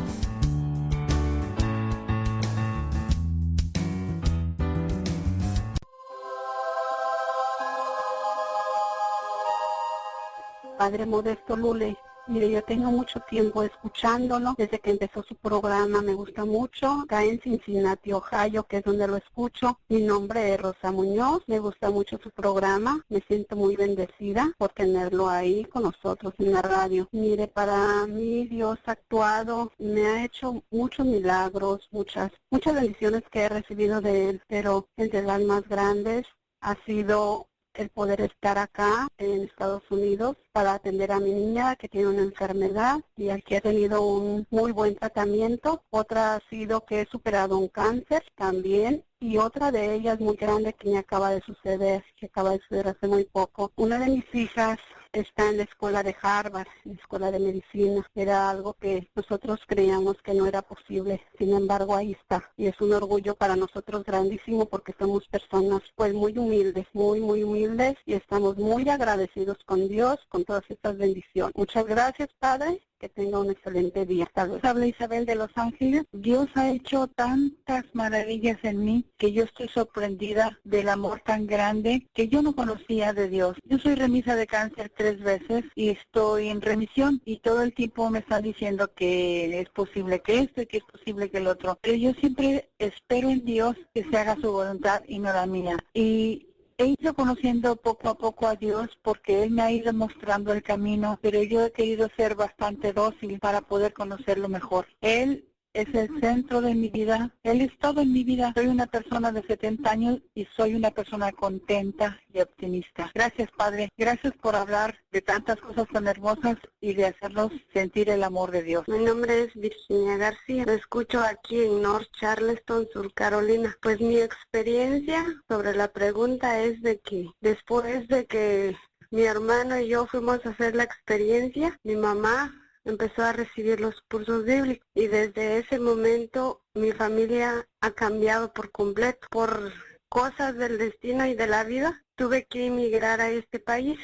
Padre 10.77 11.07
Modesto 11.07 11.57
Lule, 11.57 11.97
Mire, 12.29 12.51
yo 12.51 12.63
tengo 12.63 12.91
mucho 12.91 13.19
tiempo 13.21 13.63
escuchándolo. 13.63 14.53
Desde 14.55 14.77
que 14.77 14.91
empezó 14.91 15.23
su 15.23 15.33
programa 15.33 16.03
me 16.03 16.13
gusta 16.13 16.45
mucho. 16.45 17.01
Acá 17.01 17.23
en 17.23 17.41
Cincinnati, 17.41 18.13
Ohio, 18.13 18.65
que 18.67 18.77
es 18.77 18.83
donde 18.83 19.07
lo 19.07 19.17
escucho. 19.17 19.79
Mi 19.89 20.03
nombre 20.03 20.53
es 20.53 20.61
Rosa 20.61 20.91
Muñoz. 20.91 21.41
Me 21.47 21.57
gusta 21.57 21.89
mucho 21.89 22.19
su 22.21 22.29
programa. 22.29 23.03
Me 23.09 23.21
siento 23.21 23.55
muy 23.55 23.75
bendecida 23.75 24.53
por 24.59 24.71
tenerlo 24.73 25.27
ahí 25.27 25.65
con 25.65 25.81
nosotros 25.81 26.35
en 26.37 26.53
la 26.53 26.61
radio. 26.61 27.07
Mire, 27.11 27.47
para 27.47 28.05
mí 28.05 28.45
Dios 28.45 28.77
ha 28.85 28.91
actuado. 28.91 29.71
Me 29.79 30.05
ha 30.05 30.23
hecho 30.23 30.63
muchos 30.69 31.07
milagros, 31.07 31.89
muchas, 31.89 32.31
muchas 32.51 32.75
bendiciones 32.75 33.23
que 33.31 33.41
he 33.41 33.49
recibido 33.49 34.01
de 34.01 34.29
Él. 34.29 34.41
Pero 34.47 34.87
entre 34.97 35.23
las 35.23 35.41
más 35.41 35.67
grandes 35.67 36.27
ha 36.61 36.75
sido 36.85 37.48
el 37.79 37.89
poder 37.89 38.21
estar 38.21 38.57
acá 38.57 39.07
en 39.17 39.43
Estados 39.43 39.83
Unidos 39.89 40.35
para 40.51 40.73
atender 40.73 41.11
a 41.11 41.19
mi 41.19 41.31
niña 41.31 41.75
que 41.77 41.87
tiene 41.87 42.09
una 42.09 42.23
enfermedad 42.23 42.99
y 43.15 43.29
aquí 43.29 43.55
ha 43.55 43.61
tenido 43.61 44.01
un 44.01 44.45
muy 44.49 44.71
buen 44.71 44.95
tratamiento. 44.95 45.81
Otra 45.89 46.35
ha 46.35 46.39
sido 46.49 46.85
que 46.85 47.01
he 47.01 47.05
superado 47.05 47.57
un 47.57 47.69
cáncer 47.69 48.23
también 48.35 49.05
y 49.19 49.37
otra 49.37 49.71
de 49.71 49.95
ellas 49.95 50.19
muy 50.19 50.35
grande 50.35 50.73
que 50.73 50.89
me 50.89 50.97
acaba 50.97 51.29
de 51.31 51.41
suceder, 51.41 52.03
que 52.17 52.25
acaba 52.25 52.51
de 52.51 52.59
suceder 52.59 52.89
hace 52.89 53.07
muy 53.07 53.23
poco. 53.23 53.71
Una 53.77 53.97
de 53.97 54.07
mis 54.07 54.35
hijas 54.35 54.77
está 55.13 55.49
en 55.49 55.57
la 55.57 55.63
escuela 55.63 56.03
de 56.03 56.15
Harvard, 56.21 56.67
en 56.85 56.93
la 56.93 57.01
escuela 57.01 57.31
de 57.31 57.39
medicina. 57.39 58.05
Era 58.15 58.49
algo 58.49 58.73
que 58.73 59.09
nosotros 59.15 59.59
creíamos 59.67 60.21
que 60.23 60.33
no 60.33 60.45
era 60.45 60.61
posible. 60.61 61.21
Sin 61.37 61.53
embargo, 61.53 61.95
ahí 61.95 62.11
está. 62.11 62.51
Y 62.57 62.67
es 62.67 62.79
un 62.81 62.93
orgullo 62.93 63.35
para 63.35 63.55
nosotros 63.55 64.03
grandísimo 64.03 64.65
porque 64.65 64.93
somos 64.99 65.27
personas 65.27 65.81
pues 65.95 66.13
muy 66.13 66.37
humildes, 66.37 66.87
muy, 66.93 67.19
muy 67.19 67.43
humildes 67.43 67.95
y 68.05 68.13
estamos 68.13 68.57
muy 68.57 68.87
agradecidos 68.89 69.57
con 69.65 69.87
Dios, 69.87 70.17
con 70.29 70.45
todas 70.45 70.63
estas 70.69 70.97
bendiciones. 70.97 71.55
Muchas 71.55 71.85
gracias, 71.85 72.29
Padre 72.39 72.81
que 72.99 73.09
tenga 73.09 73.39
un 73.39 73.49
excelente 73.49 74.05
día. 74.05 74.27
Tal 74.33 74.59
Habla 74.61 74.87
Isabel 74.87 75.25
de 75.25 75.35
Los 75.35 75.51
Ángeles. 75.55 76.03
Dios 76.11 76.47
ha 76.55 76.69
hecho 76.69 77.07
tantas 77.07 77.83
maravillas 77.93 78.57
en 78.63 78.83
mí 78.83 79.05
que 79.17 79.31
yo 79.31 79.43
estoy 79.43 79.69
sorprendida 79.69 80.59
del 80.63 80.89
amor 80.89 81.21
tan 81.25 81.47
grande 81.47 82.07
que 82.13 82.27
yo 82.27 82.41
no 82.41 82.55
conocía 82.55 83.13
de 83.13 83.29
Dios. 83.29 83.57
Yo 83.63 83.79
soy 83.79 83.95
remisa 83.95 84.35
de 84.35 84.47
cáncer 84.47 84.91
tres 84.95 85.19
veces 85.21 85.63
y 85.75 85.89
estoy 85.89 86.49
en 86.49 86.61
remisión 86.61 87.21
y 87.25 87.37
todo 87.37 87.61
el 87.61 87.73
tiempo 87.73 88.09
me 88.09 88.19
están 88.19 88.43
diciendo 88.43 88.91
que 88.93 89.59
es 89.59 89.69
posible 89.69 90.21
que 90.21 90.39
esto 90.39 90.61
y 90.61 90.65
que 90.65 90.77
es 90.77 90.83
posible 90.83 91.29
que 91.29 91.37
el 91.37 91.47
otro. 91.47 91.77
Pero 91.81 91.95
yo 91.95 92.13
siempre 92.13 92.69
espero 92.77 93.29
en 93.29 93.45
Dios 93.45 93.75
que 93.93 94.03
se 94.03 94.17
haga 94.17 94.35
su 94.35 94.51
voluntad 94.51 95.01
y 95.07 95.19
no 95.19 95.31
la 95.31 95.45
mía. 95.45 95.77
Y 95.93 96.48
he 96.79 96.95
ido 96.97 97.13
conociendo 97.13 97.75
poco 97.75 98.07
a 98.07 98.15
poco 98.15 98.47
a 98.47 98.55
Dios 98.55 98.97
porque 99.01 99.43
Él 99.43 99.51
me 99.51 99.61
ha 99.61 99.71
ido 99.71 99.91
mostrando 99.91 100.53
el 100.53 100.63
camino, 100.63 101.19
pero 101.21 101.43
yo 101.43 101.65
he 101.65 101.73
querido 101.73 102.09
ser 102.15 102.35
bastante 102.35 102.93
dócil 102.93 103.37
para 103.39 103.59
poder 103.59 103.91
conocerlo 103.93 104.47
mejor. 104.47 104.87
Él 105.01 105.48
es 105.73 105.87
el 105.93 106.19
centro 106.19 106.61
de 106.61 106.73
mi 106.75 106.89
vida. 106.89 107.31
Él 107.43 107.61
es 107.61 107.77
todo 107.79 108.01
en 108.01 108.11
mi 108.11 108.23
vida. 108.23 108.51
Soy 108.55 108.67
una 108.67 108.87
persona 108.87 109.31
de 109.31 109.43
70 109.43 109.89
años 109.89 110.19
y 110.33 110.45
soy 110.55 110.75
una 110.75 110.91
persona 110.91 111.31
contenta 111.31 112.19
y 112.33 112.39
optimista. 112.39 113.11
Gracias, 113.13 113.49
Padre. 113.57 113.89
Gracias 113.97 114.33
por 114.41 114.55
hablar 114.55 114.99
de 115.11 115.21
tantas 115.21 115.59
cosas 115.59 115.87
tan 115.91 116.07
hermosas 116.07 116.57
y 116.81 116.93
de 116.93 117.07
hacernos 117.07 117.51
sentir 117.73 118.09
el 118.09 118.23
amor 118.23 118.51
de 118.51 118.63
Dios. 118.63 118.87
Mi 118.87 119.03
nombre 119.03 119.43
es 119.43 119.53
Virginia 119.53 120.17
García. 120.17 120.65
Lo 120.65 120.73
escucho 120.73 121.19
aquí 121.19 121.61
en 121.61 121.81
North 121.81 122.09
Charleston, 122.19 122.87
Sur 122.91 123.13
Carolina. 123.13 123.75
Pues 123.81 123.99
mi 123.99 124.17
experiencia 124.17 125.25
sobre 125.47 125.75
la 125.75 125.89
pregunta 125.89 126.61
es 126.61 126.81
de 126.81 126.99
que 126.99 127.29
después 127.41 128.07
de 128.07 128.25
que 128.25 128.75
mi 129.11 129.23
hermano 129.23 129.79
y 129.79 129.87
yo 129.87 130.05
fuimos 130.05 130.45
a 130.45 130.49
hacer 130.49 130.75
la 130.75 130.83
experiencia, 130.83 131.79
mi 131.83 131.95
mamá 131.95 132.53
empezó 132.89 133.23
a 133.23 133.33
recibir 133.33 133.79
los 133.79 134.01
cursos 134.09 134.43
bíblicos 134.43 134.87
y 134.93 135.07
desde 135.07 135.59
ese 135.59 135.79
momento 135.79 136.63
mi 136.73 136.91
familia 136.91 137.67
ha 137.81 137.91
cambiado 137.91 138.53
por 138.53 138.71
completo. 138.71 139.27
Por 139.29 139.71
cosas 140.09 140.55
del 140.55 140.77
destino 140.77 141.25
y 141.25 141.35
de 141.35 141.47
la 141.47 141.63
vida 141.63 142.03
tuve 142.15 142.45
que 142.45 142.65
emigrar 142.65 143.21
a 143.21 143.29
este 143.29 143.59
país, 143.59 143.99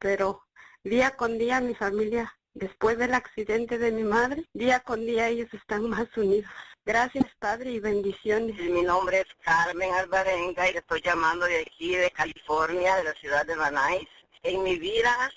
pero 0.00 0.42
día 0.84 1.16
con 1.16 1.38
día 1.38 1.60
mi 1.60 1.74
familia, 1.74 2.32
después 2.54 2.96
del 2.98 3.14
accidente 3.14 3.78
de 3.78 3.92
mi 3.92 4.04
madre, 4.04 4.46
día 4.54 4.80
con 4.80 5.00
día 5.00 5.28
ellos 5.28 5.52
están 5.52 5.88
más 5.88 6.08
unidos. 6.16 6.50
Gracias, 6.84 7.26
Padre, 7.38 7.72
y 7.72 7.80
bendiciones. 7.80 8.56
Mi 8.58 8.82
nombre 8.82 9.20
es 9.20 9.26
Carmen 9.42 9.92
Alvarenga 9.92 10.70
y 10.70 10.76
estoy 10.76 11.02
llamando 11.02 11.44
de 11.44 11.60
aquí, 11.60 11.94
de 11.94 12.10
California, 12.10 12.96
de 12.96 13.04
la 13.04 13.12
ciudad 13.14 13.44
de 13.44 13.56
Banais. 13.56 14.08
En 14.42 14.62
mi 14.62 14.78
vida, 14.78 15.30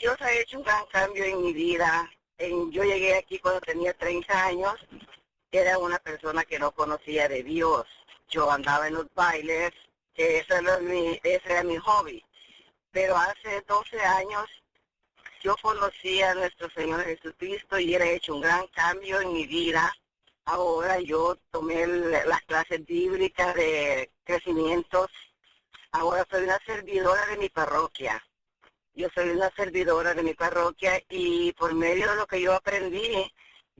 Dios 0.00 0.16
ha 0.20 0.32
hecho 0.32 0.58
un 0.58 0.64
gran 0.64 0.84
cambio 0.86 1.24
en 1.24 1.42
mi 1.42 1.52
vida 1.52 2.10
yo 2.48 2.84
llegué 2.84 3.16
aquí 3.16 3.38
cuando 3.38 3.60
tenía 3.60 3.92
30 3.94 4.46
años, 4.46 4.74
era 5.52 5.78
una 5.78 5.98
persona 5.98 6.44
que 6.44 6.58
no 6.58 6.72
conocía 6.72 7.28
de 7.28 7.42
Dios. 7.42 7.86
Yo 8.28 8.50
andaba 8.50 8.88
en 8.88 8.94
los 8.94 9.12
bailes, 9.14 9.72
ese 10.14 10.54
era 10.54 10.78
mi, 10.78 11.20
ese 11.22 11.52
era 11.52 11.64
mi 11.64 11.76
hobby. 11.76 12.24
Pero 12.92 13.16
hace 13.16 13.62
12 13.66 14.00
años 14.00 14.48
yo 15.42 15.56
conocí 15.62 16.22
a 16.22 16.34
nuestro 16.34 16.70
Señor 16.70 17.04
Jesucristo 17.04 17.78
y 17.78 17.94
ha 17.94 18.04
hecho 18.04 18.34
un 18.34 18.42
gran 18.42 18.66
cambio 18.68 19.20
en 19.20 19.32
mi 19.32 19.46
vida. 19.46 19.92
Ahora 20.44 21.00
yo 21.00 21.36
tomé 21.50 21.86
las 21.86 22.42
clases 22.42 22.84
bíblicas 22.86 23.54
de 23.54 24.10
crecimiento. 24.24 25.08
Ahora 25.92 26.26
soy 26.30 26.44
una 26.44 26.58
servidora 26.64 27.26
de 27.26 27.36
mi 27.36 27.48
parroquia. 27.48 28.22
Yo 28.94 29.08
soy 29.14 29.30
una 29.30 29.50
servidora 29.56 30.14
de 30.14 30.22
mi 30.22 30.34
parroquia 30.34 31.00
y 31.08 31.52
por 31.52 31.74
medio 31.74 32.10
de 32.10 32.16
lo 32.16 32.26
que 32.26 32.40
yo 32.40 32.52
aprendí, 32.52 33.32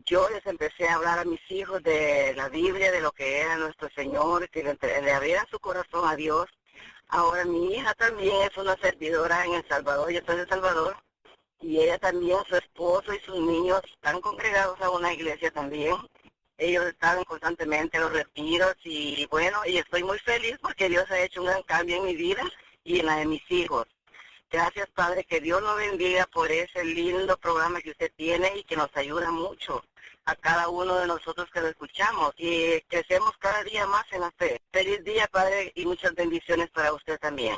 yo 0.06 0.28
les 0.30 0.46
empecé 0.46 0.88
a 0.88 0.94
hablar 0.94 1.18
a 1.18 1.24
mis 1.24 1.40
hijos 1.50 1.82
de 1.82 2.32
la 2.36 2.48
Biblia, 2.48 2.92
de 2.92 3.00
lo 3.00 3.12
que 3.12 3.40
era 3.40 3.56
nuestro 3.56 3.88
Señor, 3.94 4.48
que 4.50 4.62
le, 4.62 4.78
le 4.80 5.40
su 5.50 5.58
corazón 5.58 6.08
a 6.08 6.16
Dios. 6.16 6.46
Ahora 7.08 7.44
mi 7.44 7.74
hija 7.74 7.92
también 7.94 8.34
es 8.42 8.56
una 8.56 8.76
servidora 8.76 9.44
en 9.44 9.54
El 9.54 9.68
Salvador, 9.68 10.10
yo 10.10 10.20
soy 10.24 10.36
de 10.36 10.42
El 10.42 10.48
Salvador, 10.48 10.96
y 11.60 11.80
ella 11.80 11.98
también, 11.98 12.38
su 12.48 12.56
esposo 12.56 13.12
y 13.12 13.20
sus 13.20 13.38
niños 13.38 13.80
están 13.92 14.20
congregados 14.20 14.80
a 14.80 14.90
una 14.90 15.12
iglesia 15.12 15.50
también. 15.50 15.96
Ellos 16.56 16.86
están 16.86 17.24
constantemente 17.24 17.96
en 17.96 18.04
los 18.04 18.12
retiros 18.12 18.76
y 18.84 19.26
bueno, 19.26 19.58
y 19.66 19.78
estoy 19.78 20.04
muy 20.04 20.18
feliz 20.20 20.56
porque 20.62 20.88
Dios 20.88 21.10
ha 21.10 21.20
hecho 21.20 21.40
un 21.40 21.48
gran 21.48 21.62
cambio 21.64 21.96
en 21.96 22.04
mi 22.04 22.16
vida 22.16 22.42
y 22.84 23.00
en 23.00 23.06
la 23.06 23.16
de 23.16 23.26
mis 23.26 23.42
hijos. 23.50 23.86
Gracias, 24.50 24.88
Padre, 24.94 25.24
que 25.24 25.40
Dios 25.40 25.62
nos 25.62 25.76
bendiga 25.76 26.26
por 26.26 26.50
ese 26.50 26.84
lindo 26.84 27.36
programa 27.36 27.80
que 27.80 27.90
usted 27.90 28.10
tiene 28.16 28.50
y 28.56 28.64
que 28.64 28.76
nos 28.76 28.90
ayuda 28.96 29.30
mucho 29.30 29.84
a 30.24 30.34
cada 30.34 30.68
uno 30.68 30.96
de 30.96 31.06
nosotros 31.06 31.48
que 31.52 31.60
lo 31.60 31.68
escuchamos 31.68 32.34
y 32.36 32.80
crecemos 32.82 33.32
cada 33.38 33.62
día 33.62 33.86
más 33.86 34.04
en 34.10 34.22
la 34.22 34.30
fe. 34.32 34.60
Feliz 34.72 35.04
día, 35.04 35.28
Padre, 35.28 35.72
y 35.76 35.86
muchas 35.86 36.14
bendiciones 36.14 36.68
para 36.70 36.92
usted 36.92 37.18
también. 37.20 37.56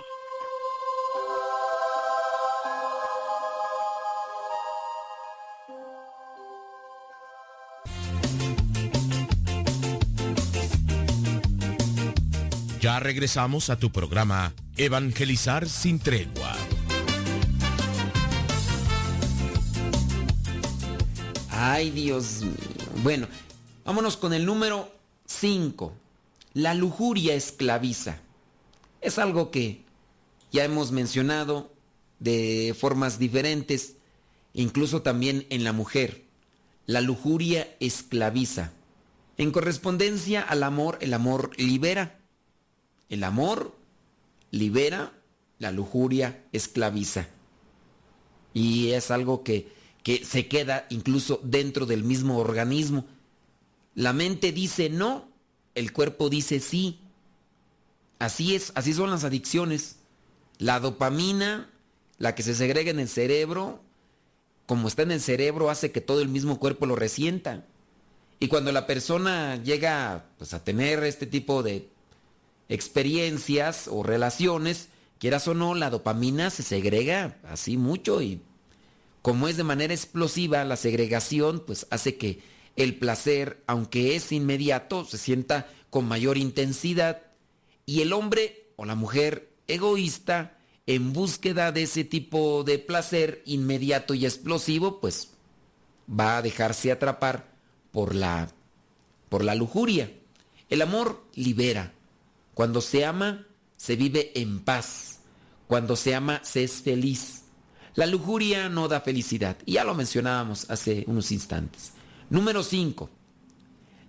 Ya 12.81 12.99
regresamos 13.01 13.71
a 13.71 13.79
tu 13.79 13.93
programa 13.93 14.53
Evangelizar 14.77 15.69
sin 15.69 16.01
tregua. 16.01 16.57
Ay, 21.65 21.93
Dios 21.93 22.41
mío. 22.43 22.57
Bueno, 23.05 23.29
vámonos 23.85 24.17
con 24.17 24.33
el 24.33 24.45
número 24.45 24.91
5. 25.27 25.93
La 26.55 26.75
lujuria 26.75 27.35
esclaviza. 27.35 28.19
Es 29.01 29.17
algo 29.21 29.53
que 29.53 29.85
ya 30.51 30.65
hemos 30.65 30.91
mencionado 30.91 31.73
de 32.19 32.75
formas 32.77 33.21
diferentes, 33.21 33.95
incluso 34.55 35.03
también 35.03 35.47
en 35.51 35.63
la 35.63 35.73
mujer. 35.73 36.25
La 36.87 37.01
lujuria 37.01 37.77
esclaviza. 37.79 38.73
En 39.37 39.53
correspondencia 39.53 40.43
al 40.43 40.65
amor, 40.65 40.99
el 41.01 41.15
amor 41.15 41.53
libera. 41.59 42.19
El 43.09 43.23
amor 43.23 43.77
libera, 44.51 45.13
la 45.61 45.71
lujuria 45.71 46.43
esclaviza. 46.51 47.29
Y 48.53 48.91
es 48.91 49.13
algo 49.13 49.45
que 49.45 49.81
que 50.03 50.25
se 50.25 50.49
queda 50.49 50.87
incluso 50.91 51.41
dentro 51.43 51.87
del 51.87 52.05
mismo 52.05 52.39
organismo. 52.39 53.05
La 53.95 54.13
mente 54.13 54.53
dice 54.53 54.91
no, 54.91 55.29
el 55.75 55.93
cuerpo 55.93 56.29
dice 56.29 56.61
sí. 56.61 57.01
Así 58.19 58.55
es, 58.55 58.73
así 58.75 58.93
son 58.93 59.11
las 59.11 59.25
adicciones. 59.25 59.97
La 60.59 60.81
dopamina, 60.81 61.71
la 62.19 62.35
que 62.35 62.43
se 62.43 62.55
segrega 62.55 62.91
en 62.91 63.01
el 63.01 63.09
cerebro, 63.09 63.81
como 64.67 64.89
está 64.89 65.03
en 65.03 65.13
el 65.13 65.21
cerebro, 65.21 65.71
hace 65.71 65.91
que 65.91 66.01
todo 66.01 66.21
el 66.21 66.29
mismo 66.29 66.59
cuerpo 66.59 66.87
lo 66.87 66.97
resienta. 66.97 67.65
Y 68.39 68.49
cuando 68.49 68.73
la 68.73 68.87
persona 68.87 69.57
llega 69.63 70.25
pues, 70.39 70.55
a 70.55 70.65
tener 70.65 71.03
este 71.05 71.27
tipo 71.27 71.63
de 71.63 71.89
experiencias 72.69 73.89
o 73.89 74.03
relaciones, 74.03 74.89
quieras 75.19 75.47
o 75.47 75.55
no, 75.55 75.75
la 75.75 75.91
dopamina 75.91 76.51
se 76.51 76.63
segrega 76.63 77.37
así 77.45 77.77
mucho 77.77 78.23
y 78.23 78.41
como 79.23 79.49
es 79.49 79.57
de 79.57 79.65
manera 79.65 79.95
explosiva, 79.95 80.65
la 80.65 80.77
segregación 80.77 81.63
pues 81.65 81.87
hace 81.91 82.17
que 82.17 82.43
el 82.77 82.97
placer, 82.97 83.63
aunque 83.67 84.17
es 84.17 84.33
inmediato, 84.33 85.05
se 85.05 85.19
sienta 85.19 85.69
con 85.91 86.07
mayor 86.07 86.39
intensidad 86.39 87.23
y 87.87 88.01
el 88.01 88.13
hombre 88.13 88.73
o 88.77 88.85
la 88.85 88.95
mujer 88.95 89.53
egoísta 89.69 90.59
en 90.87 91.13
búsqueda 91.13 91.71
de 91.71 91.85
ese 91.85 92.05
tipo 92.05 92.65
de 92.65 92.79
placer 92.79 93.43
inmediato 93.47 94.15
y 94.15 94.25
explosivo, 94.25 95.01
pues 95.01 95.31
va 96.09 96.39
a 96.39 96.43
dejarse 96.43 96.91
atrapar 96.91 97.53
por 97.93 98.15
la 98.15 98.51
por 99.29 99.45
la 99.45 99.55
lujuria. 99.55 100.13
El 100.69 100.83
amor 100.83 101.25
libera. 101.35 101.95
Cuando 102.53 102.83
se 102.83 103.07
ama, 103.07 103.47
se 103.79 103.97
vive 103.97 104.33
en 104.35 104.61
paz. 104.61 105.21
Cuando 105.67 105.97
se 105.97 106.15
ama, 106.15 106.41
se 106.45 106.65
es 106.65 106.83
feliz. 106.83 107.42
La 107.95 108.07
lujuria 108.07 108.69
no 108.69 108.89
da 108.89 109.01
felicidad. 109.01 109.57
Y 109.67 109.73
ya 109.73 109.85
lo 109.85 109.95
mencionábamos 109.95 110.71
hace 110.71 111.05
unos 111.07 111.31
instantes. 111.31 111.93
Número 112.31 112.63
5. 112.63 113.11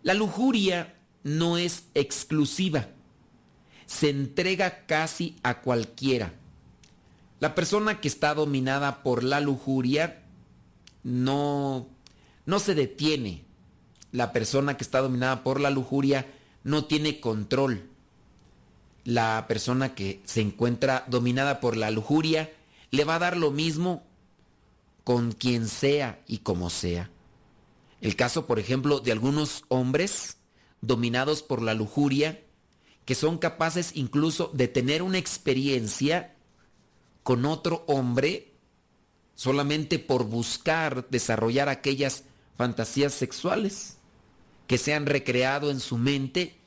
La 0.04 0.14
lujuria 0.14 0.96
no 1.24 1.58
es 1.58 1.86
exclusiva. 1.94 2.88
Se 3.86 4.10
entrega 4.10 4.86
casi 4.86 5.36
a 5.44 5.62
cualquiera. 5.62 6.34
La 7.40 7.56
persona 7.56 8.00
que 8.00 8.08
está 8.08 8.34
dominada 8.34 9.04
por 9.04 9.24
la 9.24 9.42
lujuria 9.42 10.24
no, 11.04 11.88
no 12.46 12.60
se 12.60 12.76
detiene. 12.76 13.44
La 14.14 14.32
persona 14.32 14.78
que 14.78 14.84
está 14.84 15.02
dominada 15.02 15.44
por 15.44 15.60
la 15.60 15.70
lujuria 15.70 16.26
no 16.64 16.86
tiene 16.86 17.20
control. 17.20 17.90
La 19.04 19.46
persona 19.50 19.94
que 19.94 20.22
se 20.24 20.40
encuentra 20.40 21.04
dominada 21.10 21.60
por 21.60 21.76
la 21.76 21.92
lujuria 21.92 22.50
le 22.94 23.06
va 23.06 23.16
a 23.16 23.20
dar 23.20 23.38
lo 23.38 23.50
mismo 23.50 24.04
con 25.04 25.32
quien 25.32 25.68
sea 25.68 26.22
y 26.28 26.38
como 26.38 26.70
sea. 26.70 27.10
El 28.02 28.16
caso, 28.16 28.46
por 28.46 28.60
ejemplo, 28.60 29.00
de 29.00 29.12
algunos 29.12 29.64
hombres 29.68 30.38
dominados 30.80 31.42
por 31.42 31.64
la 31.64 31.74
lujuria 31.74 32.44
que 33.06 33.16
son 33.16 33.40
capaces 33.40 33.94
incluso 33.96 34.52
de 34.54 34.68
tener 34.68 35.02
una 35.02 35.18
experiencia 35.18 36.36
con 37.24 37.46
otro 37.46 37.84
hombre 37.88 38.54
solamente 39.34 39.98
por 39.98 40.26
buscar 40.26 41.10
desarrollar 41.10 41.70
aquellas 41.70 42.26
fantasías 42.56 43.16
sexuales 43.16 43.98
que 44.68 44.78
se 44.78 44.94
han 44.94 45.08
recreado 45.08 45.72
en 45.72 45.80
su 45.80 45.98
mente 45.98 46.60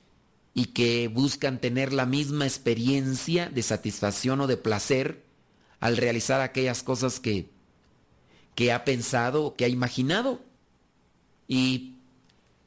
y 0.54 0.66
que 0.66 1.06
buscan 1.06 1.60
tener 1.60 1.92
la 1.92 2.04
misma 2.04 2.46
experiencia 2.46 3.48
de 3.48 3.62
satisfacción 3.62 4.40
o 4.40 4.48
de 4.48 4.56
placer 4.56 5.25
al 5.80 5.96
realizar 5.96 6.40
aquellas 6.40 6.82
cosas 6.82 7.20
que, 7.20 7.48
que 8.54 8.72
ha 8.72 8.84
pensado 8.84 9.54
que 9.56 9.64
ha 9.64 9.68
imaginado. 9.68 10.40
Y 11.48 11.94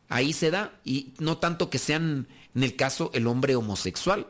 ahí 0.08 0.34
se 0.34 0.52
da, 0.52 0.80
y 0.84 1.14
no 1.20 1.38
tanto 1.38 1.70
que 1.70 1.80
sean 1.80 2.28
en 2.56 2.64
el 2.64 2.76
caso 2.76 3.12
el 3.14 3.28
hombre 3.28 3.56
homosexual. 3.56 4.28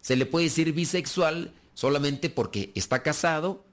Se 0.00 0.16
le 0.16 0.26
puede 0.26 0.46
decir 0.46 0.72
bisexual 0.72 1.52
solamente 1.74 2.30
porque 2.30 2.72
está 2.74 3.02
casado, 3.02 3.64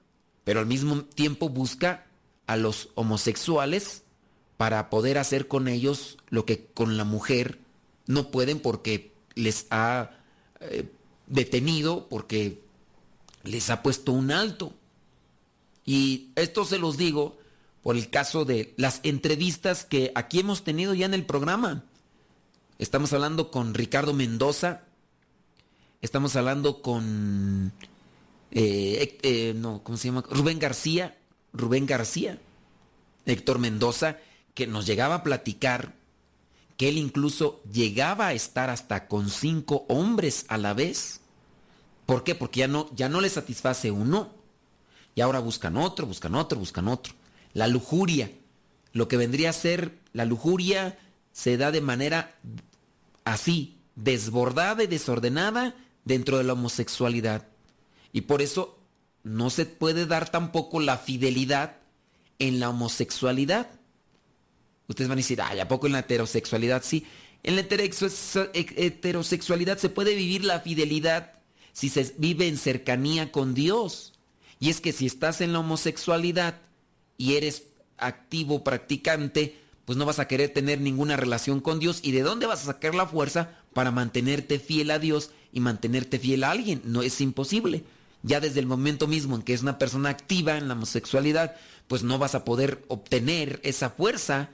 pero 0.44 0.60
al 0.60 0.66
mismo 0.66 1.04
tiempo 1.04 1.48
busca 1.48 2.06
a 2.46 2.56
los 2.56 2.88
homosexuales 2.94 4.02
para 4.56 4.90
poder 4.90 5.18
hacer 5.18 5.48
con 5.48 5.68
ellos 5.68 6.18
lo 6.28 6.44
que 6.44 6.66
con 6.66 6.96
la 6.96 7.04
mujer 7.04 7.58
no 8.06 8.30
pueden 8.30 8.60
porque 8.60 9.12
les 9.34 9.66
ha 9.70 10.10
eh, 10.60 10.88
detenido, 11.26 12.08
porque 12.08 12.60
les 13.44 13.70
ha 13.70 13.82
puesto 13.82 14.12
un 14.12 14.30
alto. 14.30 14.72
Y 15.84 16.30
esto 16.36 16.64
se 16.64 16.78
los 16.78 16.96
digo 16.96 17.38
por 17.82 17.96
el 17.96 18.10
caso 18.10 18.44
de 18.44 18.74
las 18.76 19.00
entrevistas 19.02 19.84
que 19.84 20.12
aquí 20.14 20.40
hemos 20.40 20.64
tenido 20.64 20.94
ya 20.94 21.06
en 21.06 21.14
el 21.14 21.24
programa. 21.24 21.84
Estamos 22.78 23.12
hablando 23.12 23.50
con 23.50 23.74
Ricardo 23.74 24.14
Mendoza, 24.14 24.82
estamos 26.00 26.36
hablando 26.36 26.82
con 26.82 27.72
eh, 28.50 29.18
eh, 29.22 29.54
no, 29.54 29.82
¿cómo 29.82 29.96
se 29.96 30.08
llama? 30.08 30.24
Rubén 30.28 30.58
García, 30.58 31.16
Rubén 31.52 31.86
García, 31.86 32.38
Héctor 33.26 33.58
Mendoza, 33.58 34.18
que 34.54 34.66
nos 34.66 34.86
llegaba 34.86 35.16
a 35.16 35.22
platicar 35.22 35.94
que 36.76 36.88
él 36.88 36.98
incluso 36.98 37.62
llegaba 37.70 38.28
a 38.28 38.32
estar 38.32 38.70
hasta 38.70 39.06
con 39.06 39.28
cinco 39.28 39.84
hombres 39.88 40.46
a 40.48 40.56
la 40.56 40.74
vez. 40.74 41.19
¿Por 42.10 42.24
qué? 42.24 42.34
Porque 42.34 42.58
ya 42.58 42.66
no, 42.66 42.90
ya 42.96 43.08
no 43.08 43.20
le 43.20 43.28
satisface 43.28 43.92
uno. 43.92 44.34
Y 45.14 45.20
ahora 45.20 45.38
buscan 45.38 45.76
otro, 45.76 46.06
buscan 46.06 46.34
otro, 46.34 46.58
buscan 46.58 46.88
otro. 46.88 47.14
La 47.52 47.68
lujuria. 47.68 48.32
Lo 48.92 49.06
que 49.06 49.16
vendría 49.16 49.50
a 49.50 49.52
ser 49.52 49.96
la 50.12 50.24
lujuria 50.24 50.98
se 51.30 51.56
da 51.56 51.70
de 51.70 51.80
manera 51.80 52.36
así, 53.22 53.78
desbordada 53.94 54.82
y 54.82 54.88
desordenada 54.88 55.76
dentro 56.04 56.38
de 56.38 56.42
la 56.42 56.54
homosexualidad. 56.54 57.46
Y 58.12 58.22
por 58.22 58.42
eso 58.42 58.76
no 59.22 59.48
se 59.48 59.64
puede 59.64 60.04
dar 60.04 60.32
tampoco 60.32 60.80
la 60.80 60.98
fidelidad 60.98 61.76
en 62.40 62.58
la 62.58 62.70
homosexualidad. 62.70 63.70
Ustedes 64.88 65.08
van 65.08 65.18
a 65.18 65.22
decir, 65.22 65.40
ay, 65.40 65.60
¿a 65.60 65.68
poco 65.68 65.86
en 65.86 65.92
la 65.92 66.00
heterosexualidad? 66.00 66.82
Sí, 66.82 67.06
en 67.44 67.54
la 67.54 67.62
heterosexualidad 67.62 69.78
se 69.78 69.90
puede 69.90 70.16
vivir 70.16 70.44
la 70.44 70.58
fidelidad 70.58 71.34
si 71.72 71.88
se 71.88 72.14
vive 72.18 72.48
en 72.48 72.56
cercanía 72.56 73.32
con 73.32 73.54
Dios. 73.54 74.12
Y 74.58 74.70
es 74.70 74.80
que 74.80 74.92
si 74.92 75.06
estás 75.06 75.40
en 75.40 75.52
la 75.52 75.60
homosexualidad 75.60 76.60
y 77.16 77.34
eres 77.34 77.64
activo 77.98 78.64
practicante, 78.64 79.58
pues 79.84 79.96
no 79.98 80.06
vas 80.06 80.18
a 80.18 80.28
querer 80.28 80.50
tener 80.50 80.80
ninguna 80.80 81.16
relación 81.16 81.60
con 81.60 81.78
Dios. 81.78 82.00
¿Y 82.02 82.12
de 82.12 82.22
dónde 82.22 82.46
vas 82.46 82.62
a 82.62 82.72
sacar 82.72 82.94
la 82.94 83.06
fuerza 83.06 83.58
para 83.72 83.90
mantenerte 83.90 84.58
fiel 84.58 84.90
a 84.90 84.98
Dios 84.98 85.30
y 85.52 85.60
mantenerte 85.60 86.18
fiel 86.18 86.44
a 86.44 86.50
alguien? 86.50 86.82
No 86.84 87.02
es 87.02 87.20
imposible 87.20 87.84
ya 88.22 88.40
desde 88.40 88.60
el 88.60 88.66
momento 88.66 89.06
mismo 89.06 89.36
en 89.36 89.42
que 89.42 89.54
es 89.54 89.62
una 89.62 89.78
persona 89.78 90.10
activa 90.10 90.58
en 90.58 90.68
la 90.68 90.74
homosexualidad, 90.74 91.56
pues 91.88 92.02
no 92.02 92.18
vas 92.18 92.34
a 92.34 92.44
poder 92.44 92.84
obtener 92.88 93.60
esa 93.62 93.90
fuerza, 93.90 94.50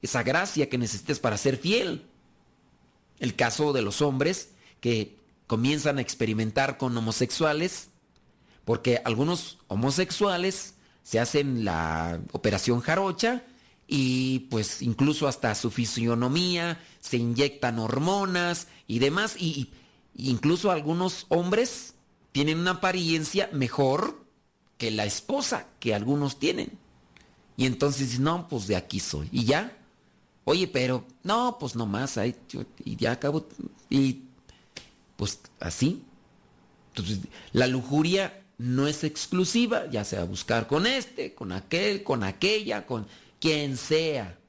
esa 0.00 0.22
gracia 0.22 0.68
que 0.68 0.78
necesites 0.78 1.18
para 1.18 1.36
ser 1.36 1.56
fiel. 1.56 2.04
El 3.18 3.34
caso 3.34 3.72
de 3.72 3.82
los 3.82 4.02
hombres 4.02 4.50
que 4.80 5.16
comienzan 5.52 5.98
a 5.98 6.00
experimentar 6.00 6.78
con 6.78 6.96
homosexuales, 6.96 7.90
porque 8.64 9.02
algunos 9.04 9.58
homosexuales 9.68 10.76
se 11.02 11.20
hacen 11.20 11.66
la 11.66 12.22
operación 12.32 12.80
jarocha 12.80 13.44
y 13.86 14.46
pues 14.50 14.80
incluso 14.80 15.28
hasta 15.28 15.54
su 15.54 15.70
fisionomía, 15.70 16.80
se 17.00 17.18
inyectan 17.18 17.78
hormonas 17.78 18.68
y 18.86 18.98
demás, 18.98 19.36
y, 19.38 19.74
incluso 20.16 20.70
algunos 20.70 21.26
hombres 21.28 21.96
tienen 22.32 22.58
una 22.58 22.70
apariencia 22.70 23.50
mejor 23.52 24.24
que 24.78 24.90
la 24.90 25.04
esposa 25.04 25.66
que 25.80 25.94
algunos 25.94 26.38
tienen. 26.38 26.78
Y 27.58 27.66
entonces, 27.66 28.18
no, 28.20 28.48
pues 28.48 28.66
de 28.68 28.76
aquí 28.76 29.00
soy. 29.00 29.28
Y 29.30 29.44
ya. 29.44 29.76
Oye, 30.44 30.66
pero, 30.66 31.04
no, 31.22 31.58
pues 31.60 31.76
nomás, 31.76 32.16
ahí, 32.16 32.34
y 32.86 32.96
ya 32.96 33.12
acabo. 33.12 33.46
Y 33.90 34.31
pues 35.22 35.38
así. 35.60 36.02
Entonces, 36.88 37.20
la 37.52 37.68
lujuria 37.68 38.42
no 38.58 38.88
es 38.88 39.04
exclusiva, 39.04 39.88
ya 39.88 40.04
sea 40.04 40.24
buscar 40.24 40.66
con 40.66 40.84
este, 40.84 41.32
con 41.32 41.52
aquel, 41.52 42.02
con 42.02 42.24
aquella, 42.24 42.86
con 42.86 43.06
quien 43.38 43.76
sea. 43.76 44.40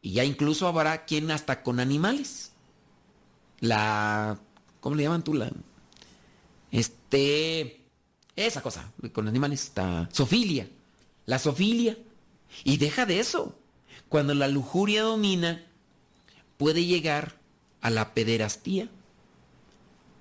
Y 0.00 0.12
ya 0.12 0.22
incluso 0.22 0.68
habrá 0.68 1.04
quien 1.04 1.32
hasta 1.32 1.64
con 1.64 1.80
animales. 1.80 2.52
La, 3.58 4.38
¿cómo 4.78 4.94
le 4.94 5.02
llaman 5.02 5.24
tú? 5.24 5.34
Este, 6.70 7.80
esa 8.36 8.62
cosa, 8.62 8.92
con 9.12 9.26
animales, 9.26 9.64
está, 9.64 10.08
sofilia, 10.12 10.68
la 11.26 11.40
sofilia. 11.40 11.98
Y 12.62 12.76
deja 12.76 13.04
de 13.04 13.18
eso. 13.18 13.58
Cuando 14.08 14.32
la 14.32 14.46
lujuria 14.46 15.02
domina, 15.02 15.66
puede 16.56 16.84
llegar 16.84 17.40
a 17.80 17.90
la 17.90 18.14
pederastía, 18.14 18.88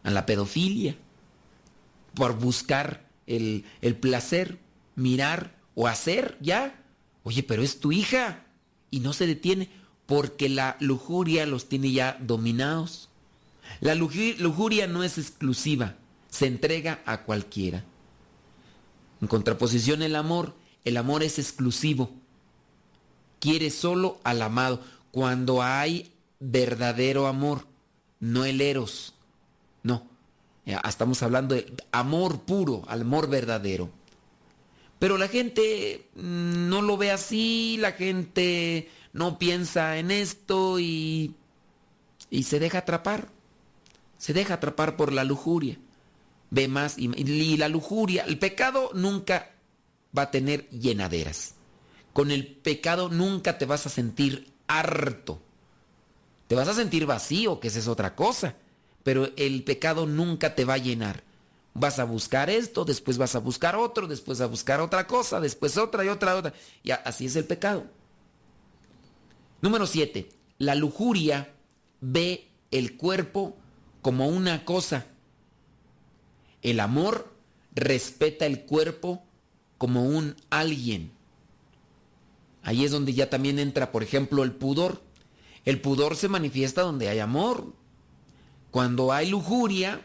a 0.04 0.12
la 0.12 0.26
pedofilia, 0.26 0.96
por 2.16 2.38
buscar 2.38 3.10
el, 3.28 3.66
el 3.82 3.96
placer, 3.96 4.60
mirar 4.96 5.56
o 5.76 5.88
hacer 5.88 6.38
ya. 6.42 6.84
Oye, 7.24 7.44
pero 7.44 7.64
es 7.64 7.80
tu 7.80 7.92
hija. 7.92 8.46
Y 8.92 9.00
no 9.00 9.14
se 9.14 9.26
detiene 9.26 9.70
porque 10.06 10.50
la 10.50 10.78
lujuria 10.80 11.46
los 11.46 11.68
tiene 11.70 11.92
ya 11.92 12.18
dominados. 12.22 13.10
La 13.80 13.96
lujuria 13.96 14.88
no 14.88 15.04
es 15.04 15.18
exclusiva 15.18 15.96
se 16.34 16.48
entrega 16.48 17.00
a 17.06 17.22
cualquiera. 17.22 17.84
En 19.22 19.28
contraposición 19.28 20.02
el 20.02 20.16
amor, 20.16 20.56
el 20.84 20.98
amor 20.98 21.22
es 21.22 21.38
exclusivo. 21.38 22.10
Quiere 23.40 23.70
solo 23.70 24.20
al 24.24 24.42
amado. 24.42 24.82
Cuando 25.12 25.62
hay 25.62 26.12
verdadero 26.40 27.28
amor, 27.28 27.68
no 28.20 28.46
el 28.46 28.62
eros. 28.62 29.14
No. 29.84 30.08
Estamos 30.66 31.22
hablando 31.24 31.56
de 31.56 31.74
amor 31.92 32.42
puro, 32.42 32.84
amor 32.88 33.30
verdadero. 33.30 33.90
Pero 34.98 35.18
la 35.18 35.28
gente 35.28 36.08
mm, 36.16 36.70
no 36.70 36.82
lo 36.82 36.98
ve 36.98 37.12
así, 37.12 37.78
la 37.80 37.92
gente 37.92 38.90
no 39.12 39.38
piensa 39.38 39.98
en 39.98 40.12
esto 40.12 40.80
y, 40.80 41.36
y 42.30 42.44
se 42.44 42.60
deja 42.60 42.80
atrapar. 42.80 43.28
Se 44.18 44.34
deja 44.34 44.56
atrapar 44.56 44.96
por 44.96 45.12
la 45.12 45.26
lujuria 45.26 45.78
ve 46.54 46.68
más 46.68 47.00
y, 47.00 47.10
y 47.20 47.58
la 47.58 47.68
lujuria, 47.68 48.26
el 48.28 48.38
pecado 48.38 48.92
nunca 48.94 49.54
va 50.16 50.24
a 50.24 50.32
tener 50.32 50.70
llenaderas. 50.70 51.56
Con 52.14 52.30
el 52.30 52.46
pecado 52.46 53.10
nunca 53.10 53.58
te 53.58 53.66
vas 53.66 53.88
a 53.88 53.90
sentir 53.90 54.54
harto. 54.68 55.42
Te 56.48 56.54
vas 56.54 56.68
a 56.68 56.76
sentir 56.76 57.08
vacío, 57.08 57.60
que 57.60 57.70
esa 57.70 57.80
es 57.80 57.88
otra 57.88 58.16
cosa. 58.16 58.56
Pero 59.04 59.30
el 59.36 59.64
pecado 59.64 60.06
nunca 60.06 60.56
te 60.56 60.66
va 60.66 60.76
a 60.76 60.80
llenar. 60.80 61.24
Vas 61.74 62.00
a 62.00 62.04
buscar 62.04 62.50
esto, 62.50 62.86
después 62.86 63.18
vas 63.18 63.36
a 63.36 63.40
buscar 63.40 63.76
otro, 63.76 64.08
después 64.08 64.42
a 64.42 64.46
buscar 64.46 64.80
otra 64.80 65.08
cosa, 65.08 65.40
después 65.40 65.78
otra 65.78 66.06
y 66.06 66.10
otra, 66.10 66.36
otra. 66.36 66.54
Y 66.84 66.92
así 66.92 67.26
es 67.26 67.36
el 67.36 67.46
pecado. 67.46 67.86
Número 69.62 69.88
7. 69.88 70.30
La 70.60 70.76
lujuria 70.76 71.54
ve 72.00 72.48
el 72.72 72.96
cuerpo 72.96 73.58
como 74.02 74.28
una 74.28 74.66
cosa 74.66 75.08
el 76.64 76.80
amor 76.80 77.32
respeta 77.76 78.46
el 78.46 78.62
cuerpo 78.62 79.24
como 79.78 80.06
un 80.06 80.36
alguien. 80.50 81.12
Ahí 82.64 82.86
es 82.86 82.92
donde 82.92 83.14
ya 83.14 83.30
también 83.30 83.60
entra, 83.60 83.92
por 83.92 84.02
ejemplo, 84.02 84.44
el 84.44 84.54
pudor. 84.54 85.02
El 85.66 85.82
pudor 85.82 86.16
se 86.16 86.30
manifiesta 86.30 86.82
donde 86.82 87.10
hay 87.10 87.20
amor. 87.20 87.74
Cuando 88.74 89.14
hay 89.14 89.30
lujuria, 89.30 90.02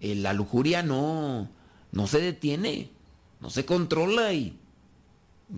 eh, 0.00 0.14
la 0.14 0.32
lujuria 0.32 0.82
no, 0.82 1.50
no 1.92 2.06
se 2.06 2.18
detiene, 2.18 2.88
no 3.40 3.50
se 3.50 3.66
controla 3.66 4.32
y, 4.32 4.58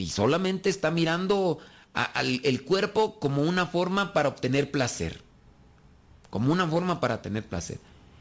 solamente 0.09 0.69
está 0.69 0.91
mirando 0.91 1.61
al, 1.95 2.41
el 2.43 2.65
cuerpo 2.65 3.21
como 3.21 3.43
una 3.43 3.69
forma 3.69 4.13
para 4.13 4.29
obtener 4.29 4.73
placer. 4.73 5.21
Como 6.29 6.53
una 6.53 6.67
forma 6.67 6.99
para 6.99 7.23
tener 7.23 7.47
placer. 7.47 7.79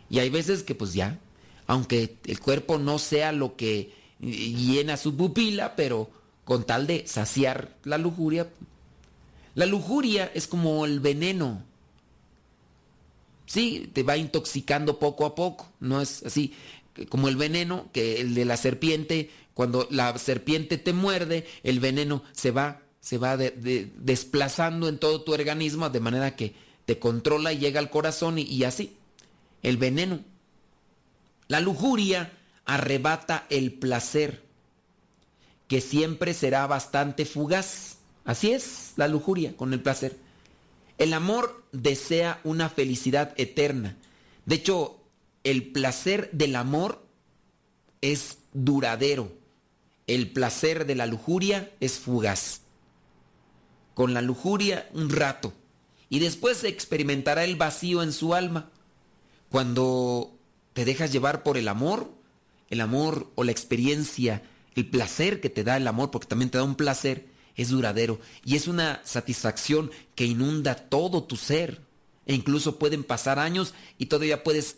Y 0.07 0.19
hay 0.19 0.29
veces 0.29 0.61
que 0.61 0.75
pues 0.75 0.93
ya, 0.93 1.17
aunque 1.65 2.15
el 2.25 2.39
cuerpo 2.39 2.77
no 2.77 2.99
sea 2.99 3.31
lo 3.31 3.55
que 3.55 3.91
llena 4.19 4.97
su 4.97 5.17
pupila, 5.17 5.75
pero 5.75 6.11
con 6.43 6.63
tal 6.63 6.85
de 6.85 7.07
saciar 7.07 7.75
la 7.83 7.97
lujuria. 7.97 8.49
La 9.55 9.65
lujuria 9.65 10.29
es 10.35 10.45
como 10.45 10.85
el 10.85 10.99
veneno. 10.99 11.63
Sí, 13.45 13.89
te 13.93 14.03
va 14.03 14.17
intoxicando 14.17 14.99
poco 14.99 15.25
a 15.25 15.35
poco, 15.35 15.71
no 15.79 16.01
es 16.01 16.23
así 16.23 16.53
como 17.09 17.27
el 17.27 17.35
veneno, 17.35 17.89
que 17.91 18.21
el 18.21 18.33
de 18.33 18.45
la 18.45 18.57
serpiente, 18.57 19.29
cuando 19.53 19.87
la 19.91 20.17
serpiente 20.17 20.77
te 20.77 20.93
muerde, 20.93 21.45
el 21.63 21.79
veneno 21.79 22.23
se 22.31 22.51
va, 22.51 22.81
se 23.01 23.17
va 23.17 23.37
desplazando 23.37 24.87
en 24.87 24.97
todo 24.97 25.21
tu 25.21 25.33
organismo 25.33 25.89
de 25.89 25.99
manera 25.99 26.35
que 26.35 26.55
te 26.85 26.99
controla 26.99 27.51
y 27.51 27.59
llega 27.59 27.79
al 27.79 27.89
corazón 27.89 28.39
y, 28.39 28.43
y 28.43 28.63
así. 28.63 28.95
El 29.61 29.77
veneno. 29.77 30.19
La 31.47 31.59
lujuria 31.59 32.33
arrebata 32.65 33.45
el 33.49 33.73
placer, 33.73 34.43
que 35.67 35.81
siempre 35.81 36.33
será 36.33 36.65
bastante 36.67 37.25
fugaz. 37.25 37.97
Así 38.23 38.51
es 38.51 38.93
la 38.95 39.07
lujuria 39.07 39.55
con 39.55 39.73
el 39.73 39.81
placer. 39.81 40.17
El 40.97 41.13
amor 41.13 41.63
desea 41.71 42.39
una 42.43 42.69
felicidad 42.69 43.33
eterna. 43.37 43.97
De 44.45 44.55
hecho, 44.55 45.01
el 45.43 45.71
placer 45.71 46.29
del 46.31 46.55
amor 46.55 47.05
es 48.01 48.39
duradero. 48.53 49.31
El 50.07 50.31
placer 50.31 50.85
de 50.85 50.95
la 50.95 51.05
lujuria 51.05 51.71
es 51.79 51.99
fugaz. 51.99 52.61
Con 53.93 54.13
la 54.13 54.21
lujuria 54.21 54.89
un 54.93 55.09
rato. 55.09 55.53
Y 56.09 56.19
después 56.19 56.57
se 56.57 56.67
experimentará 56.67 57.43
el 57.43 57.55
vacío 57.55 58.03
en 58.03 58.13
su 58.13 58.33
alma. 58.33 58.69
Cuando 59.49 60.37
te 60.73 60.85
dejas 60.85 61.11
llevar 61.11 61.43
por 61.43 61.57
el 61.57 61.67
amor, 61.67 62.11
el 62.69 62.81
amor 62.81 63.31
o 63.35 63.43
la 63.43 63.51
experiencia, 63.51 64.43
el 64.75 64.89
placer 64.89 65.41
que 65.41 65.49
te 65.49 65.63
da 65.63 65.77
el 65.77 65.87
amor, 65.87 66.11
porque 66.11 66.27
también 66.27 66.51
te 66.51 66.57
da 66.57 66.63
un 66.63 66.75
placer, 66.75 67.27
es 67.55 67.69
duradero 67.69 68.19
y 68.43 68.55
es 68.55 68.67
una 68.67 69.01
satisfacción 69.03 69.91
que 70.15 70.25
inunda 70.25 70.75
todo 70.75 71.23
tu 71.23 71.37
ser. 71.37 71.81
E 72.25 72.33
incluso 72.33 72.79
pueden 72.79 73.03
pasar 73.03 73.37
años 73.37 73.73
y 73.97 74.07
todavía 74.07 74.43
puedes, 74.43 74.77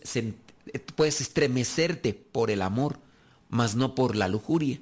puedes 0.95 1.21
estremecerte 1.21 2.13
por 2.13 2.51
el 2.51 2.61
amor, 2.61 2.99
mas 3.49 3.75
no 3.75 3.95
por 3.95 4.15
la 4.15 4.28
lujuria. 4.28 4.80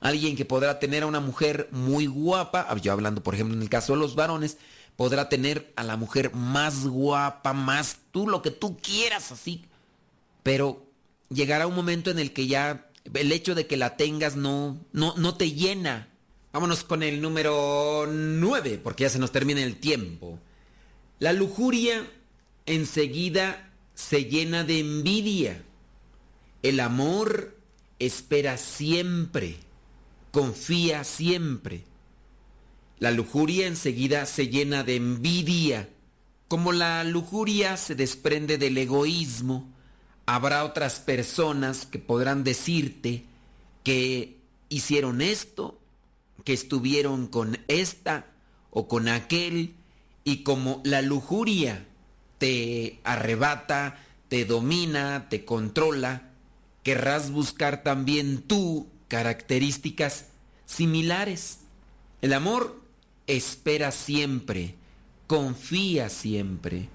Alguien 0.00 0.36
que 0.36 0.44
podrá 0.44 0.78
tener 0.78 1.02
a 1.02 1.06
una 1.06 1.20
mujer 1.20 1.68
muy 1.72 2.06
guapa, 2.06 2.74
yo 2.80 2.92
hablando 2.92 3.22
por 3.22 3.34
ejemplo 3.34 3.56
en 3.56 3.62
el 3.62 3.70
caso 3.70 3.94
de 3.94 3.98
los 3.98 4.14
varones, 4.14 4.58
podrá 4.96 5.28
tener 5.28 5.72
a 5.76 5.82
la 5.82 5.96
mujer 5.96 6.34
más 6.34 6.86
guapa, 6.86 7.52
más 7.52 7.98
tú, 8.12 8.28
lo 8.28 8.42
que 8.42 8.50
tú 8.50 8.76
quieras 8.76 9.32
así. 9.32 9.64
Pero 10.42 10.86
llegará 11.30 11.66
un 11.66 11.74
momento 11.74 12.10
en 12.10 12.18
el 12.18 12.32
que 12.32 12.46
ya 12.46 12.90
el 13.12 13.32
hecho 13.32 13.54
de 13.54 13.66
que 13.66 13.76
la 13.76 13.96
tengas 13.96 14.36
no, 14.36 14.78
no, 14.92 15.14
no 15.16 15.36
te 15.36 15.52
llena. 15.52 16.08
Vámonos 16.54 16.84
con 16.84 17.02
el 17.02 17.20
número 17.20 18.06
9, 18.08 18.78
porque 18.80 19.02
ya 19.02 19.10
se 19.10 19.18
nos 19.18 19.32
termina 19.32 19.60
el 19.60 19.74
tiempo. 19.80 20.38
La 21.18 21.32
lujuria 21.32 22.08
enseguida 22.64 23.72
se 23.94 24.26
llena 24.26 24.62
de 24.62 24.78
envidia. 24.78 25.64
El 26.62 26.78
amor 26.78 27.58
espera 27.98 28.56
siempre, 28.56 29.56
confía 30.30 31.02
siempre. 31.02 31.82
La 33.00 33.10
lujuria 33.10 33.66
enseguida 33.66 34.24
se 34.24 34.46
llena 34.46 34.84
de 34.84 34.94
envidia. 34.94 35.88
Como 36.46 36.70
la 36.70 37.02
lujuria 37.02 37.76
se 37.76 37.96
desprende 37.96 38.58
del 38.58 38.78
egoísmo, 38.78 39.74
habrá 40.24 40.64
otras 40.64 41.00
personas 41.00 41.84
que 41.84 41.98
podrán 41.98 42.44
decirte 42.44 43.24
que 43.82 44.38
hicieron 44.68 45.20
esto, 45.20 45.80
que 46.42 46.52
estuvieron 46.52 47.26
con 47.26 47.58
esta 47.68 48.26
o 48.70 48.88
con 48.88 49.08
aquel, 49.08 49.74
y 50.24 50.42
como 50.42 50.80
la 50.84 51.02
lujuria 51.02 51.86
te 52.38 53.00
arrebata, 53.04 53.98
te 54.28 54.44
domina, 54.44 55.28
te 55.28 55.44
controla, 55.44 56.30
querrás 56.82 57.30
buscar 57.30 57.82
también 57.82 58.42
tú 58.42 58.88
características 59.08 60.26
similares. 60.64 61.60
El 62.20 62.32
amor 62.32 62.82
espera 63.26 63.92
siempre, 63.92 64.74
confía 65.26 66.08
siempre. 66.08 66.88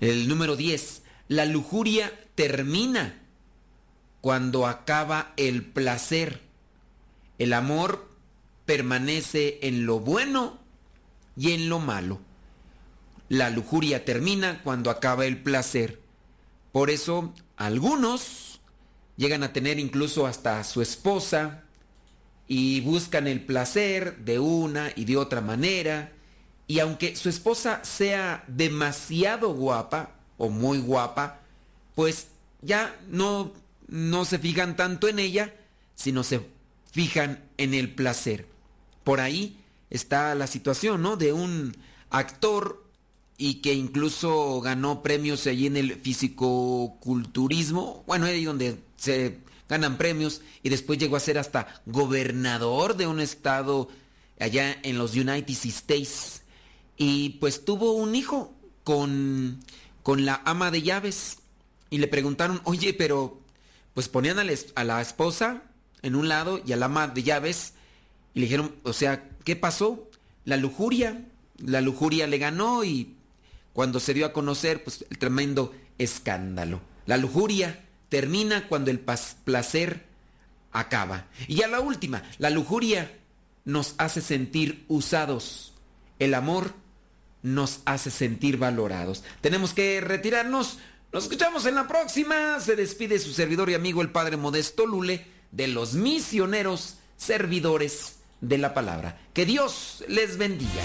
El 0.00 0.28
número 0.28 0.56
10, 0.56 1.02
la 1.28 1.44
lujuria 1.44 2.12
termina 2.34 3.22
cuando 4.20 4.66
acaba 4.66 5.32
el 5.36 5.64
placer. 5.64 6.42
El 7.38 7.52
amor 7.52 8.15
permanece 8.66 9.60
en 9.62 9.86
lo 9.86 10.00
bueno 10.00 10.58
y 11.36 11.52
en 11.52 11.68
lo 11.68 11.78
malo. 11.78 12.20
La 13.28 13.50
lujuria 13.50 14.04
termina 14.04 14.62
cuando 14.62 14.90
acaba 14.90 15.26
el 15.26 15.42
placer. 15.42 16.00
Por 16.72 16.90
eso 16.90 17.32
algunos 17.56 18.60
llegan 19.16 19.42
a 19.42 19.52
tener 19.52 19.78
incluso 19.78 20.26
hasta 20.26 20.62
su 20.64 20.82
esposa 20.82 21.62
y 22.46 22.80
buscan 22.82 23.26
el 23.26 23.40
placer 23.40 24.18
de 24.18 24.38
una 24.38 24.90
y 24.94 25.04
de 25.04 25.16
otra 25.16 25.40
manera. 25.40 26.12
Y 26.68 26.80
aunque 26.80 27.16
su 27.16 27.28
esposa 27.28 27.84
sea 27.84 28.44
demasiado 28.46 29.54
guapa 29.54 30.14
o 30.38 30.48
muy 30.48 30.78
guapa, 30.78 31.40
pues 31.94 32.28
ya 32.62 32.96
no, 33.08 33.52
no 33.88 34.24
se 34.24 34.38
fijan 34.38 34.76
tanto 34.76 35.08
en 35.08 35.18
ella, 35.18 35.54
sino 35.94 36.22
se 36.22 36.46
fijan 36.92 37.44
en 37.56 37.74
el 37.74 37.94
placer. 37.94 38.55
Por 39.06 39.20
ahí 39.20 39.56
está 39.88 40.34
la 40.34 40.48
situación, 40.48 41.00
¿no? 41.00 41.16
De 41.16 41.32
un 41.32 41.76
actor 42.10 42.84
y 43.38 43.62
que 43.62 43.72
incluso 43.72 44.60
ganó 44.60 45.00
premios 45.00 45.46
allí 45.46 45.68
en 45.68 45.76
el 45.76 45.94
fisicoculturismo, 45.94 48.02
bueno, 48.08 48.26
ahí 48.26 48.44
donde 48.44 48.80
se 48.96 49.38
ganan 49.68 49.96
premios 49.96 50.40
y 50.64 50.70
después 50.70 50.98
llegó 50.98 51.14
a 51.14 51.20
ser 51.20 51.38
hasta 51.38 51.80
gobernador 51.86 52.96
de 52.96 53.06
un 53.06 53.20
estado 53.20 53.88
allá 54.40 54.76
en 54.82 54.98
los 54.98 55.14
United 55.14 55.50
States. 55.50 56.42
Y 56.96 57.36
pues 57.38 57.64
tuvo 57.64 57.92
un 57.92 58.16
hijo 58.16 58.52
con, 58.82 59.60
con 60.02 60.24
la 60.24 60.42
ama 60.44 60.72
de 60.72 60.82
llaves. 60.82 61.38
Y 61.90 61.98
le 61.98 62.08
preguntaron, 62.08 62.60
oye, 62.64 62.92
pero 62.92 63.38
pues 63.94 64.08
ponían 64.08 64.40
a 64.40 64.84
la, 64.84 65.00
esposa 65.00 65.62
en 66.02 66.16
un 66.16 66.26
lado 66.26 66.60
y 66.66 66.72
al 66.72 66.82
ama 66.82 67.06
de 67.06 67.22
llaves 67.22 67.74
y 68.36 68.40
le 68.40 68.44
dijeron, 68.44 68.74
o 68.82 68.92
sea, 68.92 69.30
¿qué 69.44 69.56
pasó? 69.56 70.10
La 70.44 70.58
lujuria, 70.58 71.24
la 71.56 71.80
lujuria 71.80 72.26
le 72.26 72.36
ganó 72.36 72.84
y 72.84 73.16
cuando 73.72 73.98
se 73.98 74.12
dio 74.12 74.26
a 74.26 74.34
conocer, 74.34 74.84
pues 74.84 75.06
el 75.08 75.16
tremendo 75.16 75.74
escándalo. 75.96 76.82
La 77.06 77.16
lujuria 77.16 77.82
termina 78.10 78.68
cuando 78.68 78.90
el 78.90 79.00
placer 79.00 80.04
acaba. 80.70 81.28
Y 81.48 81.54
ya 81.54 81.66
la 81.66 81.80
última, 81.80 82.24
la 82.36 82.50
lujuria 82.50 83.10
nos 83.64 83.94
hace 83.96 84.20
sentir 84.20 84.84
usados. 84.86 85.72
El 86.18 86.34
amor 86.34 86.74
nos 87.42 87.80
hace 87.86 88.10
sentir 88.10 88.58
valorados. 88.58 89.24
Tenemos 89.40 89.72
que 89.72 90.02
retirarnos. 90.02 90.76
Nos 91.10 91.24
escuchamos 91.24 91.64
en 91.64 91.74
la 91.74 91.88
próxima. 91.88 92.60
Se 92.60 92.76
despide 92.76 93.18
su 93.18 93.32
servidor 93.32 93.70
y 93.70 93.74
amigo 93.74 94.02
el 94.02 94.10
Padre 94.10 94.36
Modesto 94.36 94.84
Lule 94.84 95.24
de 95.52 95.68
los 95.68 95.94
misioneros 95.94 96.98
servidores 97.16 98.16
de 98.40 98.58
la 98.58 98.74
palabra. 98.74 99.18
Que 99.32 99.46
Dios 99.46 100.04
les 100.08 100.38
bendiga. 100.38 100.82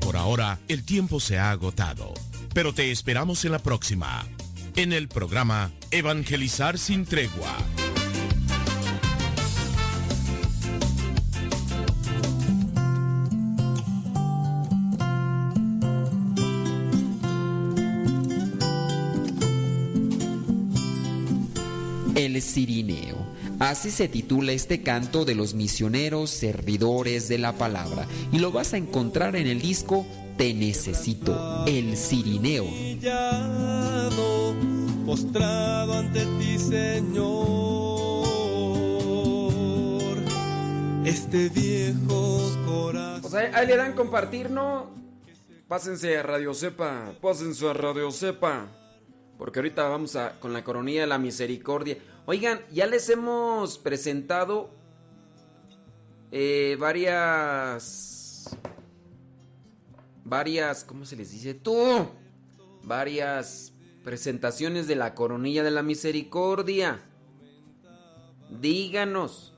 Por 0.00 0.16
ahora, 0.16 0.58
el 0.68 0.84
tiempo 0.84 1.20
se 1.20 1.38
ha 1.38 1.50
agotado, 1.50 2.14
pero 2.54 2.72
te 2.72 2.90
esperamos 2.90 3.44
en 3.44 3.52
la 3.52 3.58
próxima, 3.58 4.26
en 4.76 4.92
el 4.92 5.08
programa 5.08 5.70
Evangelizar 5.90 6.78
sin 6.78 7.04
tregua. 7.04 7.56
El. 22.14 22.42
Así 23.58 23.90
se 23.90 24.06
titula 24.06 24.52
este 24.52 24.82
canto 24.82 25.24
de 25.24 25.34
los 25.34 25.54
misioneros 25.54 26.30
servidores 26.30 27.28
de 27.28 27.38
la 27.38 27.54
palabra. 27.54 28.06
Y 28.32 28.38
lo 28.38 28.52
vas 28.52 28.72
a 28.72 28.76
encontrar 28.76 29.34
en 29.34 29.48
el 29.48 29.60
disco 29.60 30.06
Te 30.36 30.54
Necesito, 30.54 31.64
El 31.66 31.96
Cirineo. 31.96 32.66
Postrado 35.04 35.94
ante 35.94 36.24
ti, 36.38 36.58
Señor. 36.58 37.48
Este 41.04 41.48
viejo 41.48 42.52
corazón. 42.64 43.22
Pues 43.22 43.34
ahí, 43.34 43.50
ahí 43.54 43.66
le 43.66 43.76
dan 43.76 43.94
compartir, 43.94 44.50
¿no? 44.50 44.90
Pásense 45.66 46.16
a 46.16 46.22
Radio 46.22 46.54
Cepa, 46.54 47.12
pásense 47.20 47.68
a 47.68 47.72
Radio 47.72 48.12
Cepa. 48.12 48.68
Porque 49.36 49.58
ahorita 49.58 49.88
vamos 49.88 50.14
a 50.16 50.38
con 50.38 50.52
la 50.52 50.62
coronilla 50.62 51.02
de 51.02 51.06
la 51.08 51.18
misericordia. 51.18 51.96
Oigan, 52.30 52.60
ya 52.70 52.86
les 52.86 53.08
hemos 53.08 53.78
presentado 53.78 54.68
eh, 56.30 56.76
varias. 56.78 58.54
Varias. 60.24 60.84
¿Cómo 60.84 61.06
se 61.06 61.16
les 61.16 61.32
dice? 61.32 61.54
Tú. 61.54 62.06
Varias 62.82 63.72
presentaciones 64.04 64.86
de 64.86 64.96
la 64.96 65.14
coronilla 65.14 65.62
de 65.64 65.70
la 65.70 65.82
misericordia. 65.82 67.00
Díganos. 68.60 69.54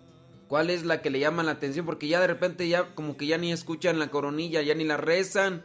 ¿Cuál 0.46 0.70
es 0.70 0.84
la 0.84 1.02
que 1.02 1.10
le 1.10 1.18
llama 1.18 1.42
la 1.42 1.50
atención? 1.50 1.84
Porque 1.84 2.06
ya 2.06 2.20
de 2.20 2.28
repente 2.28 2.68
ya 2.68 2.94
como 2.94 3.16
que 3.16 3.26
ya 3.26 3.36
ni 3.36 3.50
escuchan 3.50 3.98
la 3.98 4.12
coronilla, 4.12 4.62
ya 4.62 4.76
ni 4.76 4.84
la 4.84 4.96
rezan. 4.96 5.64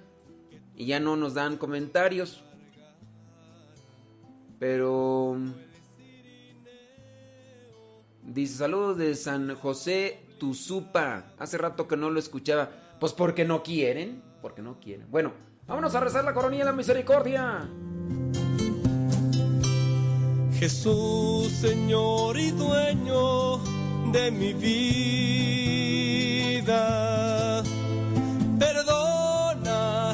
Y 0.76 0.88
ya 0.88 0.99
no 0.99 1.18
nos 1.18 1.36
dan 1.36 1.58
comentarios. 1.58 2.43
Pero... 4.58 5.38
Dice, 8.26 8.57
saludos 8.57 8.97
de 8.97 9.15
San 9.15 9.55
José 9.55 10.19
Tuzupa. 10.39 11.34
Hace 11.38 11.57
rato 11.57 11.88
que 11.88 11.95
no 11.95 12.09
lo 12.09 12.19
escuchaba. 12.19 12.69
Pues 12.99 13.13
porque 13.13 13.45
no 13.45 13.63
quieren. 13.63 14.21
Porque 14.41 14.61
no 14.61 14.80
quieren. 14.80 15.09
Bueno, 15.09 15.32
vámonos 15.67 15.93
a 15.95 15.99
rezar 15.99 16.26
la 16.26 16.34
coronilla 16.34 16.63
de 16.65 16.71
la 16.71 16.76
misericordia. 16.76 17.69
Jesús, 20.53 21.51
Señor 21.51 22.39
y 22.39 22.51
dueño 22.51 23.57
de 24.11 24.32
mi 24.32 24.53
vida. 24.53 24.73
Perdón 28.57 29.14